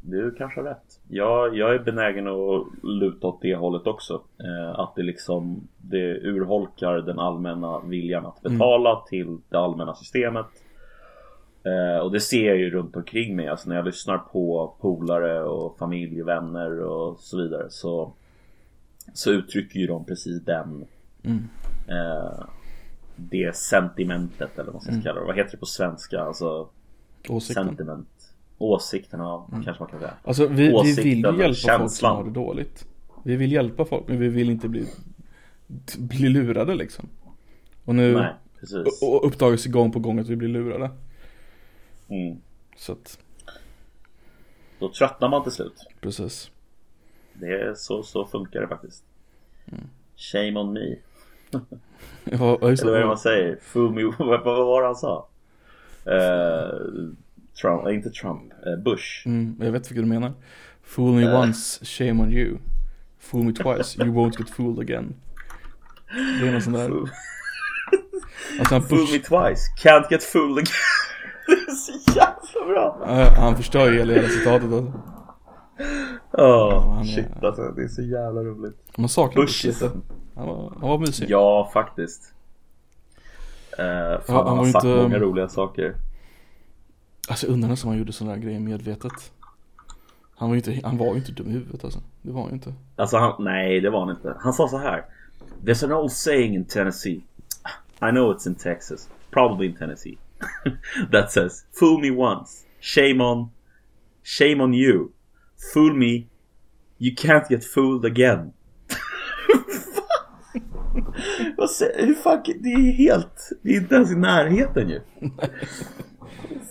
Du 0.09 0.35
kanske 0.39 0.61
har 0.61 0.69
rätt. 0.69 1.01
Jag, 1.09 1.57
jag 1.57 1.75
är 1.75 1.79
benägen 1.79 2.27
att 2.27 2.67
luta 2.83 3.27
åt 3.27 3.43
det 3.43 3.55
hållet 3.57 3.87
också. 3.87 4.23
Eh, 4.39 4.79
att 4.81 4.95
det 4.97 5.03
liksom 5.03 5.69
det 5.79 6.21
urholkar 6.21 6.95
den 6.97 7.19
allmänna 7.19 7.81
viljan 7.81 8.27
att 8.27 8.43
betala 8.43 9.01
till 9.09 9.39
det 9.49 9.59
allmänna 9.59 9.95
systemet. 9.95 10.47
Eh, 11.65 11.99
och 12.03 12.13
det 12.13 12.21
ser 12.21 12.47
jag 12.47 12.57
ju 12.57 12.71
runt 12.71 12.97
omkring 12.97 13.37
mig. 13.37 13.49
Alltså 13.49 13.69
när 13.69 13.77
jag 13.77 13.85
lyssnar 13.85 14.19
på 14.19 14.75
polare 14.81 15.43
och 15.43 15.79
familj, 15.79 16.23
vänner 16.23 16.81
och 16.81 17.19
så 17.19 17.37
vidare. 17.37 17.67
Så, 17.71 18.13
så 19.15 19.31
uttrycker 19.33 19.81
ju 19.81 19.87
de 19.87 20.05
precis 20.05 20.43
den 20.45 20.85
Mm. 21.25 21.49
eh, 21.89 22.45
det 23.17 23.57
sentimentet 23.57 24.51
eller 24.55 24.65
vad 24.65 24.75
man 24.75 24.81
ska 24.83 24.93
Mm. 24.93 25.03
kalla 25.03 25.21
det. 25.21 25.27
Vad 25.27 25.37
heter 25.37 25.51
det 25.51 25.57
på 25.57 25.67
svenska? 25.67 26.21
Alltså 26.21 26.69
Åsikten. 27.29 27.67
Sentiment. 27.67 28.09
Åsikterna 28.59 29.45
Mm. 29.53 29.65
kanske 29.65 29.83
man 29.83 29.91
kan 29.91 30.01
säga. 30.01 30.15
Alltså 30.25 30.47
vi, 30.47 30.69
vi 30.85 30.95
vill 31.03 31.23
hjälpa 31.25 31.37
folk 31.45 31.57
som 31.57 31.79
känslan. 31.79 32.17
har 32.17 32.25
det 32.25 32.31
dåligt. 32.31 32.87
Vi 33.23 33.37
vill 33.37 33.53
hjälpa 33.53 33.85
folk 33.85 34.09
men 34.09 34.19
vi 34.19 34.29
vill 34.29 34.51
inte 34.51 34.69
bli, 34.69 34.87
bli 35.99 36.29
lurade 36.29 36.75
liksom. 36.75 37.09
Och 37.85 37.95
nu 37.95 38.15
Nej. 38.15 38.33
uppdagas 39.23 39.67
gång 39.67 39.93
på 39.93 39.99
gång 39.99 40.19
att 40.19 40.29
vi 40.29 40.37
blir 40.37 40.49
lurade. 40.49 40.91
Mm. 42.09 42.37
Så 42.77 42.93
att, 42.93 43.19
Då 44.79 44.89
tröttnar 44.93 45.29
man 45.29 45.43
till 45.43 45.53
slut. 45.53 45.87
precis. 46.01 46.51
Det 47.33 47.47
är 47.63 47.75
så, 47.75 48.03
så 48.03 48.25
funkar 48.27 48.61
det 48.61 48.69
faktiskt. 48.69 49.05
Mm. 49.73 49.85
Shame 50.17 50.61
on 50.61 50.73
me. 50.73 50.97
Ja, 52.25 52.59
Eller 52.59 52.85
vad 52.85 52.95
är 52.95 53.01
det 53.01 53.07
man 53.07 53.15
det. 53.17 53.21
säger? 53.21 53.59
Fool 53.63 53.93
me. 53.95 54.03
vad, 54.19 54.45
var 54.45 54.81
det 54.83 54.87
han 54.89 54.97
sa? 54.97 55.29
Eh, 56.05 56.79
Trump, 57.61 57.89
inte 57.89 58.11
Trump. 58.11 58.53
eh, 58.67 58.83
Bush. 58.85 59.27
Mm, 59.27 59.57
jag 59.61 59.73
vet 59.73 59.91
vilket 59.91 60.05
du 60.05 60.09
menar. 60.09 60.33
Fool 60.83 61.15
me 61.15 61.23
Eh. 61.23 61.41
once, 61.41 61.85
shame 61.85 62.23
on 62.23 62.33
you. 62.33 62.59
Fool 63.21 63.45
me 63.45 63.53
twice, 63.53 64.03
you 64.05 64.13
won't 64.15 64.39
get 64.39 64.51
fooled 64.51 64.79
again. 64.79 65.15
Det 66.41 66.49
är 66.49 66.53
någon 66.53 66.63
sån 66.63 66.73
där. 66.73 66.91
Alltså 68.59 68.75
han, 68.75 68.83
fool 68.83 68.99
me 69.13 69.19
twice, 69.19 69.61
can't 69.83 70.05
get 70.11 70.23
fooled 70.23 70.53
again. 70.59 70.67
det 71.47 71.53
är 71.53 71.75
så 71.75 71.93
jävla 72.17 72.67
bra. 72.75 73.05
Ja, 73.07 73.31
han 73.37 73.57
förstör 73.57 73.91
ju 73.93 73.99
hela, 73.99 74.13
hela 74.15 74.29
citatet 74.29 74.73
alltså. 74.73 74.93
Åh, 76.33 76.95
han 76.95 77.01
är- 77.01 77.05
shit 77.05 77.45
alltså. 77.45 77.63
Det 77.63 77.83
är 77.83 77.89
så 77.89 78.03
jävla 78.03 78.41
roligt. 78.43 78.77
Man 78.99 79.09
saknar 79.09 79.43
Bush 79.43 79.67
Bush 79.67 79.83
lite. 79.83 79.91
Han 80.35 80.47
var, 80.47 80.73
han 80.81 80.89
var 80.89 80.99
mysig. 80.99 81.27
Ja, 81.31 81.71
faktiskt. 81.73 82.33
Uh, 83.79 83.85
fan, 83.85 84.21
Ja, 84.29 84.35
han, 84.35 84.47
han 84.47 84.59
har 84.59 84.65
sagt 84.67 84.85
inte- 84.85 85.03
många 85.03 85.19
roliga 85.19 85.49
saker. 85.49 85.95
Alltså 87.29 87.47
undrar 87.47 87.69
nästan 87.69 87.89
om 87.89 87.93
han 87.93 87.99
gjorde 87.99 88.13
sådana 88.13 88.37
där 88.37 88.43
grejer 88.43 88.61
medvetet. 88.61 89.33
Han 90.37 90.49
var 90.49 90.55
ju 90.55 90.59
inte, 90.59 90.87
han 90.87 90.97
var 90.97 91.07
ju 91.07 91.17
inte 91.17 91.33
dum 91.33 91.49
i 91.49 91.53
huvudet 91.53 91.85
alltså. 91.85 92.01
Det 92.23 92.33
var 92.33 92.41
han 92.41 92.51
ju 92.51 92.55
inte. 92.55 92.75
Alltså 92.97 93.17
han, 93.17 93.45
nej 93.45 93.81
det 93.81 93.91
var 93.91 94.07
han 94.07 94.17
inte. 94.17 94.37
Han 94.41 94.53
sa 94.53 94.69
så 94.69 94.79
här. 94.79 95.05
There's 95.65 95.85
an 95.85 95.93
old 95.93 96.13
saying 96.13 96.55
in 96.55 96.65
Tennessee. 96.65 97.21
I 98.03 98.11
know 98.11 98.35
it's 98.35 98.49
in 98.49 98.55
Texas. 98.55 99.09
Probably 99.31 99.67
in 99.67 99.77
Tennessee. 99.77 100.19
that 101.13 101.33
says 101.33 101.65
Fool 101.73 102.01
me 102.01 102.11
once. 102.11 102.65
Shame 102.81 103.25
on. 103.25 103.51
Shame 104.23 104.63
on 104.63 104.75
you. 104.75 105.09
Fool 105.75 105.95
me. 105.95 106.27
You 106.99 107.15
can't 107.15 107.49
get 107.49 107.65
fooled 107.65 108.05
again. 108.05 108.53
Vad 111.57 111.71
säger, 111.71 112.07
hur 112.07 112.15
fan, 112.15 112.43
det 112.45 112.73
är 112.73 112.93
helt, 112.93 113.53
det 113.63 113.71
är 113.71 113.77
inte 113.77 113.95
ens 113.95 114.13
i 114.13 114.15
närheten 114.15 114.89
ju. 114.89 115.01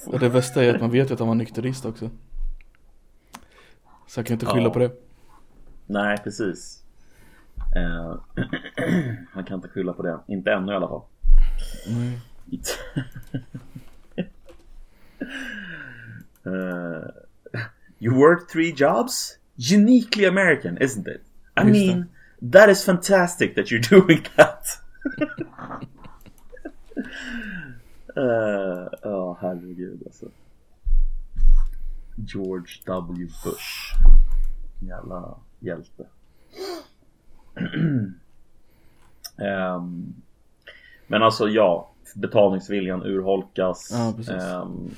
Och 0.08 0.20
det 0.20 0.30
bästa 0.30 0.64
är 0.64 0.76
att 0.76 0.82
man 0.82 0.92
vet 0.92 1.10
ju 1.10 1.14
att 1.14 1.20
han 1.20 1.28
var 1.28 1.36
nykterist 1.36 1.86
också. 1.86 2.10
Så 4.08 4.20
jag 4.20 4.26
kan 4.26 4.34
inte 4.34 4.46
skylla 4.46 4.64
Ja. 4.68 4.74
på 4.74 4.80
det. 4.80 4.92
Nej, 5.86 6.18
precis. 6.24 6.84
Eh, 7.76 8.16
man 9.36 9.44
kan 9.44 9.56
inte 9.56 9.68
skylla 9.68 9.94
på 9.94 10.02
det. 10.04 10.20
Inte 10.28 10.52
ännu 10.52 10.72
i 10.72 10.76
alla 10.76 10.88
fall. 10.88 11.02
Nej. 11.88 12.20
uh, 16.46 17.08
you 18.00 18.14
work 18.14 18.48
three 18.50 18.72
jobs? 18.72 19.38
Uniquely 19.74 20.26
American, 20.26 20.78
isn't 20.78 21.08
it? 21.08 21.22
I 21.58 21.64
Just 21.64 21.72
mean, 21.72 22.10
that 22.52 22.70
is 22.70 22.84
fantastic 22.86 23.56
that 23.56 23.72
you're 23.72 23.80
doing 24.02 24.22
that. 24.36 24.66
uh, 28.18 28.88
Ja, 29.04 29.38
herregud 29.42 30.04
alltså. 30.06 30.26
George 32.16 32.68
W. 32.86 33.26
Bush. 33.44 33.96
Jävla 34.80 35.36
hjälte. 35.60 36.06
Ehm, 39.38 40.14
men 41.08 41.24
alltså 41.24 41.48
ja, 41.50 41.90
betalningsviljan 42.16 43.04
urholkas. 43.04 43.90
Ja, 43.92 44.34
ehm, 44.34 44.90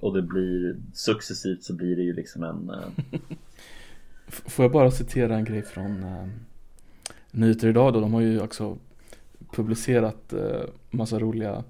och 0.00 0.14
det 0.14 0.22
blir 0.22 0.76
successivt 0.94 1.62
så 1.64 1.74
blir 1.74 1.96
det 1.96 2.02
ju 2.02 2.12
liksom 2.12 2.42
en 2.42 2.70
F- 4.28 4.42
Får 4.46 4.64
jag 4.64 4.72
bara 4.72 4.90
citera 4.90 5.36
en 5.36 5.44
grej 5.44 5.62
från 5.62 6.02
eh, 6.02 6.26
Nyheter 7.30 7.68
idag 7.68 7.92
då. 7.92 8.00
De 8.00 8.14
har 8.14 8.20
ju 8.20 8.40
också 8.40 8.78
publicerat 9.52 10.32
eh, 10.32 10.60
massa 10.90 11.18
roliga 11.18 11.64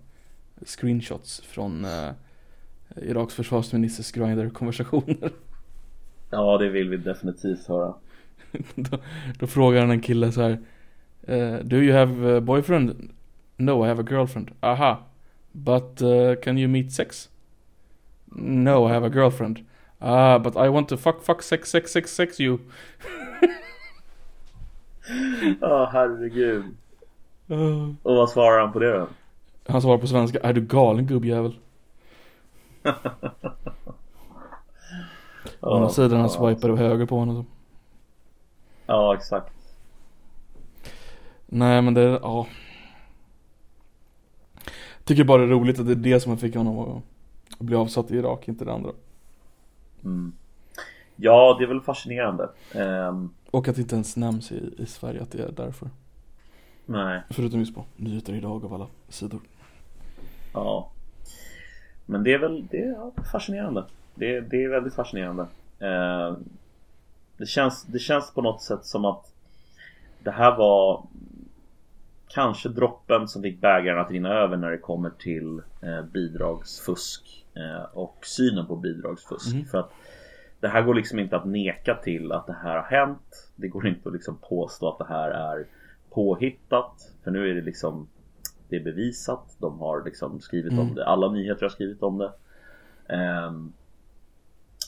screenshots 0.65 1.41
från 1.41 1.85
eh, 1.85 2.11
Iraks 2.97 3.35
försvarsministers 3.35 4.13
Grindr-konversationer. 4.13 5.31
Ja 6.31 6.59
det 6.59 6.69
vill 6.69 6.89
vi 6.89 6.97
definitivt 6.97 7.69
höra. 7.69 7.95
då, 8.75 8.99
då 9.39 9.47
frågar 9.47 9.81
han 9.81 9.91
en 9.91 10.01
kille 10.01 10.33
så 10.33 10.43
här. 10.43 10.59
eh, 11.23 11.55
Do 11.65 11.77
you 11.77 11.97
have 11.97 12.37
a 12.37 12.41
boyfriend? 12.41 13.11
No, 13.57 13.85
I 13.85 13.89
have 13.89 14.03
a 14.03 14.07
girlfriend. 14.11 14.51
Aha. 14.61 15.03
But 15.53 16.03
uh, 16.03 16.35
can 16.43 16.59
you 16.59 16.69
meet 16.69 16.93
sex? 16.93 17.29
No, 18.39 18.89
I 18.89 18.93
have 18.93 19.07
a 19.07 19.11
girlfriend. 19.15 19.59
Ah, 19.99 20.39
but 20.39 20.55
I 20.57 20.69
want 20.69 20.89
to 20.89 20.97
fuck, 20.97 21.23
fuck, 21.23 21.43
sex, 21.43 21.71
sex, 21.71 21.93
sex, 21.93 22.15
sex 22.15 22.41
you. 22.41 22.59
Ja 25.61 25.91
herregud. 25.93 26.65
Uh. 27.51 27.91
Och 28.03 28.17
vad 28.17 28.31
svarar 28.31 28.61
han 28.61 28.73
på 28.73 28.79
det 28.79 28.93
då? 28.93 29.09
Han 29.69 29.83
svarar 29.83 29.99
på 29.99 30.07
svenska, 30.07 30.39
är 30.41 30.53
du 30.53 30.61
galen 30.61 31.07
gubbjävel? 31.07 31.59
Å 35.61 35.75
andra 35.75 35.89
sidan 35.89 36.21
han 36.21 36.31
swipade 36.31 36.77
höger 36.77 37.07
på 37.07 37.19
honom. 37.19 37.47
Ja 38.87 39.15
exakt. 39.15 39.53
Nej 41.47 41.83
men 41.83 41.95
det, 41.95 42.03
ja. 42.03 42.47
Tycker 45.05 45.25
bara 45.25 45.39
det 45.39 45.49
är 45.49 45.49
roligt 45.49 45.79
att 45.81 45.87
det 45.87 45.93
är 45.93 45.97
det 45.97 46.21
som 46.21 46.39
fick 46.39 46.57
honom 46.57 46.79
att 46.79 47.59
bli 47.59 47.77
avsatt 47.77 48.11
i 48.11 48.17
Irak, 48.17 48.49
inte 48.49 48.65
det 48.65 48.73
andra. 48.73 48.91
Mm. 50.05 50.33
Ja 51.17 51.57
det 51.59 51.65
är 51.65 51.69
väl 51.69 51.81
fascinerande. 51.81 52.51
Ehm, 52.75 53.31
Och 53.51 53.69
att 53.69 53.75
det 53.77 53.83
inte 53.83 53.95
ens 53.95 54.17
nämns 54.17 54.53
i, 54.53 54.75
i 54.79 54.87
Sverige 54.87 55.23
att 55.23 55.31
det 55.33 55.43
är 55.43 55.53
därför. 55.53 55.91
nej. 56.87 57.23
Förutom 57.31 57.59
just 57.61 57.75
på 57.75 57.85
nyheter 57.97 58.35
idag 58.35 58.65
av 58.65 58.75
alla 58.75 58.87
sidor. 59.09 59.41
Ja. 60.57 60.91
Men 62.07 62.25
det 62.25 62.33
är 62.35 62.39
väl 62.39 62.67
det 62.71 62.83
är 62.83 63.11
fascinerande. 63.33 63.85
Det, 64.15 64.41
det 64.41 64.65
är 64.65 64.69
väldigt 64.69 64.95
fascinerande. 64.95 65.47
Eh, 65.79 66.37
det, 67.37 67.47
känns, 67.47 67.85
det 67.85 67.99
känns 67.99 68.35
på 68.35 68.43
något 68.43 68.63
sätt 68.63 68.85
som 68.85 69.05
att 69.05 69.33
det 70.19 70.31
här 70.31 70.57
var 70.57 71.07
kanske 72.29 72.69
droppen 72.69 73.29
som 73.29 73.43
fick 73.43 73.61
bägaren 73.61 73.99
att 73.99 74.11
rinna 74.11 74.29
över 74.29 74.57
när 74.57 74.71
det 74.71 74.79
kommer 74.79 75.11
till 75.11 75.63
eh, 75.83 76.03
bidragsfusk 76.03 77.47
eh, 77.55 77.85
och 77.93 78.19
synen 78.23 78.67
på 78.67 78.77
bidragsfusk. 78.77 79.55
Mhm. 79.55 79.65
För 79.65 79.79
att 79.79 79.93
det 80.61 80.69
här 80.69 80.83
går 80.83 80.95
liksom 80.95 81.19
inte 81.19 81.37
att 81.37 81.47
neka 81.47 81.95
till 81.95 82.33
att 82.33 82.47
det 82.47 82.57
här 82.63 82.77
har 82.77 82.99
hänt. 82.99 83.51
Det 83.57 83.69
går 83.69 83.87
inte 83.87 84.09
att 84.09 84.15
liksom 84.15 84.39
påstå 84.49 84.89
att 84.89 84.99
det 84.99 85.15
här 85.15 85.31
är 85.31 85.67
påhittat. 86.11 87.13
För 87.25 87.31
nu 87.31 87.51
är 87.51 87.55
det 87.55 87.61
liksom 87.63 88.09
det 88.69 88.77
är 88.77 88.85
bevisat. 88.85 89.57
De 89.59 89.79
har 89.79 90.05
liksom 90.05 90.41
skrivit 90.41 90.73
Mm. 90.73 90.89
om 90.89 90.95
det. 90.95 91.07
Alla 91.07 91.33
nyheter 91.33 91.63
har 91.63 91.69
skrivit 91.71 92.03
om 92.03 92.19
det. 92.19 92.33
Ehm, 93.15 93.73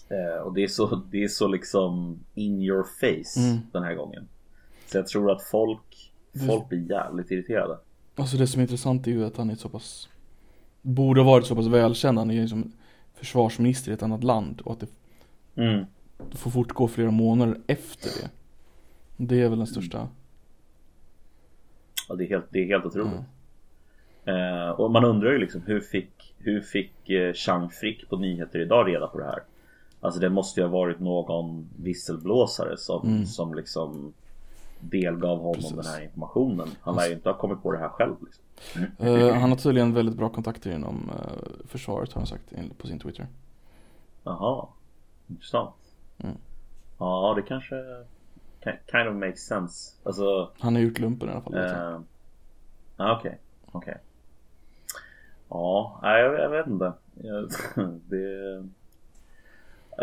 eh, 0.08 0.42
och 0.42 0.54
det 0.54 0.64
är, 0.64 0.68
så, 0.68 0.94
det 1.10 1.24
är 1.24 1.28
så 1.28 1.48
liksom 1.48 2.18
in 2.34 2.62
your 2.62 2.82
face 2.82 3.40
Mm. 3.40 3.58
den 3.72 3.82
här 3.82 3.94
gången. 3.94 4.28
Så 4.86 4.98
jag 4.98 5.06
tror 5.06 5.30
att 5.32 5.42
folk, 5.42 6.12
folk 6.46 6.68
blir 6.68 6.90
jävligt 6.90 7.30
irriterade. 7.30 7.78
Alltså 8.14 8.36
det 8.36 8.46
som 8.46 8.58
är 8.60 8.62
intressant 8.62 9.06
är 9.06 9.10
ju 9.10 9.24
att 9.24 9.36
han 9.36 9.50
är 9.50 9.54
så 9.54 9.68
pass 9.68 10.08
Borde 10.82 11.20
ha 11.20 11.30
varit 11.30 11.46
så 11.46 11.54
pass 11.56 11.66
välkänd, 11.66 12.18
han 12.18 12.30
är 12.30 12.34
ju 12.34 12.40
liksom 12.40 12.72
försvarsminister 13.14 13.90
i 13.90 13.94
ett 13.94 14.02
annat 14.02 14.24
land 14.24 14.60
och 14.60 14.72
att 14.72 14.80
det 14.80 14.86
Mm. 15.62 15.84
får 16.30 16.50
fortgå 16.50 16.88
flera 16.88 17.10
månader 17.10 17.60
efter 17.66 18.10
det. 18.22 18.30
Det 19.16 19.40
är 19.42 19.48
väl 19.48 19.58
den 19.58 19.66
största 19.66 20.08
Ja, 22.08 22.14
det, 22.14 22.24
är 22.24 22.28
helt, 22.28 22.46
det 22.50 22.58
är 22.58 22.66
helt 22.66 22.84
otroligt. 22.84 23.12
Mm. 23.12 23.24
Eh, 24.28 24.70
och 24.70 24.90
man 24.90 25.04
undrar 25.04 25.32
ju 25.32 25.38
liksom 25.38 25.62
hur 25.66 25.80
fick, 25.80 26.34
hur 26.38 26.60
fick 26.60 27.10
eh, 27.10 27.32
Chang 27.32 27.70
Frick 27.70 28.08
på 28.08 28.16
Nyheter 28.16 28.58
idag 28.58 28.88
reda 28.88 29.06
på 29.06 29.18
det 29.18 29.24
här? 29.24 29.42
Alltså 30.00 30.20
det 30.20 30.28
måste 30.30 30.60
ju 30.60 30.66
ha 30.66 30.72
varit 30.72 31.00
någon 31.00 31.68
visselblåsare 31.82 32.76
som, 32.76 33.06
Mm. 33.08 33.26
som 33.26 33.54
liksom 33.54 34.12
delgav 34.80 35.38
honom 35.38 35.54
Precis. 35.54 35.72
den 35.76 35.84
här 35.84 36.02
informationen. 36.02 36.68
Han 36.80 36.96
lär 36.96 37.06
ju 37.06 37.12
inte 37.14 37.28
ha 37.28 37.36
kommit 37.36 37.62
på 37.62 37.72
det 37.72 37.78
här 37.78 37.88
själv. 37.88 38.14
Liksom. 38.24 38.44
Eh, 39.06 39.34
Han 39.34 39.50
har 39.50 39.56
tydligen 39.56 39.94
väldigt 39.94 40.16
bra 40.16 40.28
kontakter 40.28 40.70
inom 40.72 41.10
eh, 41.10 41.66
försvaret 41.68 42.12
har 42.12 42.20
han 42.20 42.26
sagt 42.26 42.78
på 42.78 42.86
sin 42.86 42.98
Twitter. 42.98 43.26
Jaha, 44.24 44.66
intressant. 45.28 45.74
Mm. 46.18 46.36
Ja, 46.98 47.32
det 47.36 47.42
kanske 47.42 47.74
ki- 48.64 48.78
kind 48.90 49.08
of 49.08 49.14
makes 49.16 49.40
sense. 49.46 49.94
Alltså, 50.02 50.50
Han 50.58 50.74
har 50.74 50.82
gjort 50.82 50.98
lumpen 50.98 51.28
i 51.28 51.32
alla 51.32 51.40
fall. 51.40 51.54
ja, 52.96 53.18
okej, 53.18 53.38
okej. 53.72 53.96
Ja, 55.49 55.99
nej, 56.03 56.22
jag, 56.22 56.40
jag 56.40 56.51
vet 56.51 56.66
inte. 56.66 56.92
Det, 58.09 58.62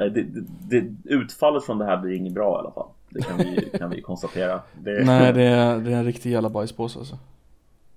det, 0.09 0.25
det, 0.69 0.93
utfallet 1.03 1.65
från 1.65 1.77
det 1.77 1.85
här 1.85 1.97
blir 1.97 2.13
inget 2.15 2.33
bra 2.33 2.55
i 2.55 2.59
alla 2.59 2.71
fall. 2.71 2.87
Det 3.09 3.21
kan 3.21 3.37
vi, 3.37 3.69
kan 3.77 3.89
vi 3.89 4.01
konstatera. 4.01 4.61
Det, 4.73 5.05
Nej 5.05 5.33
det 5.33 5.43
är, 5.43 5.79
det 5.79 5.91
är 5.91 5.95
en 5.97 6.05
riktig 6.05 6.31
jävla 6.31 6.49
bajspåse 6.49 6.99
alltså. 6.99 7.17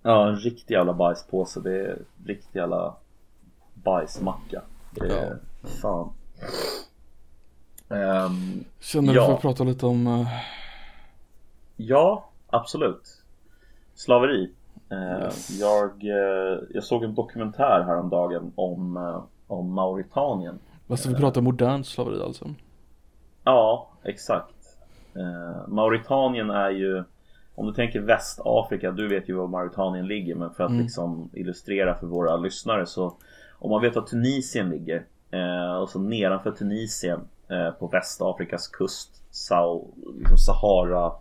Ja, 0.03 0.29
en 0.29 0.37
riktig 0.37 0.75
jävla 0.75 0.93
bajspåse. 0.93 1.61
Det 1.61 1.81
är 1.81 1.89
en 1.91 2.05
riktig 2.27 2.59
jävla 2.59 2.95
bajsmacka. 3.75 4.63
Det 4.91 5.07
är, 5.19 5.39
fan. 5.83 6.13
Ehm, 7.89 8.65
Känner 8.81 9.13
du 9.13 9.19
Ja. 9.19 9.27
för 9.27 9.35
att 9.35 9.41
prata 9.41 9.65
lite 9.65 9.87
om... 9.87 10.07
eh, 10.07 10.27
ja, 11.77 12.29
absolut. 12.47 13.23
Slaveri. 13.95 14.51
Eh, 14.91 15.25
Yes. 15.25 15.61
jag, 15.61 16.05
eh, 16.05 16.59
jag 16.71 16.85
såg 16.85 17.05
en 17.05 17.15
dokumentär 17.15 17.83
häromdagen 17.87 18.53
om, 18.55 18.97
eh, 18.97 19.23
om 19.47 19.73
Mauritanien. 19.75 20.59
Vad 20.87 20.99
ska 20.99 21.09
vi 21.09 21.15
prata 21.15 21.41
om 21.41 21.45
modernt 21.45 21.87
slaveri 21.87 22.23
alltså? 22.23 22.47
Ja, 23.45 23.89
exakt. 24.03 24.55
Mauritanien 25.69 26.51
är 26.51 26.71
ju 26.71 27.05
Om 27.55 27.67
du 27.67 27.73
tänker 27.73 28.01
Västafrika, 28.01 28.91
du 28.91 29.09
vet 29.09 29.29
ju 29.29 29.35
var 29.35 29.47
Mauritanien 29.47 30.07
ligger 30.07 30.35
men 30.35 30.51
för 30.51 30.65
att 30.65 30.71
Mm. 30.71 30.83
liksom 30.83 31.31
illustrera 31.33 31.95
för 31.95 32.07
våra 32.07 32.37
lyssnare 32.37 32.87
så 32.87 33.13
Om 33.59 33.71
man 33.71 33.83
vet 33.83 33.95
var 33.97 34.03
Tunisien 34.03 34.71
ligger 34.71 35.05
och 35.83 35.89
så 35.91 35.99
nedanför 35.99 36.51
Tunisien 36.51 37.21
på 37.79 37.87
Västafrikas 37.87 38.69
kust 38.69 39.23
liksom 40.19 40.39
Sahara 40.39 41.13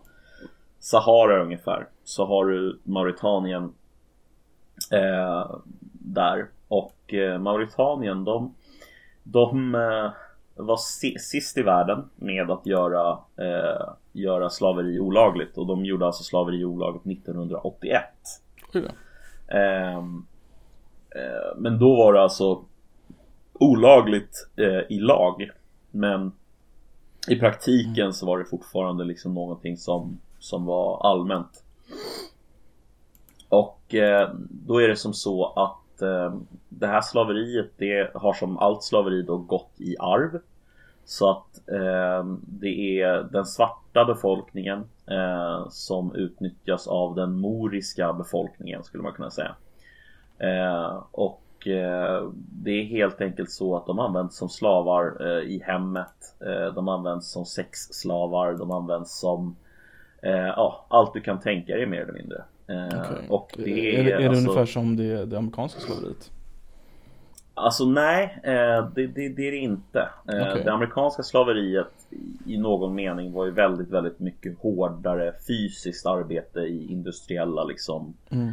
Sahara 0.78 1.42
ungefär 1.42 1.88
så 2.04 2.26
har 2.26 2.44
du 2.44 2.78
Mauritanien 2.82 3.72
eh, 4.92 5.56
där 5.92 6.46
och 6.68 7.14
eh, 7.14 7.38
Mauritanien 7.38 8.24
de 8.24 8.54
de 9.22 9.74
eh, 9.74 10.10
var 10.54 10.76
si- 10.76 11.18
sist 11.18 11.58
i 11.58 11.62
världen 11.62 12.10
med 12.16 12.50
att 12.50 12.66
göra, 12.66 13.18
eh, 13.36 13.88
göra 14.12 14.50
slaveri 14.50 15.00
olagligt 15.00 15.58
och 15.58 15.66
de 15.66 15.84
gjorde 15.84 16.06
alltså 16.06 16.22
slaveri 16.22 16.64
olagligt 16.64 17.06
1981. 17.06 18.02
Oj 18.74 18.80
då. 18.82 18.88
Ehm, 19.56 20.26
eh, 21.16 21.56
men 21.56 21.78
då 21.78 21.96
var 21.96 22.12
det 22.12 22.22
alltså 22.22 22.64
olagligt 23.52 24.48
eh, 24.56 24.80
i 24.96 24.98
lag. 24.98 25.50
Men 25.90 26.32
i 27.28 27.36
praktiken 27.40 28.12
så 28.12 28.26
var 28.26 28.38
det 28.38 28.44
fortfarande 28.44 29.04
liksom 29.04 29.34
någonting 29.34 29.76
som, 29.76 30.18
som 30.38 30.66
var 30.66 31.10
allmänt. 31.10 31.64
Och 33.48 33.94
eh, 33.94 34.30
då 34.50 34.82
är 34.82 34.88
det 34.88 34.96
som 34.96 35.14
så 35.14 35.46
att 35.46 36.02
eh, 36.02 36.34
det 36.68 36.86
här 36.86 37.00
slaveriet 37.00 37.70
det 37.76 38.10
har 38.14 38.32
som 38.32 38.58
allt 38.58 38.82
slaveri 38.82 39.22
då 39.22 39.36
gått 39.36 39.72
i 39.76 39.96
arv. 39.98 40.40
Så 41.04 41.30
att 41.30 41.68
eh, 41.68 42.24
det 42.40 43.00
är 43.00 43.28
den 43.32 43.46
svarta 43.46 44.04
befolkningen 44.04 44.84
eh, 45.06 45.68
som 45.70 46.14
utnyttjas 46.14 46.86
av 46.86 47.14
den 47.14 47.32
moriska 47.40 48.12
befolkningen 48.12 48.84
skulle 48.84 49.02
man 49.02 49.12
kunna 49.12 49.30
säga. 49.30 49.54
Eh, 50.38 51.02
och 51.10 51.66
eh, 51.66 52.28
det 52.34 52.70
är 52.70 52.84
helt 52.84 53.20
enkelt 53.20 53.50
så 53.50 53.76
att 53.76 53.86
de 53.86 53.98
används 53.98 54.36
som 54.36 54.48
slavar 54.48 55.16
eh, 55.20 55.42
i 55.42 55.62
hemmet. 55.66 56.36
Eh, 56.40 56.74
de 56.74 56.88
används 56.88 57.30
som 57.30 57.44
sexslavar. 57.44 58.52
De 58.52 58.70
används 58.70 59.18
som 59.20 59.46
eh, 59.48 59.67
ja, 60.22 60.86
allt 60.88 61.14
du 61.14 61.20
kan 61.20 61.40
tänka 61.40 61.74
dig 61.76 61.86
mer 61.86 62.00
eller 62.00 62.12
mindre. 62.12 62.42
Eh, 62.66 62.86
Okej. 62.86 63.26
Och 63.28 63.50
det 63.56 63.96
är, 63.96 64.00
är, 64.00 64.04
det, 64.04 64.12
är 64.12 64.18
det 64.18 64.28
alltså, 64.28 64.50
ungefär 64.50 64.66
som 64.66 64.96
det, 64.96 65.24
det 65.26 65.38
amerikanska 65.38 65.80
slaveriet? 65.80 66.30
Alltså 67.54 67.84
nej, 67.84 68.38
eh, 68.42 68.88
det, 68.94 69.06
det, 69.06 69.28
det 69.28 69.48
är 69.48 69.50
det 69.50 69.56
inte. 69.56 69.98
Eh, 70.00 70.48
Okej. 70.50 70.62
Det 70.64 70.72
amerikanska 70.72 71.22
slaveriet 71.22 71.86
i- 72.10 72.54
i 72.54 72.58
någon 72.58 72.94
mening 72.94 73.32
var 73.32 73.44
ju 73.44 73.50
väldigt, 73.50 73.88
väldigt 73.90 74.18
mycket 74.18 74.58
hårdare 74.58 75.32
fysiskt 75.48 76.06
arbete 76.06 76.60
i 76.60 76.92
industriella 76.92 77.64
liksom 77.64 78.14
Mm. 78.30 78.52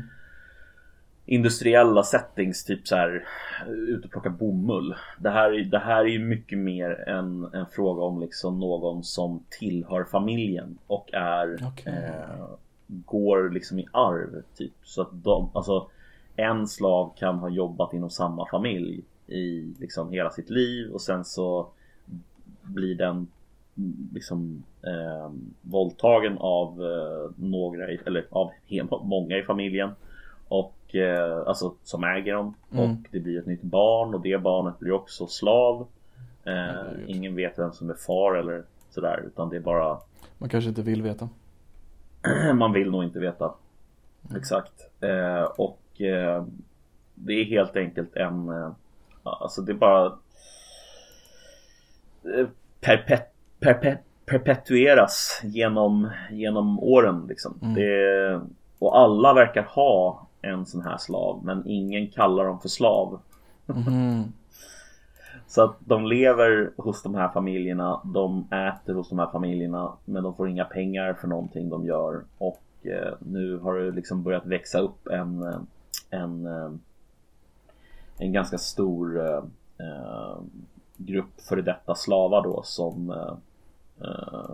Industriella 1.25 2.03
settings, 2.03 2.63
typ 2.65 2.87
så 2.87 2.95
här 2.95 3.25
ut 3.67 4.05
och 4.05 4.11
plocka 4.11 4.29
bomull. 4.29 4.95
Det 5.19 5.29
här, 5.29 5.51
är- 5.51 5.63
det 5.65 5.79
här 5.79 5.99
är 6.05 6.09
ju 6.09 6.19
mycket 6.19 6.57
mer 6.57 7.09
en, 7.09 7.49
en 7.53 7.65
fråga 7.65 8.01
om 8.03 8.19
liksom 8.21 8.59
någon 8.59 9.03
som 9.03 9.43
tillhör 9.49 10.03
familjen 10.03 10.77
och 10.87 11.13
är 11.13 11.57
Okej. 11.67 11.93
eh, 11.93 12.45
går 12.87 13.49
liksom 13.49 13.79
i 13.79 13.87
arv 13.91 14.41
typ. 14.57 14.73
Så 14.83 15.01
att 15.01 15.23
de, 15.23 15.49
alltså 15.53 15.87
en 16.35 16.67
slav 16.67 17.13
kan 17.17 17.35
ha 17.39 17.49
jobbat 17.49 17.93
inom 17.93 18.09
samma 18.09 18.47
familj 18.51 19.01
i 19.27 19.73
liksom 19.79 20.11
hela 20.11 20.29
sitt 20.29 20.49
liv 20.49 20.91
och 20.91 21.01
sen 21.01 21.25
så 21.25 21.67
blir 22.61 22.95
den 22.95 23.27
liksom 24.13 24.63
eh, 24.83 25.31
våldtagen 25.61 26.37
av 26.37 26.81
eh, 26.83 27.31
några, 27.45 27.87
eller 27.87 28.25
av 28.29 28.51
många 29.03 29.37
i 29.37 29.43
familjen 29.43 29.89
och 30.47 30.95
eh, 30.95 31.47
alltså 31.47 31.73
som 31.83 32.03
äger 32.03 32.33
dem 32.33 32.53
Mm. 32.71 32.83
och 32.91 32.97
det 33.11 33.19
blir 33.19 33.39
ett 33.39 33.45
nytt 33.45 33.61
barn 33.61 34.13
och 34.13 34.21
det 34.21 34.41
barnet 34.41 34.79
blir 34.79 34.91
också 34.91 35.27
slav. 35.27 35.87
Eh, 36.43 36.91
ingen 37.07 37.35
vet 37.35 37.59
vem 37.59 37.71
som 37.71 37.89
är 37.89 37.93
far 37.93 38.35
eller 38.35 38.63
sådär 38.89 39.23
utan 39.27 39.49
det 39.49 39.55
är 39.55 39.59
bara 39.61 39.97
Man 40.37 40.49
kanske 40.49 40.69
inte 40.69 40.81
vill 40.81 41.01
veta. 41.01 41.29
man 42.55 42.73
vill 42.73 42.91
nog 42.91 43.03
inte 43.03 43.19
veta 43.19 43.53
exakt. 44.35 44.89
Eh, 45.01 45.43
och 45.43 46.01
eh, 46.01 46.45
det 47.15 47.33
är 47.33 47.45
helt 47.45 47.75
enkelt 47.75 48.15
en, 48.15 48.49
eh, 48.49 48.71
alltså 49.23 49.61
det 49.61 49.71
är 49.71 49.75
bara 49.75 50.05
eh, 52.23 52.47
perpet, 52.81 53.33
perpet, 53.59 53.99
perpetueras 54.25 55.41
genom, 55.43 56.09
genom 56.31 56.79
åren 56.79 57.25
liksom. 57.29 57.59
Mm. 57.61 57.73
Det, 57.73 58.41
och 58.79 58.97
alla 58.99 59.33
verkar 59.33 59.63
ha 59.63 60.24
en 60.45 60.65
sån 60.65 60.81
här 60.81 60.97
slav 60.97 61.41
men 61.43 61.67
ingen 61.67 62.07
kallar 62.07 62.45
dem 62.45 62.59
för 62.59 62.69
slav. 62.69 63.19
Mhm. 63.65 64.23
Så 65.47 65.63
att 65.63 65.77
de 65.79 66.05
lever 66.05 66.71
hos 66.77 67.03
de 67.03 67.15
här 67.15 67.29
familjerna, 67.29 68.01
de 68.03 68.47
äter 68.51 68.93
hos 68.93 69.09
de 69.09 69.19
här 69.19 69.31
familjerna 69.31 69.93
men 70.05 70.23
de 70.23 70.35
får 70.35 70.49
inga 70.49 70.65
pengar 70.65 71.13
för 71.13 71.27
någonting 71.27 71.69
de 71.69 71.85
gör. 71.85 72.23
Och 72.37 72.63
eh, 72.81 73.13
nu 73.19 73.57
har 73.57 73.75
det 73.75 73.91
liksom 73.91 74.23
börjat 74.23 74.45
växa 74.45 74.79
upp 74.79 75.07
en, 75.07 75.43
eh, 75.43 75.59
en, 76.09 76.45
eh, 76.45 76.71
en 78.17 78.33
ganska 78.33 78.57
stor 78.57 79.19
eh, 79.19 79.43
eh, 79.87 80.37
grupp 80.97 81.41
före 81.41 81.61
detta 81.61 81.95
slavar 81.95 82.43
då 82.43 82.61
som 82.63 83.09
eh, 83.09 83.35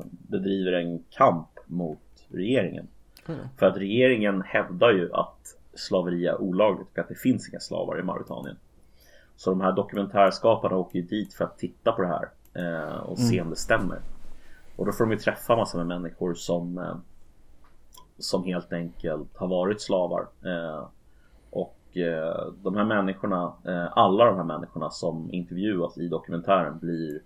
bedriver 0.09 0.73
en 0.73 1.03
kamp 1.09 1.49
mot 1.65 2.25
regeringen. 2.29 2.87
Då. 3.25 3.33
För 3.57 3.65
att 3.65 3.77
regeringen 3.77 4.41
hävdar 4.41 4.91
ju 4.91 5.13
att 5.13 5.57
slaveri 5.73 6.27
är 6.27 6.41
olagligt 6.41 6.87
och 6.91 6.99
att 6.99 7.09
det 7.09 7.15
finns 7.15 7.49
inga 7.49 7.59
slavar 7.59 7.99
i 7.99 8.03
Mauritanien. 8.03 8.57
Så 9.35 9.49
de 9.49 9.61
här 9.61 9.71
dokumentärskaparna 9.71 10.75
åker 10.77 11.01
dit 11.01 11.33
för 11.33 11.45
att 11.45 11.57
titta 11.57 11.91
på 11.91 12.01
det 12.01 12.07
här 12.07 12.29
eh, 12.53 12.97
och 12.97 13.19
se 13.19 13.41
om 13.41 13.49
det 13.49 13.55
stämmer. 13.55 13.99
Och 14.75 14.85
då 14.85 14.91
får 14.91 15.05
de 15.05 15.11
ju 15.11 15.17
träffa 15.17 15.55
massor 15.55 15.77
med 15.77 15.87
människor 15.87 16.33
som 16.33 16.77
eh, 16.77 16.95
som 18.23 18.43
helt 18.43 18.73
enkelt 18.73 19.37
har 19.37 19.47
varit 19.47 19.81
slavar. 19.81 20.27
Eh, 20.45 20.87
och 21.49 21.97
eh, 21.97 22.51
de 22.63 22.75
här 22.75 22.85
människorna, 22.85 23.53
eh, 23.65 23.97
alla 23.97 24.25
de 24.25 24.37
här 24.37 24.43
människorna 24.43 24.89
som 24.89 25.29
intervjuas 25.31 25.97
i 25.97 26.07
dokumentären 26.07 26.79
blir 26.79 27.21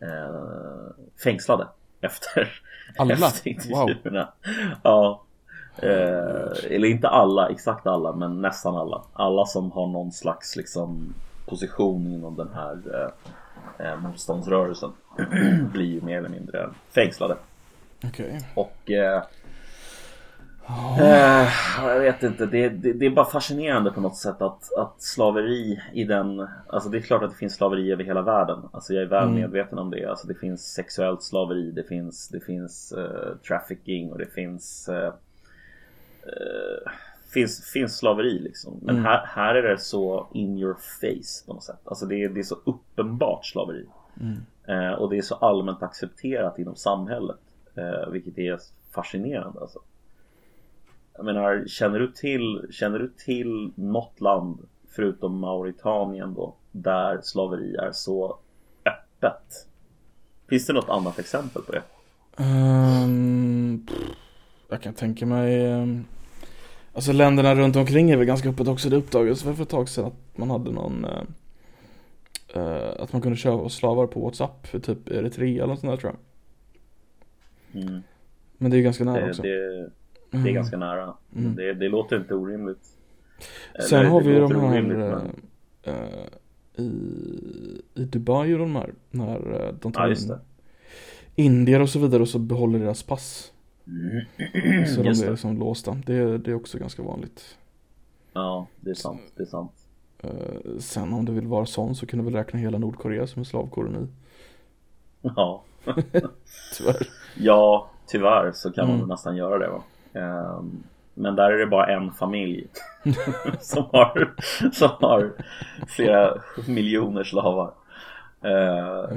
eh, 0.00 0.92
fängslade 1.24 1.68
efter, 2.00 2.62
Alla? 2.98 3.14
efter 3.14 3.48
intervjuerna. 3.48 4.32
Ja. 4.82 5.22
Eh, 5.76 6.72
eller 6.74 6.84
inte 6.88 7.08
alla, 7.08 7.48
exakt 7.48 7.86
alla, 7.86 8.12
men 8.12 8.40
nästan 8.40 8.76
alla. 8.76 9.02
Alla 9.12 9.46
som 9.46 9.70
har 9.72 9.86
någon 9.86 10.12
slags 10.12 10.56
liksom 10.56 11.14
position 11.46 12.06
inom 12.06 12.36
den 12.36 12.48
här 12.54 12.78
eh, 12.94 13.86
eh, 13.86 14.00
motståndsrörelsen 14.00 14.92
blir 15.72 15.86
ju 15.86 16.00
mer 16.00 16.18
eller 16.18 16.28
mindre 16.28 16.68
fängslade. 16.94 17.36
Okej. 18.04 18.40
Och 18.54 18.90
eh, 18.90 19.22
eh, 21.00 21.48
jag 21.84 22.00
vet 22.00 22.22
inte, 22.22 22.46
det, 22.46 22.68
det, 22.68 22.92
det 22.92 23.06
är 23.06 23.10
bara 23.10 23.24
fascinerande 23.24 23.90
på 23.90 24.00
något 24.00 24.16
sätt 24.16 24.42
att, 24.42 24.72
att 24.78 25.02
slaveri 25.02 25.80
i 25.92 26.04
den 26.04 26.48
Alltså 26.66 26.88
det 26.88 26.98
är 26.98 27.02
klart 27.02 27.22
att 27.22 27.30
det 27.30 27.36
finns 27.36 27.54
slaveri 27.54 27.92
över 27.92 28.04
hela 28.04 28.22
världen 28.22 28.58
Alltså 28.72 28.94
jag 28.94 29.02
är 29.02 29.06
väl 29.08 29.22
Mm. 29.28 29.34
medveten 29.40 29.78
om 29.78 29.90
det 29.90 30.06
Alltså 30.06 30.26
det 30.26 30.34
finns 30.34 30.72
sexuellt 30.72 31.22
slaveri, 31.22 31.70
det 31.70 31.82
finns, 31.82 32.28
det 32.28 32.40
finns 32.40 32.92
eh, 32.92 33.36
trafficking 33.48 34.12
och 34.12 34.18
det 34.18 34.26
finns 34.34 34.88
eh, 34.88 35.12
eh, 36.26 36.92
finns, 37.32 37.70
finns 37.72 37.98
slaveri 37.98 38.38
liksom 38.38 38.78
Men 38.82 38.94
Mm. 38.94 39.04
här, 39.04 39.26
här 39.26 39.54
är 39.54 39.62
det 39.62 39.78
så 39.78 40.28
in 40.32 40.58
your 40.58 40.74
face 40.74 41.46
på 41.46 41.52
något 41.54 41.64
sätt 41.64 41.80
Alltså 41.84 42.06
det 42.06 42.24
är, 42.24 42.28
det 42.28 42.40
är 42.40 42.44
så 42.44 42.58
uppenbart 42.64 43.46
slaveri 43.46 43.86
Mm. 44.20 44.36
Eh, 44.68 44.92
och 44.92 45.10
det 45.10 45.18
är 45.18 45.22
så 45.22 45.34
allmänt 45.34 45.82
accepterat 45.82 46.58
inom 46.58 46.76
samhället. 46.76 47.38
Eh, 47.74 48.10
vilket 48.10 48.38
är 48.38 48.58
fascinerande 48.94 49.60
alltså. 49.60 49.78
Jag 51.16 51.24
menar, 51.24 51.64
känner 51.66 51.98
du 51.98 52.12
till, 52.12 52.66
känner 52.70 52.98
du 52.98 53.08
till 53.08 53.72
något 53.74 54.20
land 54.20 54.58
förutom 54.90 55.38
Mauritanien 55.38 56.34
då 56.34 56.54
där 56.72 57.20
slaveri 57.22 57.76
är 57.76 57.92
så 57.92 58.38
öppet? 58.84 59.66
Finns 60.48 60.66
det 60.66 60.72
något 60.72 60.88
annat 60.88 61.18
exempel 61.18 61.62
på 61.62 61.72
det? 61.72 61.82
Pff, 63.86 63.96
jag 64.70 64.82
kan 64.82 64.94
tänka 64.94 65.26
mig 65.26 65.66
ehm, 65.66 66.04
Alltså 66.92 67.12
länderna 67.12 67.54
runt 67.54 67.76
omkring 67.76 68.10
är 68.10 68.16
väl 68.16 68.26
ganska 68.26 68.48
öppet 68.48 68.68
också. 68.68 68.88
Det 68.90 68.96
uppdagades 68.96 69.44
väl 69.44 69.54
för 69.54 69.62
ett 69.62 69.68
tag 69.68 69.88
sedan 69.88 70.04
att 70.04 70.38
man 70.38 70.50
hade 70.50 70.70
någon 70.72 71.04
eh, 71.04 71.22
eh, 72.54 72.90
Att 73.02 73.12
man 73.12 73.22
kunde 73.22 73.36
köpa 73.38 73.68
slavar 73.68 74.06
på 74.06 74.20
WhatsApp 74.20 74.66
för 74.66 74.78
typ 74.78 75.08
Eritrea 75.08 75.62
eller 75.62 75.66
något 75.66 75.80
sånt 75.80 75.92
där 75.92 75.96
tror 75.96 76.12
jag. 77.72 77.82
Mm. 77.82 78.02
Men 78.58 78.70
det 78.70 78.74
är 78.74 78.78
ju 78.78 78.84
ganska 78.84 79.04
nära 79.04 79.20
Det, 79.24 79.30
också. 79.30 79.42
det, 79.42 79.48
det 80.30 80.36
är 80.36 80.40
Mm. 80.40 80.54
ganska 80.54 80.76
nära. 80.76 81.14
Mm. 81.36 81.54
Det, 81.56 81.74
det 81.74 81.88
låter 81.88 82.16
inte 82.16 82.34
orimligt. 82.34 82.84
Sen 83.88 83.98
Eller, 83.98 84.10
har 84.10 84.20
vi 84.20 84.30
ju 84.32 84.40
de 84.40 84.54
här 84.60 84.70
orimligt, 84.70 84.98
men- 84.98 85.42
eh, 85.82 85.94
eh, 85.94 86.84
i, 86.84 86.90
I 87.94 88.04
Dubai 88.04 88.54
och 88.54 88.58
de 88.58 88.76
här 88.76 88.94
När 89.10 89.66
eh, 89.66 89.74
de 89.80 89.92
tar 89.92 90.08
just 90.08 90.30
in. 90.30 90.36
Indier 91.34 91.80
och 91.80 91.90
så 91.90 91.98
vidare 91.98 92.22
och 92.22 92.28
så 92.28 92.38
behåller 92.38 92.78
deras 92.78 93.02
pass 93.02 93.52
Så 94.86 95.02
de 95.02 95.08
är 95.08 95.30
liksom 95.30 95.58
låsta 95.58 95.96
det, 96.06 96.38
det 96.38 96.50
är 96.50 96.54
också 96.54 96.78
ganska 96.78 97.02
vanligt 97.02 97.56
Ja, 98.32 98.66
det 98.80 98.90
är 98.90 98.94
sant. 98.94 99.22
Det 99.36 99.42
är 99.42 99.46
sant. 99.46 99.72
Eh, 100.22 100.78
Sen 100.78 101.12
om 101.12 101.24
du 101.24 101.32
vill 101.32 101.46
vara 101.46 101.66
sån 101.66 101.94
så 101.94 102.06
kan 102.06 102.18
du 102.18 102.24
väl 102.24 102.34
räkna 102.34 102.58
hela 102.58 102.78
Nordkorea 102.78 103.26
som 103.26 103.40
en 103.40 103.44
slavkoloni 103.44 104.06
Ja. 105.22 105.62
Tyvärr 106.78 107.06
ja, 107.36 107.90
tyvärr 108.06 108.52
så 108.52 108.72
kan 108.72 108.84
man 108.86 108.90
Mm. 108.94 109.00
väl 109.00 109.08
nästan 109.08 109.36
göra 109.36 109.58
det 109.58 109.68
va. 109.70 109.82
Ehm, 110.20 110.82
Men 111.14 111.36
där 111.36 111.50
är 111.50 111.58
det 111.58 111.66
bara 111.66 111.86
en 111.86 112.12
familj 112.12 112.66
som 113.60 113.84
har, 113.92 114.34
som 114.72 114.90
har 115.00 115.32
flera 115.88 116.34
miljoner 116.68 117.24
slavar. 117.24 117.72
Uh, 118.44 119.16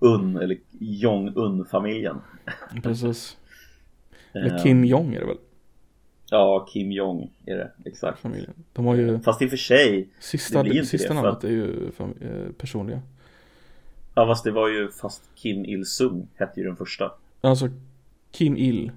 Un, 0.00 0.36
eller 0.36 0.56
Jong-Un-familjen. 0.78 2.16
Precis 2.82 3.36
Ehm, 4.34 4.42
Eller 4.46 4.58
Kim 4.58 4.84
Jong 4.84 5.14
är 5.14 5.20
det 5.20 5.26
väl? 5.26 5.36
Ja, 6.30 6.66
Kim 6.72 6.92
Jong 6.92 7.30
är 7.46 7.56
det, 7.56 7.70
exakt. 7.84 8.20
Familjen 8.20 8.52
De 8.72 8.86
har 8.86 8.94
ju 8.94 9.20
Fast 9.20 9.42
i 9.42 9.46
och 9.46 9.50
för 9.50 9.56
sig, 9.56 10.08
Sista, 10.20 10.62
det 10.62 10.84
sista 10.84 11.08
det, 11.08 11.14
namnet 11.14 11.32
att- 11.32 11.44
är 11.44 11.48
ju 11.48 11.86
eh, 12.20 12.52
personliga 12.58 13.02
ja 14.14 14.26
fast 14.26 14.44
det 14.44 14.50
var 14.50 14.68
ju, 14.68 14.90
fast 14.90 15.30
Kim 15.34 15.64
Il-Sung 15.64 16.28
hette 16.34 16.60
ju 16.60 16.66
den 16.66 16.76
första. 16.76 17.12
Alltså 17.40 17.68
Kim 18.30 18.56
Il 18.56 18.92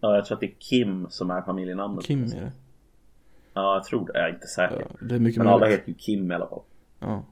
Ja, 0.00 0.14
jag 0.14 0.24
tror 0.24 0.36
att 0.36 0.40
det 0.40 0.46
är 0.46 0.54
Kim 0.58 1.06
som 1.10 1.30
är 1.30 1.42
familjenamnet. 1.42 2.04
Kim 2.04 2.22
är 2.24 2.26
det 2.26 2.52
Ja, 3.54 3.74
jag 3.74 3.84
tror 3.84 4.06
det. 4.06 4.18
Jag 4.18 4.28
är 4.28 4.34
inte 4.34 4.46
säker. 4.46 4.86
ja, 4.90 5.06
Det 5.06 5.14
är 5.14 5.18
mycket 5.18 5.38
Men 5.38 5.46
alla 5.48 5.66
heter 5.66 5.88
ju 5.88 5.94
Kim 5.94 6.32
i 6.32 6.34
alla 6.34 6.46
fall. 6.46 6.62
Ja 7.00 7.24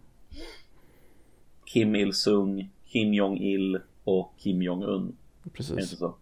Kim 1.64 1.94
Il-Sung, 1.96 2.70
Kim 2.86 3.14
Jong-Il 3.14 3.80
och 4.04 4.32
Kim 4.38 4.62
Jong-Un. 4.62 5.02
Är 5.06 5.12
det 5.42 5.50
Precis 5.50 5.70
inte 5.78 5.86
så? 5.86 6.14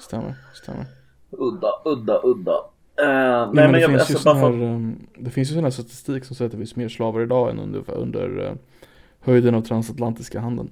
Stämmer, 0.00 0.34
stämmer 0.54 0.84
Udda, 1.30 1.68
udda, 1.84 2.20
udda. 2.24 2.52
Eh, 2.98 3.06
nej, 3.06 3.48
Nej, 3.52 3.64
men, 3.64 3.72
det, 3.72 3.80
jag, 3.80 3.90
finns 3.90 4.10
alltså, 4.10 4.32
här, 4.32 4.40
för- 4.40 4.62
um, 4.62 5.06
det 5.18 5.30
finns 5.30 5.50
ju 5.50 5.54
sån 5.54 5.64
här 5.64 5.70
statistik 5.70 6.24
som 6.24 6.36
säger 6.36 6.46
att 6.46 6.52
det 6.52 6.58
finns 6.58 6.76
mer 6.76 6.88
slavar 6.88 7.20
idag 7.20 7.50
än 7.50 7.58
under, 7.58 7.90
under 7.90 8.44
eh, 8.46 8.52
höjden 9.20 9.54
av 9.54 9.60
transatlantiska 9.62 10.40
handeln. 10.40 10.70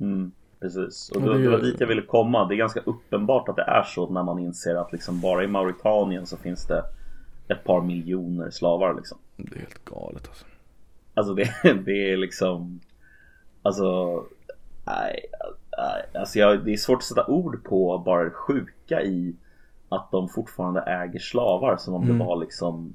Mm, 0.00 0.32
precis. 0.60 1.10
Och 1.10 1.22
Ja, 1.22 1.26
det, 1.26 1.38
det 1.38 1.42
det 1.44 1.50
var 1.50 1.58
dit 1.58 1.80
jag 1.80 1.86
ville 1.86 2.02
komma. 2.02 2.48
Det 2.48 2.54
är 2.54 2.56
ganska 2.56 2.80
uppenbart 2.80 3.48
att 3.48 3.56
det 3.56 3.62
är 3.62 3.82
så 3.82 4.10
när 4.10 4.22
man 4.22 4.38
inser 4.38 4.74
att 4.74 4.92
liksom 4.92 5.20
bara 5.20 5.44
i 5.44 5.46
Mauritanien 5.46 6.26
så 6.26 6.36
finns 6.36 6.66
det 6.66 6.84
ett 7.48 7.64
par 7.64 7.82
miljoner 7.82 8.50
slavar 8.50 8.94
liksom. 8.94 9.18
Det 9.36 9.54
är 9.56 9.58
helt 9.60 9.84
galet 9.84 10.28
alltså. 10.28 10.44
Alltså 11.14 11.34
det, 11.34 11.50
det 11.84 12.12
är 12.12 12.16
liksom 12.16 12.80
Alltså 13.62 14.22
nej 14.86 15.20
alltså 16.14 16.38
jag, 16.38 16.64
det 16.64 16.72
är 16.72 16.76
svårt 16.76 16.96
att 16.98 17.04
sätta 17.04 17.26
ord 17.26 17.64
på 17.64 17.98
bara 17.98 18.24
det 18.24 18.30
sjuka 18.30 19.02
i 19.02 19.34
Att 19.88 20.10
de 20.10 20.28
fortfarande 20.28 20.80
äger 20.80 21.18
slavar 21.18 21.76
som 21.76 21.94
om 21.94 22.02
Mm. 22.02 22.18
det 22.18 22.24
var 22.24 22.36
liksom 22.40 22.94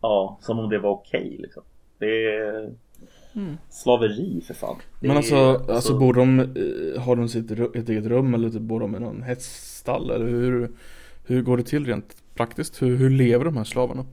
Ja, 0.00 0.38
som 0.40 0.58
om 0.58 0.70
det 0.70 0.78
var 0.78 0.90
okej 0.90 1.36
liksom 1.38 1.62
Det 1.98 2.34
är 2.34 2.72
Slaveri 3.70 4.40
för 4.46 4.54
fan 4.54 4.76
Det 5.00 5.06
Men 5.08 5.10
är- 5.10 5.16
alltså, 5.16 5.64
alltså 5.72 5.98
bor 5.98 6.14
de, 6.14 6.40
eh, 6.40 7.02
har 7.02 7.16
de 7.16 7.28
sitt 7.28 7.50
ett 7.50 7.88
eget 7.88 8.06
rum 8.06 8.34
eller 8.34 8.50
typ 8.50 8.60
bor 8.62 8.80
de 8.80 8.96
i 8.96 9.00
någon 9.00 9.22
häststall 9.22 10.10
eller 10.10 10.26
hur, 10.26 10.70
hur 11.26 11.42
går 11.42 11.56
det 11.56 11.62
till 11.62 11.86
rent 11.86 12.16
praktiskt? 12.34 12.82
Hur, 12.82 12.96
hur 12.96 13.10
lever 13.10 13.44
de 13.44 13.56
här 13.56 13.64
slavarna? 13.64 14.04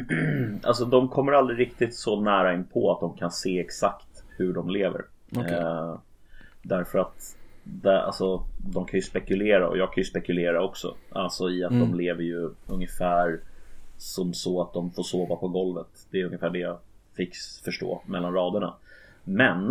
Alltså 0.62 0.84
de 0.84 1.08
kommer 1.08 1.32
aldrig 1.32 1.58
riktigt 1.58 1.94
så 1.94 2.20
nära 2.20 2.54
in 2.54 2.64
på 2.64 2.92
att 2.92 3.00
de 3.00 3.16
kan 3.16 3.30
se 3.30 3.60
exakt 3.60 4.24
hur 4.36 4.52
de 4.54 4.70
lever. 4.70 5.04
Okej. 5.36 5.54
Eh, 5.54 5.98
därför 6.62 6.98
att 6.98 7.36
där, 7.64 7.98
alltså, 7.98 8.42
de 8.58 8.84
kan 8.84 8.98
ju 8.98 9.02
spekulera 9.02 9.68
och 9.68 9.78
jag 9.78 9.92
kan 9.92 10.00
ju 10.00 10.04
spekulera 10.04 10.62
också. 10.64 10.94
Alltså 11.12 11.50
i 11.50 11.64
att 11.64 11.72
Mm. 11.72 11.90
de 11.90 11.98
lever 11.98 12.22
ju 12.22 12.50
ungefär 12.66 13.40
som 13.96 14.34
så 14.34 14.62
att 14.62 14.72
de 14.72 14.90
får 14.90 15.02
sova 15.02 15.36
på 15.36 15.48
golvet. 15.48 16.06
Det 16.10 16.20
är 16.20 16.24
ungefär 16.24 16.50
det 16.50 16.58
jag 16.58 16.78
fick 17.16 17.34
förstå 17.64 18.02
mellan 18.06 18.34
raderna. 18.34 18.74
Men 19.24 19.70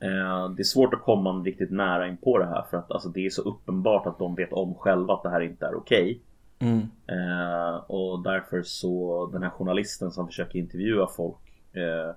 eh, 0.00 0.48
det 0.56 0.62
är 0.62 0.64
svårt 0.64 0.94
att 0.94 1.02
komma 1.02 1.32
riktigt 1.32 1.70
nära 1.70 2.08
in 2.08 2.16
på 2.16 2.38
det 2.38 2.46
här 2.46 2.62
för 2.70 2.76
att 2.76 2.90
alltså, 2.90 3.08
det 3.08 3.26
är 3.26 3.30
så 3.30 3.42
uppenbart 3.42 4.06
att 4.06 4.18
de 4.18 4.34
vet 4.34 4.52
om 4.52 4.74
själva 4.74 5.14
att 5.14 5.22
det 5.22 5.30
här 5.30 5.40
inte 5.40 5.66
är 5.66 5.74
okej. 5.74 6.20
Mm. 6.58 6.80
Eh, 7.06 7.74
och 7.76 8.22
därför 8.22 8.62
så 8.62 9.26
den 9.32 9.42
här 9.42 9.50
journalisten 9.50 10.10
som 10.10 10.26
försöker 10.26 10.58
intervjua 10.58 11.06
folk 11.06 11.36
eh, 11.72 12.14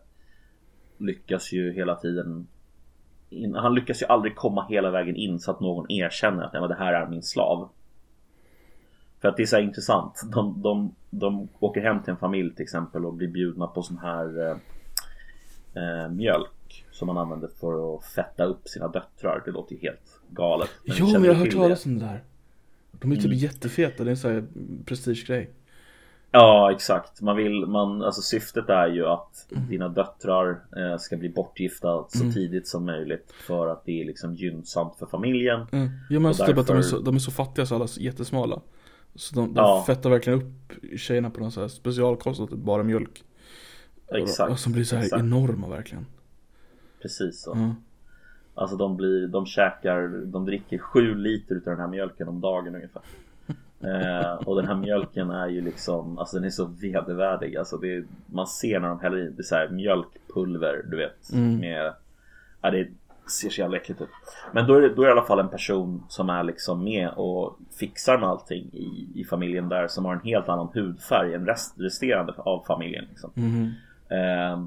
Lyckas 1.00 1.52
ju 1.54 1.74
hela 1.74 1.96
tiden 1.96 2.48
in, 3.30 3.56
Han 3.56 3.76
lyckas 3.76 4.02
ju 4.02 4.06
aldrig 4.06 4.36
komma 4.36 4.66
hela 4.70 4.92
vägen 4.92 5.16
in 5.16 5.40
så 5.40 5.52
att 5.52 5.60
någon 5.60 5.92
erkänner 5.92 6.44
att 6.44 6.54
"Ja, 6.54 6.60
men 6.60 6.70
det 6.70 6.76
här 6.76 6.94
är 6.94 7.08
min 7.08 7.24
slav 7.24 7.70
För 9.20 9.28
att 9.30 9.38
det 9.38 9.44
är 9.44 9.48
så 9.48 9.60
intressant 9.60 10.22
de, 10.34 10.62
de, 10.62 10.96
de 11.10 11.48
åker 11.60 11.82
hem 11.82 12.04
till 12.04 12.12
en 12.12 12.18
familj 12.18 12.56
till 12.56 12.64
exempel 12.64 13.06
och 13.06 13.14
blir 13.14 13.28
bjudna 13.28 13.68
på 13.68 13.84
sån 13.84 13.98
här 13.98 14.42
eh, 14.48 14.58
eh, 15.84 16.10
Mjölk 16.12 16.86
Som 16.92 17.06
man 17.08 17.18
använder 17.18 17.48
för 17.60 17.96
att 17.96 18.06
fetta 18.06 18.44
upp 18.44 18.68
sina 18.68 18.88
döttrar 18.88 19.42
Det 19.46 19.52
låter 19.52 19.76
ju 19.76 19.82
helt 19.82 20.20
galet 20.30 20.70
Jo, 20.84 20.94
känner 20.94 21.14
men 21.20 21.24
jag 21.24 21.34
har 21.34 21.46
hört 21.46 21.54
talas 21.54 21.86
om 21.86 22.00
det 22.00 22.06
där. 22.06 22.24
De 22.92 23.12
är 23.12 23.16
typ 23.16 23.26
Mm. 23.26 23.38
jättefeta, 23.38 24.04
det 24.04 24.10
är 24.10 24.12
en 24.12 24.18
sån 24.18 24.32
här 24.32 24.44
prestigegrej. 24.86 25.50
Ja 26.32 26.72
exakt, 26.72 27.22
man 27.22 27.36
vill, 27.36 27.66
man, 27.66 28.02
alltså 28.02 28.22
syftet 28.22 28.70
är 28.70 28.88
ju 28.88 29.06
att 29.06 29.48
Mm. 29.52 29.68
dina 29.70 29.90
döttrar 29.90 30.50
eh, 30.78 30.98
ska 30.98 31.18
bli 31.18 31.30
bortgifta 31.30 32.06
så 32.10 32.22
Mm. 32.22 32.34
tidigt 32.34 32.68
som 32.68 32.86
möjligt 32.86 33.32
För 33.48 33.68
att 33.68 33.86
det 33.86 34.02
är 34.02 34.06
liksom 34.06 34.36
gynnsamt 34.36 34.96
för 34.96 35.06
familjen 35.06 35.66
Mm. 35.72 35.90
Ja 36.10 36.20
men 36.20 36.26
alltså 36.26 36.44
Och 36.44 36.50
typ 36.50 36.58
att 36.58 36.68
de 36.68 36.72
är, 36.74 36.76
därför- 36.76 36.90
så, 36.90 37.00
de 37.00 37.16
är 37.16 37.20
så 37.20 37.32
fattiga 37.32 37.66
så 37.66 37.76
alla 37.76 37.84
är 37.84 38.00
jättesmala. 38.02 38.62
Så 39.16 39.36
de, 39.36 39.54
de 39.54 39.60
Ja. 39.62 39.84
fettar 39.88 40.10
verkligen 40.10 40.40
upp 40.42 40.74
tjejerna 40.98 41.30
på 41.30 41.40
någon 41.40 41.52
sån 41.52 41.62
här 41.62 41.68
specialkost, 41.68 42.40
typ 42.50 42.52
bara 42.60 42.84
mjölk. 42.84 43.24
Exakt, 44.08 44.52
Och 44.52 44.60
som 44.60 44.72
blir 44.74 44.84
så 44.84 44.96
här 44.96 45.04
exakt. 45.04 45.20
enorma 45.24 45.68
verkligen. 45.68 46.06
precis 47.02 47.42
så 47.42 47.52
Ja. 47.56 47.76
Alltså 48.56 48.76
de 48.78 48.98
blir, 48.98 49.28
de 49.28 49.46
käkar, 49.46 50.26
de 50.26 50.46
dricker 50.46 50.78
sju 50.78 51.16
liter 51.16 51.56
utav 51.56 51.72
den 51.74 51.80
här 51.82 51.88
mjölken 51.88 52.28
om 52.28 52.42
dagen 52.42 52.76
ungefär 52.76 53.02
eh, 53.84 54.34
Och 54.34 54.56
den 54.56 54.68
här 54.68 54.76
mjölken 54.76 55.30
är 55.32 55.48
ju 55.48 55.62
liksom, 55.62 56.18
alltså 56.18 56.36
den 56.38 56.46
är 56.46 56.50
så 56.50 56.66
vedervärdig 56.66 57.58
Alltså 57.58 57.78
det 57.78 57.96
är, 57.96 58.04
man 58.26 58.48
ser 58.48 58.80
när 58.80 58.88
de 58.88 59.00
häller 59.00 59.18
i, 59.18 59.30
det 59.30 59.42
är 59.42 59.44
så 59.44 59.56
här 59.56 59.70
mjölkpulver 59.70 60.86
du 60.92 60.98
vet 60.98 61.34
Mm. 61.34 61.60
med 61.60 61.94
Ja 62.62 62.72
det 62.72 62.88
ser 63.42 63.50
så 63.50 63.62
jävla 63.62 63.78
äckligt 63.78 64.02
ut 64.02 64.10
Men 64.54 64.68
då 64.68 64.74
är, 64.76 64.82
det, 64.82 64.90
då 64.90 65.02
är 65.02 65.06
det 65.06 65.10
i 65.10 65.18
alla 65.18 65.28
fall 65.28 65.40
en 65.40 65.50
person 65.50 66.04
som 66.10 66.30
är 66.30 66.44
liksom 66.44 66.84
med 66.84 67.10
och 67.10 67.58
fixar 67.80 68.18
med 68.18 68.30
allting 68.30 68.64
i, 68.74 69.08
i 69.16 69.26
familjen 69.30 69.70
där 69.70 69.88
Som 69.88 70.06
har 70.06 70.14
en 70.14 70.24
helt 70.24 70.50
annan 70.50 70.70
hudfärg 70.74 71.34
än 71.34 71.46
rest, 71.46 71.74
resterande 71.80 72.34
av 72.38 72.64
familjen 72.68 73.06
liksom. 73.10 73.32
Mhm. 73.34 73.72
Eh, 74.10 74.66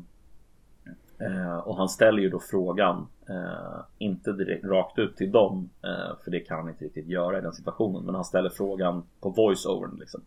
eh, 1.19 1.57
och 1.59 1.77
han 1.77 1.89
ställer 1.89 2.23
ju 2.23 2.29
då 2.31 2.41
frågan 2.41 3.07
eh, 3.29 3.81
Inte 3.99 4.33
direkt 4.33 4.65
rakt 4.65 4.99
ut 4.99 5.17
till 5.17 5.33
dem 5.33 5.71
eh, 5.83 6.17
För 6.25 6.31
det 6.31 6.41
kan 6.41 6.59
han 6.59 6.69
inte 6.69 6.85
riktigt 6.85 7.07
göra 7.07 7.39
i 7.39 7.41
den 7.41 7.53
situationen 7.53 8.05
Men 8.05 8.15
han 8.15 8.25
ställer 8.25 8.51
frågan 8.51 9.03
på 9.21 9.31
voice-overn 9.31 9.97
liksom 10.01 10.21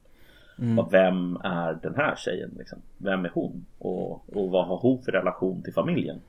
Mm. 0.60 0.86
Vem 0.92 1.38
är 1.44 1.74
den 1.74 1.96
här 1.96 2.16
tjejen 2.16 2.52
liksom? 2.58 2.80
Vem 2.98 3.26
är 3.26 3.32
hon? 3.34 3.66
Och, 3.80 4.12
och 4.36 4.52
vad 4.52 4.68
har 4.68 4.78
hon 4.78 5.02
för 5.04 5.12
relation 5.12 5.62
till 5.64 5.74
familjen? 5.74 6.22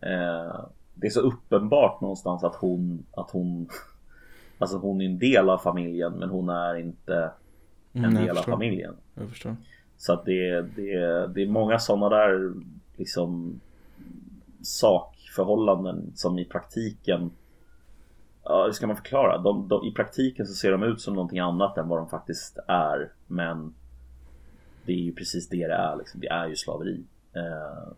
Eh, 0.00 0.60
det 0.94 1.06
är 1.06 1.10
så 1.10 1.20
uppenbart 1.20 2.00
någonstans 2.00 2.44
att 2.44 2.54
hon 2.54 3.06
Att 3.16 3.30
hon 3.30 3.68
Alltså 4.58 4.76
hon 4.78 5.00
är 5.00 5.04
en 5.06 5.18
del 5.18 5.50
av 5.50 5.58
familjen 5.58 6.12
men 6.12 6.28
hon 6.30 6.48
är 6.48 6.74
inte 6.74 7.30
en 7.92 8.04
Mm, 8.04 8.24
del 8.26 8.38
av 8.38 8.42
familjen 8.42 8.94
Jag 9.14 9.28
förstår. 9.28 9.56
så 9.96 10.12
att 10.12 10.24
det, 10.24 10.62
det, 10.62 11.26
det 11.26 11.42
är 11.42 11.48
många 11.48 11.78
sådana 11.78 12.08
där 12.08 12.52
liksom 13.02 13.60
sakförhållanden 14.62 16.12
som 16.14 16.38
i 16.38 16.44
praktiken 16.44 17.30
Ja, 18.44 18.64
hur 18.64 18.72
ska 18.72 18.86
man 18.86 18.96
förklara? 18.96 19.38
De, 19.38 19.68
de, 19.68 19.86
I 19.86 19.92
praktiken 19.92 20.46
så 20.46 20.54
ser 20.54 20.72
de 20.72 20.82
ut 20.82 21.00
som 21.00 21.14
någonting 21.14 21.38
annat 21.38 21.78
än 21.78 21.88
vad 21.88 21.98
de 21.98 22.08
faktiskt 22.08 22.58
är 22.68 23.12
Men 23.26 23.74
Det 24.86 24.92
är 24.92 24.96
ju 24.96 25.12
precis 25.12 25.48
det 25.48 25.66
det 25.66 25.74
är 25.74 25.96
liksom. 25.96 26.20
Det 26.20 26.28
är 26.28 26.48
ju 26.48 26.56
slaveri 26.56 27.04
eh, 27.32 27.92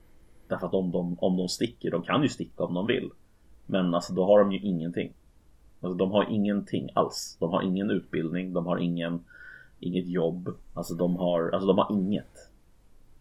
Därför 0.48 0.66
att 0.66 0.74
om 0.74 0.90
de, 0.90 1.16
om 1.18 1.36
de 1.36 1.48
sticker, 1.48 1.90
de 1.90 2.02
kan 2.02 2.22
ju 2.22 2.28
sticka 2.28 2.64
om 2.64 2.74
de 2.74 2.86
vill 2.86 3.10
Men 3.66 3.94
alltså 3.94 4.12
då 4.14 4.24
har 4.24 4.38
de 4.38 4.52
ju 4.52 4.58
ingenting 4.58 5.12
Alltså 5.84 5.96
de 5.96 6.10
har 6.10 6.26
ingenting 6.30 6.88
alls. 6.94 7.36
De 7.40 7.50
har 7.50 7.62
ingen 7.62 7.90
utbildning, 7.90 8.52
de 8.52 8.66
har 8.66 8.78
ingen, 8.78 9.24
inget 9.80 10.06
jobb. 10.06 10.48
Alltså 10.74 10.94
de 10.94 11.16
har, 11.16 11.50
alltså 11.50 11.66
de 11.66 11.78
har 11.78 11.92
inget. 11.92 12.50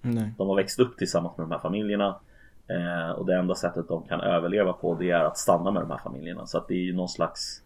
Nej. 0.05 0.33
De 0.37 0.47
har 0.49 0.55
växt 0.55 0.79
upp 0.79 0.97
tillsammans 0.97 1.37
med 1.37 1.43
de 1.47 1.51
här 1.51 1.59
familjerna. 1.59 2.19
Eh, 2.67 3.09
och 3.11 3.25
det 3.25 3.35
enda 3.35 3.55
sättet 3.55 3.87
de 3.87 4.03
kan 4.03 4.19
överleva 4.21 4.73
på 4.73 4.95
det 4.95 5.11
är 5.11 5.23
att 5.23 5.37
stanna 5.37 5.71
med 5.71 5.81
de 5.81 5.91
här 5.91 5.97
familjerna. 6.03 6.45
Så 6.47 6.57
att 6.57 6.67
det 6.67 6.73
är 6.73 6.83
ju 6.83 6.93
någon 6.95 7.09
slags 7.09 7.61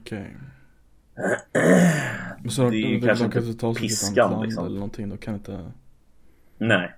Okej. 0.00 0.36
Men 2.42 2.50
så 2.50 2.62
Det 2.62 2.68
är 2.68 2.70
de, 2.70 2.78
ju 2.88 3.00
de, 3.00 3.06
kanske 3.06 3.24
de 3.24 3.30
kan 3.30 3.42
inte 3.44 3.66
ett 3.68 3.76
piskan, 3.76 4.30
land 4.30 4.42
liksom. 4.42 4.66
eller 4.66 4.74
någonting. 4.74 5.08
De 5.08 5.18
kan 5.18 5.34
inte... 5.34 5.70
Nej. 6.58 6.94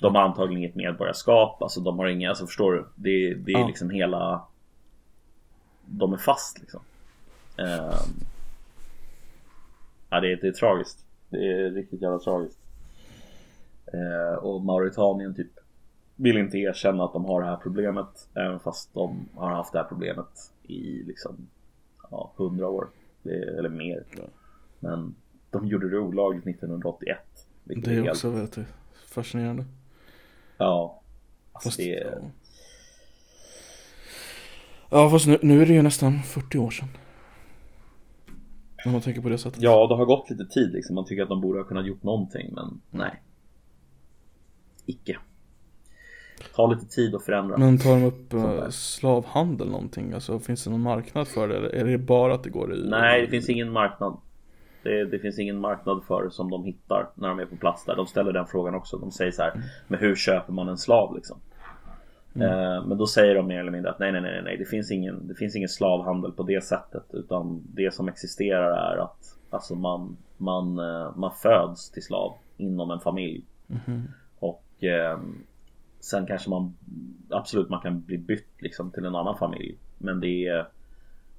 De 0.00 0.14
har 0.14 0.22
antagligen 0.22 0.62
inget 0.62 0.74
medborgarskap, 0.74 1.62
alltså 1.62 1.80
de 1.80 1.98
har 1.98 2.06
inga, 2.06 2.28
alltså 2.28 2.46
förstår 2.46 2.72
du? 2.72 2.86
Det, 2.94 3.34
det 3.34 3.52
är 3.52 3.58
Ja. 3.60 3.66
liksom 3.66 3.90
hela 3.90 4.42
De 5.86 6.12
är 6.12 6.16
fast 6.16 6.58
liksom 6.60 6.80
Ehm. 7.56 7.92
Ja 10.10 10.20
det 10.20 10.32
är, 10.32 10.36
det 10.36 10.48
är 10.48 10.52
tragiskt 10.52 11.04
Det 11.30 11.36
är 11.52 11.70
riktigt 11.70 12.02
jävla 12.02 12.18
tragiskt 12.18 12.58
Och 14.40 14.62
Mauritanien 14.62 15.34
typ 15.34 15.50
Vill 16.16 16.38
inte 16.38 16.58
erkänna 16.58 17.04
att 17.04 17.12
de 17.12 17.24
har 17.24 17.40
det 17.40 17.46
här 17.46 17.56
problemet 17.56 18.28
Även 18.34 18.60
fast 18.60 18.94
de 18.94 19.28
har 19.34 19.50
haft 19.50 19.72
det 19.72 19.78
här 19.78 19.86
problemet 19.88 20.52
i 20.62 21.02
liksom 21.02 21.36
Ja, 22.10 22.32
hundra 22.36 22.68
år 22.68 22.88
det, 23.22 23.58
Eller 23.58 23.68
mer 23.68 24.04
Ja. 24.16 24.22
Men 24.80 25.14
de 25.50 25.66
gjorde 25.66 25.90
det 25.90 25.98
olagligt 25.98 26.46
1981 26.46 27.18
vilket 27.64 27.84
Det 27.84 27.90
är 27.90 27.94
helt- 27.94 28.08
också 28.10 28.30
väldigt 28.30 28.58
fascinerande. 29.06 29.64
Ja. 30.58 31.00
Alltså 31.52 31.68
Fast, 31.68 31.78
det 31.78 31.94
är... 31.98 32.10
ja. 32.10 32.30
ja 34.90 35.10
fast 35.10 35.26
nu, 35.26 35.38
nu 35.42 35.62
är 35.62 35.66
det 35.66 35.72
ju 35.72 35.82
nästan 35.82 36.22
40 36.22 36.58
år 36.58 36.70
sedan. 36.70 36.88
När 38.84 38.92
man 38.92 39.00
tänker 39.00 39.20
på 39.22 39.28
det 39.28 39.38
sättet. 39.38 39.62
Ja, 39.62 39.86
det 39.86 39.94
har 39.94 40.04
gått 40.04 40.30
lite 40.30 40.44
tid 40.46 40.72
liksom. 40.72 40.94
Man 40.94 41.04
tycker 41.04 41.22
att 41.22 41.28
de 41.28 41.40
borde 41.40 41.58
ha 41.58 41.64
kunnat 41.64 41.86
gjort 41.86 42.02
någonting, 42.02 42.54
men 42.54 42.80
nej. 42.90 43.22
Icke. 44.88 45.18
Ta 46.54 46.66
lite 46.66 46.86
tid 46.86 47.14
att 47.14 47.24
förändra. 47.24 47.56
Men 47.56 47.78
tar 47.78 47.90
de 47.90 48.04
upp 48.04 48.34
uh, 48.34 48.68
slavhandel 48.68 49.70
någonting? 49.70 50.12
Alltså 50.12 50.38
finns 50.38 50.64
det 50.64 50.70
någon 50.70 50.80
marknad 50.80 51.28
för 51.28 51.48
det? 51.48 51.56
Eller 51.56 51.74
är 51.74 51.84
det 51.84 51.98
bara 51.98 52.34
att 52.34 52.42
det 52.42 52.50
går 52.50 52.74
i... 52.74 52.88
Nej, 52.88 53.20
det 53.20 53.28
finns 53.28 53.48
ingen 53.48 53.72
marknad. 53.72 54.16
Det, 54.82 55.04
det 55.04 55.18
finns 55.18 55.38
ingen 55.38 55.60
marknad 55.60 56.04
för 56.04 56.24
det 56.24 56.30
som 56.30 56.50
de 56.50 56.64
hittar 56.64 57.08
när 57.14 57.28
de 57.28 57.38
är 57.38 57.46
på 57.46 57.56
plats 57.56 57.84
där. 57.84 57.96
De 57.96 58.06
ställer 58.06 58.32
den 58.32 58.46
frågan 58.46 58.74
också. 58.74 58.98
De 58.98 59.10
säger 59.10 59.32
så 59.32 59.42
här, 59.42 59.52
men 59.88 60.00
hur 60.00 60.16
köper 60.16 60.52
man 60.52 60.68
en 60.68 60.78
slav 60.78 61.14
liksom? 61.14 61.40
Eh, 62.34 62.86
men 62.86 62.98
då 62.98 63.06
säger 63.06 63.34
de 63.34 63.46
mer 63.46 63.60
eller 63.60 63.70
mindre 63.70 63.90
att 63.90 63.98
nej, 63.98 64.12
nej, 64.12 64.20
nej, 64.20 64.42
nej, 64.44 64.56
det 64.56 64.64
finns 64.64 64.90
ingen, 64.90 65.28
det 65.28 65.34
finns 65.34 65.56
ingen 65.56 65.68
slavhandel 65.68 66.32
på 66.32 66.42
det 66.42 66.64
sättet. 66.64 67.04
Utan 67.10 67.62
det 67.74 67.94
som 67.94 68.08
existerar 68.08 68.92
är 68.92 68.96
att 68.96 69.36
alltså 69.50 69.74
man, 69.74 70.16
man, 70.36 70.78
eh, 70.78 71.16
man 71.16 71.32
föds 71.42 71.90
till 71.90 72.02
slav 72.02 72.34
inom 72.56 72.90
en 72.90 73.00
familj. 73.00 73.44
Och 74.78 74.84
eh, 74.84 75.18
sen 76.00 76.26
kanske 76.26 76.50
man 76.50 76.74
absolut 77.30 77.68
man 77.68 77.80
kan 77.80 78.00
bli 78.00 78.18
bytt 78.18 78.62
liksom 78.62 78.90
till 78.90 79.04
en 79.04 79.14
annan 79.14 79.38
familj. 79.38 79.78
Men 79.98 80.20
det 80.20 80.46
är 80.46 80.68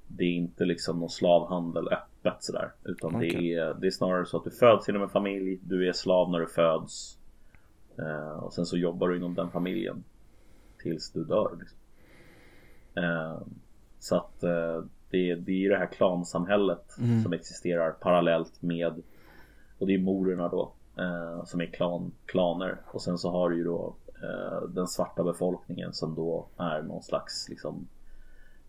det 0.06 0.24
är 0.24 0.32
inte 0.32 0.64
liksom 0.64 1.00
någon 1.00 1.10
slavhandel 1.10 1.88
öppet 1.88 2.36
sådär. 2.44 2.72
Utan 2.84 3.12
det, 3.12 3.28
Okej. 3.28 3.54
är, 3.54 3.74
det 3.74 3.86
är 3.86 3.90
snarare 3.90 4.26
så 4.26 4.36
att 4.36 4.44
du 4.44 4.50
föds 4.50 4.88
inom 4.88 5.02
en 5.02 5.08
familj, 5.08 5.60
du 5.62 5.88
är 5.88 5.92
slav 5.92 6.30
när 6.30 6.40
du 6.40 6.46
föds. 6.46 7.18
Eh, 7.98 8.44
och 8.44 8.52
sen 8.52 8.66
så 8.66 8.76
jobbar 8.76 9.08
du 9.08 9.16
inom 9.16 9.34
den 9.34 9.50
familjen. 9.50 10.04
Tills 10.82 11.12
du 11.12 11.24
dör. 11.24 11.56
Liksom. 11.60 11.78
Eh, 12.94 13.38
så 13.98 14.16
att 14.16 14.42
eh, 14.42 14.84
det, 15.10 15.34
det 15.34 15.52
är 15.52 15.58
ju 15.58 15.68
det 15.68 15.78
här 15.78 15.92
klansamhället 15.92 16.84
som 17.22 17.32
existerar 17.32 17.90
parallellt 17.90 18.62
med 18.62 19.02
Och 19.78 19.86
det 19.86 19.94
är 19.94 19.98
morerna 19.98 20.48
då 20.48 20.72
eh, 21.00 21.44
Som 21.44 21.60
är 21.60 21.66
klan, 21.66 22.12
klaner 22.26 22.76
och 22.86 23.02
sen 23.02 23.18
så 23.18 23.30
har 23.30 23.50
du 23.50 23.56
ju 23.56 23.64
då 23.64 23.94
eh, 24.22 24.68
Den 24.68 24.88
svarta 24.88 25.24
befolkningen 25.24 25.92
som 25.92 26.14
då 26.14 26.46
är 26.56 26.82
någon 26.82 27.02
slags 27.02 27.48
liksom 27.48 27.88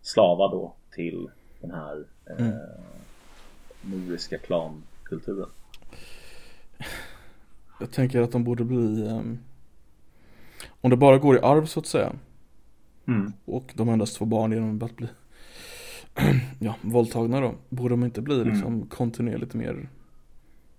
Slava 0.02 0.48
då 0.48 0.74
till 0.90 1.30
den 1.60 1.70
här 1.70 2.04
eh, 2.26 2.48
Moriska 3.82 4.38
klankulturen 4.38 5.48
Jag 7.80 7.90
tänker 7.90 8.22
att 8.22 8.32
de 8.32 8.44
borde 8.44 8.64
bli... 8.64 9.08
ehm, 9.08 9.38
om 10.80 10.90
det 10.90 10.96
bara 10.96 11.18
går 11.18 11.36
i 11.36 11.40
arv 11.40 11.66
så 11.66 11.80
att 11.80 11.86
säga. 11.86 12.12
mm. 13.06 13.32
Och 13.44 13.72
de 13.76 13.88
endast 13.88 14.16
får 14.16 14.26
barn 14.26 14.52
genom 14.52 14.82
att 14.82 14.96
bli 14.96 15.08
ja, 16.58 16.74
våldtagna 16.82 17.40
då. 17.40 17.54
Borde 17.68 17.92
de 17.92 18.04
inte 18.04 18.20
bli 18.20 18.44
liksom 18.44 18.86
kontinuerligt 18.86 19.54
mer 19.54 19.88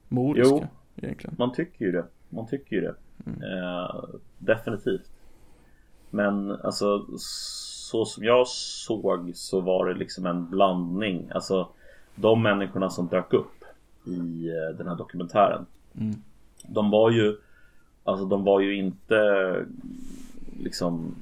moriska 0.07 0.55
Jo. 0.61 0.67
Egentligen? 0.95 1.35
Man 1.39 1.53
tycker 1.53 1.85
ju 1.85 1.91
det. 1.91 2.05
Man 2.29 2.47
tycker 2.47 2.75
ju 2.75 2.81
det. 2.81 2.95
Eh, 3.25 4.03
definitivt. 4.37 5.11
Men 6.09 6.51
alltså 6.51 7.05
så 7.17 8.05
som 8.05 8.23
jag 8.23 8.47
såg 8.47 9.31
så 9.35 9.61
var 9.61 9.85
det 9.85 9.93
liksom 9.93 10.25
en 10.25 10.49
blandning. 10.49 11.29
Alltså 11.33 11.69
de 12.15 12.43
människorna 12.43 12.89
som 12.89 13.07
dök 13.07 13.33
upp 13.33 13.63
i 14.05 14.49
eh, 14.49 14.77
den 14.77 14.87
här 14.87 14.95
dokumentären. 14.95 15.65
Mm. 15.99 16.15
De 16.67 16.89
var 16.91 17.11
ju 17.11 17.37
Alltså 18.03 18.25
de 18.25 18.43
var 18.43 18.59
ju 18.59 18.75
inte 18.75 19.65
liksom 20.59 21.15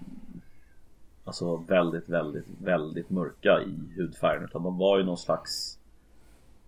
Alltså 1.23 1.55
väldigt, 1.55 2.09
väldigt, 2.09 2.45
väldigt 2.63 3.09
mörka 3.09 3.61
i 3.61 3.99
hudfärgen 3.99 4.43
utan 4.43 4.63
de 4.63 4.77
var 4.77 4.97
ju 4.97 5.03
någon 5.03 5.17
slags 5.17 5.79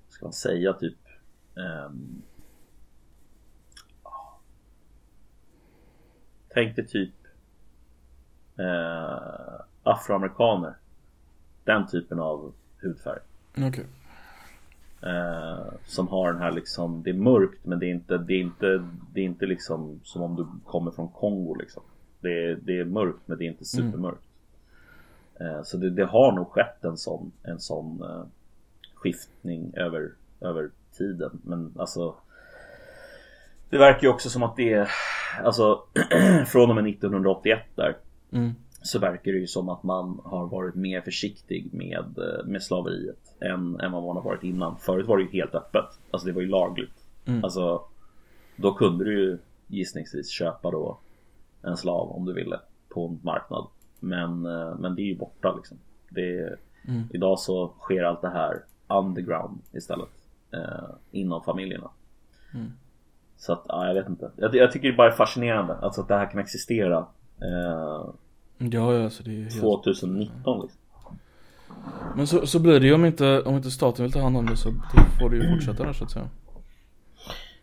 Ska 0.09 0.25
man 0.25 0.33
säga 0.33 0.73
typ 0.73 0.97
ehm, 1.55 2.21
Tänk 6.53 6.75
dig 6.75 6.87
typ 6.87 7.13
eh, 8.57 9.61
Afroamerikaner 9.83 10.73
Den 11.63 11.87
typen 11.87 12.19
av 12.19 12.53
hudfärg 12.81 13.19
Okej. 13.57 13.85
Eh, 15.01 15.73
som 15.85 16.07
har 16.07 16.33
den 16.33 16.41
här 16.41 16.51
liksom, 16.51 17.03
det 17.03 17.09
är 17.09 17.13
mörkt 17.13 17.65
men 17.65 17.79
det 17.79 17.85
är 17.85 17.89
inte, 17.89 18.17
det 18.17 18.33
är 18.33 18.39
inte, 18.41 18.87
det 19.13 19.21
är 19.21 19.25
inte 19.25 19.45
liksom 19.45 19.99
som 20.03 20.21
om 20.21 20.35
du 20.35 20.47
kommer 20.65 20.91
från 20.91 21.07
Kongo 21.07 21.55
liksom. 21.55 21.83
Det 22.19 22.45
är, 22.45 22.55
det 22.61 22.79
är 22.79 22.85
mörkt 22.85 23.19
men 23.25 23.37
det 23.37 23.45
är 23.45 23.47
inte 23.47 23.65
supermörkt. 23.65 24.23
Eh, 25.39 25.63
så 25.63 25.77
det, 25.77 25.89
det 25.89 26.05
har 26.05 26.31
nog 26.31 26.47
skett 26.51 26.83
en 26.83 26.97
sån, 26.97 27.31
en 27.43 27.59
sån 27.59 28.03
eh, 28.03 28.23
skiftning 28.93 29.73
över, 29.75 30.11
över 30.41 30.69
tiden. 30.97 31.41
Men 31.43 31.73
alltså 31.77 32.15
Det 33.69 33.77
verkar 33.77 34.01
ju 34.01 34.07
också 34.07 34.29
som 34.29 34.43
att 34.43 34.55
det 34.55 34.73
är, 34.73 34.89
alltså 35.43 35.83
från 36.47 36.69
och 36.69 36.75
med 36.75 36.87
1981 36.87 37.59
där 37.75 37.97
Mm. 38.31 38.51
så 38.81 38.99
verkar 38.99 39.31
det 39.31 39.37
ju 39.37 39.47
som 39.47 39.69
att 39.69 39.83
man 39.83 40.21
har 40.23 40.47
varit 40.47 40.75
mer 40.75 41.01
försiktig 41.01 41.69
med, 41.73 42.17
eh, 42.17 42.45
med 42.45 42.63
slaveriet 42.63 43.35
än, 43.39 43.79
än 43.79 43.91
vad 43.91 44.03
man 44.03 44.15
har 44.15 44.23
varit 44.23 44.43
innan. 44.43 44.77
Förut 44.77 45.07
var 45.07 45.17
det 45.17 45.23
ju 45.23 45.29
helt 45.31 45.55
öppet. 45.55 45.85
Alltså 46.11 46.27
det 46.27 46.33
var 46.33 46.41
ju 46.41 46.47
lagligt. 46.47 47.05
Mm. 47.25 47.43
Alltså 47.43 47.81
då 48.55 48.73
kunde 48.73 49.05
du 49.05 49.19
ju 49.19 49.37
gissningsvis 49.67 50.29
köpa 50.29 50.71
då 50.71 50.97
en 51.61 51.77
slav 51.77 52.11
om 52.11 52.25
du 52.25 52.33
ville 52.33 52.59
på 52.89 53.07
en 53.07 53.19
marknad. 53.23 53.67
Men, 53.99 54.45
eh, 54.45 54.75
men 54.79 54.95
det 54.95 55.01
är 55.01 55.05
ju 55.05 55.17
borta 55.17 55.55
liksom. 55.55 55.77
Det, 56.09 56.57
Mm. 56.87 57.03
Idag 57.13 57.39
så 57.39 57.71
sker 57.79 58.03
allt 58.03 58.21
det 58.21 58.29
här 58.29 58.63
underground 58.87 59.59
istället. 59.71 60.09
Eh, 60.51 60.89
inom 61.11 61.43
familjerna. 61.43 61.89
Mm. 62.53 62.71
Så 63.37 63.53
att, 63.53 63.65
ja, 63.67 63.87
jag 63.87 63.93
vet 63.93 64.09
inte. 64.09 64.31
Jag, 64.35 64.55
jag 64.55 64.71
tycker 64.71 64.87
det 64.87 64.97
bara 64.97 65.07
är 65.07 65.15
fascinerande. 65.15 65.75
Alltså 65.75 66.01
att 66.01 66.07
det 66.07 66.15
här 66.15 66.31
kan 66.31 66.39
existera. 66.39 66.97
Eh, 67.41 68.13
Ja, 68.71 68.93
ja, 68.93 69.03
alltså 69.03 69.23
det 69.23 69.31
är 69.31 69.33
ju 69.33 69.43
helt... 69.43 69.61
2019 69.61 70.61
liksom. 70.61 70.79
Men 72.15 72.27
så, 72.27 72.47
så 72.47 72.59
blir 72.59 72.79
det 72.79 72.87
ju 72.87 72.93
om 72.93 73.05
inte, 73.05 73.41
om 73.41 73.55
inte 73.55 73.71
staten 73.71 74.03
vill 74.03 74.11
ta 74.11 74.19
hand 74.19 74.37
om 74.37 74.45
det 74.45 74.57
så 74.57 74.69
får 75.19 75.29
det 75.29 75.35
ju 75.35 75.53
fortsätta 75.53 75.83
där 75.83 75.93
så 75.93 76.03
att 76.03 76.11
säga. 76.11 76.29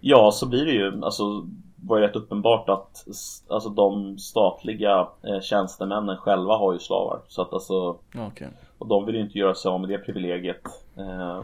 Ja, 0.00 0.30
så 0.32 0.48
blir 0.48 0.64
det 0.64 0.72
ju. 0.72 1.04
Alltså, 1.04 1.46
var 1.76 1.98
ju 1.98 2.06
rätt 2.06 2.16
uppenbart 2.16 2.68
att 2.68 3.06
alltså, 3.48 3.68
de 3.68 4.18
statliga 4.18 5.08
eh, 5.22 5.40
tjänstemännen 5.40 6.16
själva 6.16 6.56
har 6.56 6.72
ju 6.72 6.78
slavar. 6.78 7.20
Så 7.28 7.42
att 7.42 7.52
alltså, 7.52 7.96
okej. 8.16 8.48
och 8.78 8.86
de 8.86 9.06
vill 9.06 9.14
ju 9.14 9.20
inte 9.20 9.38
göra 9.38 9.54
sig 9.54 9.68
av 9.68 9.80
med 9.80 9.88
det 9.88 9.98
privilegiet 9.98 10.62
eh, 10.96 11.42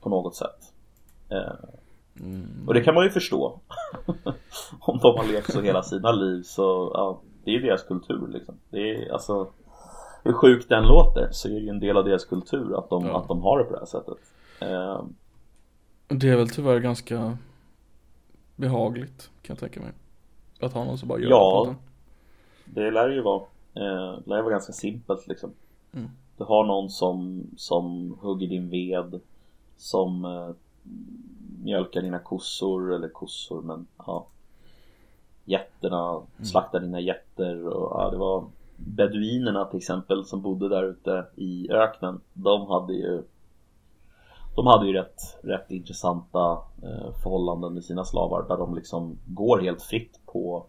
på 0.00 0.08
något 0.08 0.34
sätt. 0.34 0.72
Eh, 1.28 1.68
Mm. 2.20 2.64
och 2.66 2.74
det 2.74 2.80
kan 2.80 2.94
man 2.94 3.04
ju 3.04 3.10
förstå. 3.10 3.60
Om 4.80 4.98
de 4.98 5.16
har 5.18 5.32
levt 5.32 5.52
så 5.52 5.60
hela 5.60 5.82
sina 5.82 6.12
liv 6.12 6.42
så, 6.42 6.90
ja, 6.94 7.20
det 7.44 7.50
är 7.50 7.54
ju 7.54 7.60
deras 7.60 7.82
kultur 7.82 8.28
liksom. 8.28 8.54
Det 8.70 8.78
är 8.90 9.12
alltså 9.12 9.46
hur 10.24 10.32
sjukt 10.32 10.68
den 10.68 10.84
låter 10.84 11.28
så 11.32 11.48
är 11.48 11.52
det 11.52 11.58
ju 11.60 11.68
en 11.68 11.80
del 11.80 11.96
av 11.96 12.04
deras 12.04 12.24
kultur 12.24 12.78
att 12.78 12.90
de, 12.90 13.06
Ja. 13.06 13.18
att 13.20 13.28
de 13.28 13.42
har 13.42 13.58
det 13.58 13.64
på 13.64 13.72
det 13.72 13.78
här 13.78 13.86
sättet. 13.86 14.18
Eh, 14.60 15.04
Det 16.08 16.28
är 16.28 16.36
väl 16.36 16.48
tyvärr 16.48 16.78
ganska 16.80 17.38
behagligt 18.56 19.30
kan 19.42 19.54
jag 19.54 19.58
tänka 19.58 19.80
mig. 19.80 19.92
Att 20.60 20.72
ha 20.72 20.84
någon 20.84 20.98
som 20.98 21.08
bara 21.08 21.18
gör 21.18 21.30
Ja. 21.30 21.62
det 21.66 21.70
en. 21.70 21.76
Det 22.74 22.90
lär 22.90 23.08
ju 23.10 23.22
vara, 23.22 23.42
eh, 23.74 24.18
lär 24.26 24.36
ju 24.36 24.42
vara 24.42 24.50
ganska 24.52 24.72
simpelt 24.72 25.26
liksom. 25.26 25.50
Mm. 25.92 26.10
Du 26.36 26.44
har 26.44 26.64
någon 26.64 26.90
som, 26.90 27.46
som 27.56 28.16
hugger 28.20 28.46
din 28.48 28.70
ved, 28.70 29.20
som 29.76 30.24
eh, 30.24 30.50
mjölkar 31.64 32.02
dina 32.02 32.18
kossor, 32.18 32.94
eller 32.94 33.08
kossor 33.08 33.62
men 33.62 33.86
ja. 34.06 34.26
Getterna, 35.44 36.20
slaktar 36.42 36.80
dina 36.80 37.00
getter 37.00 37.66
och 37.68 38.00
ja, 38.00 38.10
det 38.10 38.16
var 38.16 38.44
Beduinerna 38.76 39.64
till 39.64 39.76
exempel 39.78 40.24
som 40.24 40.42
bodde 40.42 40.68
där 40.68 40.82
ute 40.82 41.26
i 41.36 41.70
öknen. 41.70 42.20
De 42.32 42.66
hade 42.66 42.92
ju 42.92 43.22
De 44.56 44.66
hade 44.66 44.86
ju 44.86 44.92
rätt, 44.92 45.20
rätt 45.42 45.70
intressanta 45.70 46.58
eh, 46.82 47.12
förhållanden 47.22 47.74
med 47.74 47.84
sina 47.84 48.04
slavar 48.04 48.42
där 48.48 48.56
de 48.56 48.74
liksom 48.74 49.18
går 49.26 49.60
helt 49.60 49.82
fritt 49.82 50.20
på 50.26 50.66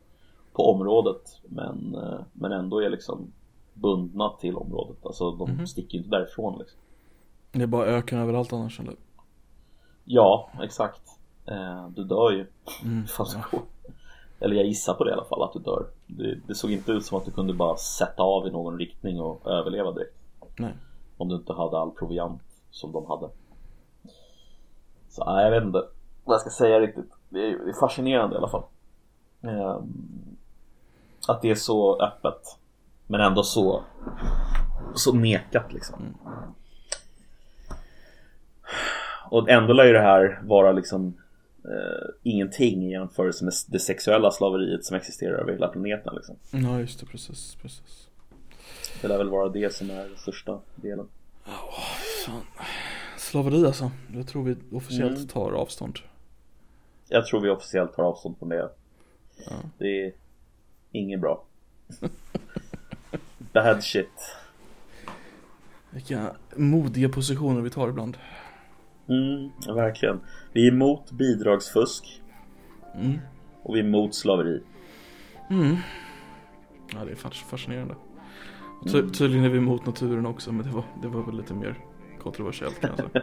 På 0.54 0.72
området. 0.72 1.40
Men, 1.48 1.96
eh, 1.96 2.20
men 2.34 2.52
ändå 2.52 2.80
är 2.80 2.90
liksom 2.90 3.32
bundna 3.74 4.30
till 4.30 4.56
området. 4.56 5.06
Alltså 5.06 5.32
de 5.32 5.50
Mhm. 5.52 5.68
sticker 5.68 5.94
ju 5.98 6.04
inte 6.04 6.18
därifrån 6.18 6.60
liksom. 6.60 6.80
Det 7.52 7.64
är 7.64 7.68
bara 7.68 7.86
öken 7.86 8.20
överallt 8.20 8.54
annars 8.54 8.80
eller? 8.80 8.96
Ja, 10.06 10.50
exakt. 10.62 11.02
Eh, 11.46 11.88
Du 11.90 12.04
dör 12.04 12.32
ju. 12.32 12.48
Mm. 12.84 13.04
ifall 13.06 13.28
du 13.28 13.38
går. 13.52 13.66
Eller 14.40 14.56
jag 14.56 14.66
gissar 14.66 14.94
på 14.94 15.04
det 15.04 15.10
i 15.10 15.14
alla 15.14 15.26
fall 15.26 15.44
att 15.44 15.54
du 15.54 15.60
dör. 15.60 15.86
Det, 16.08 16.36
det 16.48 16.56
såg 16.56 16.72
inte 16.72 16.92
ut 16.92 17.06
som 17.06 17.18
att 17.18 17.26
du 17.26 17.32
kunde 17.32 17.54
bara 17.54 17.78
sätta 17.78 18.24
av 18.24 18.48
i 18.48 18.52
någon 18.52 18.78
riktning 18.80 19.22
och 19.22 19.48
överleva 19.52 19.92
direkt. 19.92 20.16
Nej. 20.58 20.74
Om 21.18 21.30
du 21.30 21.36
inte 21.36 21.54
hade 21.54 21.78
all 21.78 21.92
proviant 21.92 22.42
som 22.72 22.92
de 22.92 23.06
hade. 23.06 23.30
Så 25.10 25.26
nej, 25.34 25.44
jag 25.44 25.52
vet 25.52 25.64
inte 25.64 25.84
vad 26.24 26.34
jag 26.34 26.42
ska 26.42 26.50
säga 26.50 26.80
riktigt. 26.80 27.12
Det 27.30 27.40
är, 27.40 27.58
det 27.66 27.70
är 27.70 27.80
fascinerande 27.80 28.36
i 28.36 28.38
alla 28.38 28.48
fall. 28.48 28.64
Ehm, 29.42 30.38
Att 31.28 31.42
det 31.42 31.50
är 31.52 31.56
så 31.56 32.02
öppet 32.02 32.58
Men 33.08 33.22
ändå 33.22 33.44
så 33.44 33.84
Så 34.96 35.14
nekat 35.14 35.74
liksom 35.74 36.18
Och 39.36 39.50
ändå 39.50 39.74
lär 39.74 39.86
ju 39.86 39.94
det 39.94 40.02
här 40.02 40.40
vara 40.44 40.72
liksom 40.72 41.14
eh, 41.64 42.08
Ingenting 42.24 42.84
i 42.88 42.92
jämförelse 42.92 43.46
med 43.46 43.54
det 43.68 43.80
sexuella 43.80 44.32
slaveriet 44.32 44.86
som 44.86 44.98
existerar 44.98 45.38
över 45.38 45.52
hela 45.52 45.68
planeten 45.68 46.16
liksom 46.16 46.36
Ja 46.52 46.80
just 46.80 47.00
det, 47.00 47.06
precis, 47.06 47.56
precis. 47.62 48.08
Det 49.02 49.08
lär 49.08 49.18
väl 49.18 49.30
vara 49.30 49.50
det 49.50 49.74
som 49.74 49.90
är 49.90 49.96
den 49.96 50.18
största 50.18 50.60
delen 50.76 51.08
Fan. 52.26 52.42
Slaveri 53.18 53.66
alltså. 53.66 53.92
Jag 54.14 54.28
tror 54.28 54.44
vi 54.44 54.56
officiellt 54.72 55.16
Mm. 55.16 55.28
tar 55.28 55.52
avstånd. 55.52 56.00
Jag 57.10 57.26
tror 57.26 57.42
vi 57.42 57.50
officiellt 57.50 57.96
tar 57.96 58.04
avstånd 58.04 58.38
från 58.40 58.50
det 58.50 58.70
Ja. 59.46 59.52
Det 59.78 60.06
är 60.06 60.14
inget 60.92 61.22
bra 61.22 61.44
Bad 63.54 63.84
shit 63.84 64.36
Vilka 65.90 66.36
modiga 66.56 67.10
positioner 67.10 67.62
vi 67.62 67.70
tar 67.70 67.90
ibland. 67.90 68.18
Mm, 69.10 69.52
verkligen 69.76 70.20
Vi 70.54 70.68
är 70.68 70.72
emot 70.72 71.12
bidragsfusk 71.12 72.22
Mm. 72.96 73.20
Och 73.64 73.76
vi 73.76 73.80
är 73.80 73.84
emot 73.84 74.16
slaveri 74.16 74.64
Mm. 75.50 75.76
Ja 76.94 77.06
det 77.06 77.12
är 77.12 77.16
fas- 77.16 77.44
fascinerande. 77.50 77.96
Och 78.82 78.92
ty- 78.92 79.10
tydligen 79.10 79.46
är 79.46 79.50
vi 79.50 79.58
emot 79.58 79.86
naturen 79.86 80.26
också 80.26 80.52
men 80.52 80.66
det 80.66 80.72
var, 80.72 80.84
det 81.02 81.08
var 81.08 81.22
väl 81.24 81.38
lite 81.38 81.54
mer 81.54 81.76
kontroversiellt 82.24 82.80
kanske. 82.82 83.04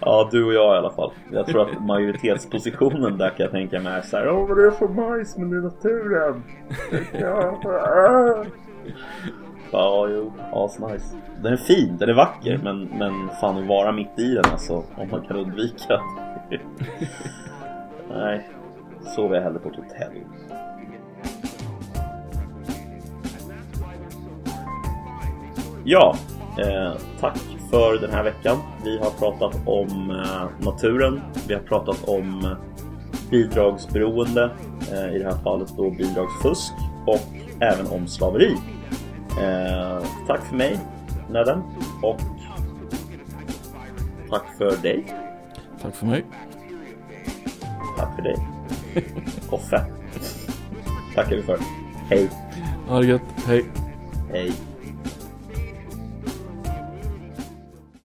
Ja, 0.00 0.28
du 0.32 0.44
och 0.44 0.52
jag 0.54 0.74
i 0.74 0.78
alla 0.78 0.90
fall 0.90 1.12
Jag 1.32 1.46
tror 1.46 1.70
att 1.70 1.84
majoritetspositionen 1.84 3.18
där 3.18 3.28
kan 3.28 3.44
jag 3.44 3.50
tänka 3.50 3.80
mig 3.80 3.92
är 3.92 4.02
såhär 4.02 4.28
Åh 4.30 4.48
vad 4.48 4.56
det 4.56 4.66
är 4.66 4.70
för 4.70 4.88
majs 4.88 5.36
men 5.36 5.50
det 5.50 5.56
är 5.56 5.60
naturen 5.60 6.42
Ja, 9.72 10.08
jo, 10.08 10.32
asnice 10.52 11.16
Den 11.42 11.52
är 11.52 11.56
fin, 11.56 11.96
den 11.98 12.08
är 12.08 12.14
vacker 12.14 12.60
men, 12.62 12.84
men 12.84 13.28
fan 13.40 13.58
att 13.58 13.66
vara 13.66 13.92
mitt 13.92 14.18
i 14.18 14.34
den 14.34 14.44
alltså 14.52 14.74
Om 14.74 15.10
man 15.10 15.22
kan 15.22 15.36
undvika 15.36 16.00
Nej, 18.10 18.48
sover 19.14 19.36
jag 19.36 19.42
hellre 19.42 19.58
på 19.58 19.68
ett 19.68 19.76
hotell 19.76 20.12
Ja, 25.84 26.16
eh, 26.58 26.92
tack 27.20 27.38
för 27.70 27.98
den 28.00 28.10
här 28.10 28.22
veckan. 28.22 28.56
Vi 28.84 28.98
har 28.98 29.10
pratat 29.10 29.56
om 29.66 30.10
eh, 30.10 30.66
naturen. 30.66 31.20
Vi 31.48 31.54
har 31.54 31.60
pratat 31.60 32.08
om 32.08 32.54
bidragsberoende. 33.30 34.50
Eh, 34.92 35.14
I 35.14 35.18
det 35.18 35.24
här 35.24 35.42
fallet 35.44 35.68
då 35.76 35.90
bidragsfusk. 35.90 36.72
Och 37.06 37.62
även 37.62 37.86
om 37.86 38.06
slaveri. 38.06 38.56
Eh, 39.40 40.02
tack 40.26 40.44
för 40.44 40.56
mig, 40.56 40.78
Nedden. 41.30 41.62
Och 42.02 42.20
tack 44.30 44.44
för 44.58 44.76
dig. 44.82 45.04
Tack 45.82 45.94
för 45.94 46.06
mig. 46.06 46.24
Tack 47.98 48.16
för 48.16 48.22
dig. 48.22 48.36
Koffe. 49.50 49.84
Tackar 51.14 51.36
vi 51.36 51.42
för. 51.42 51.58
Hej. 52.10 52.30
Ha 52.88 53.00
det 53.00 53.06
gött. 53.06 53.22
Hej. 53.46 53.64
Hej. 54.32 54.52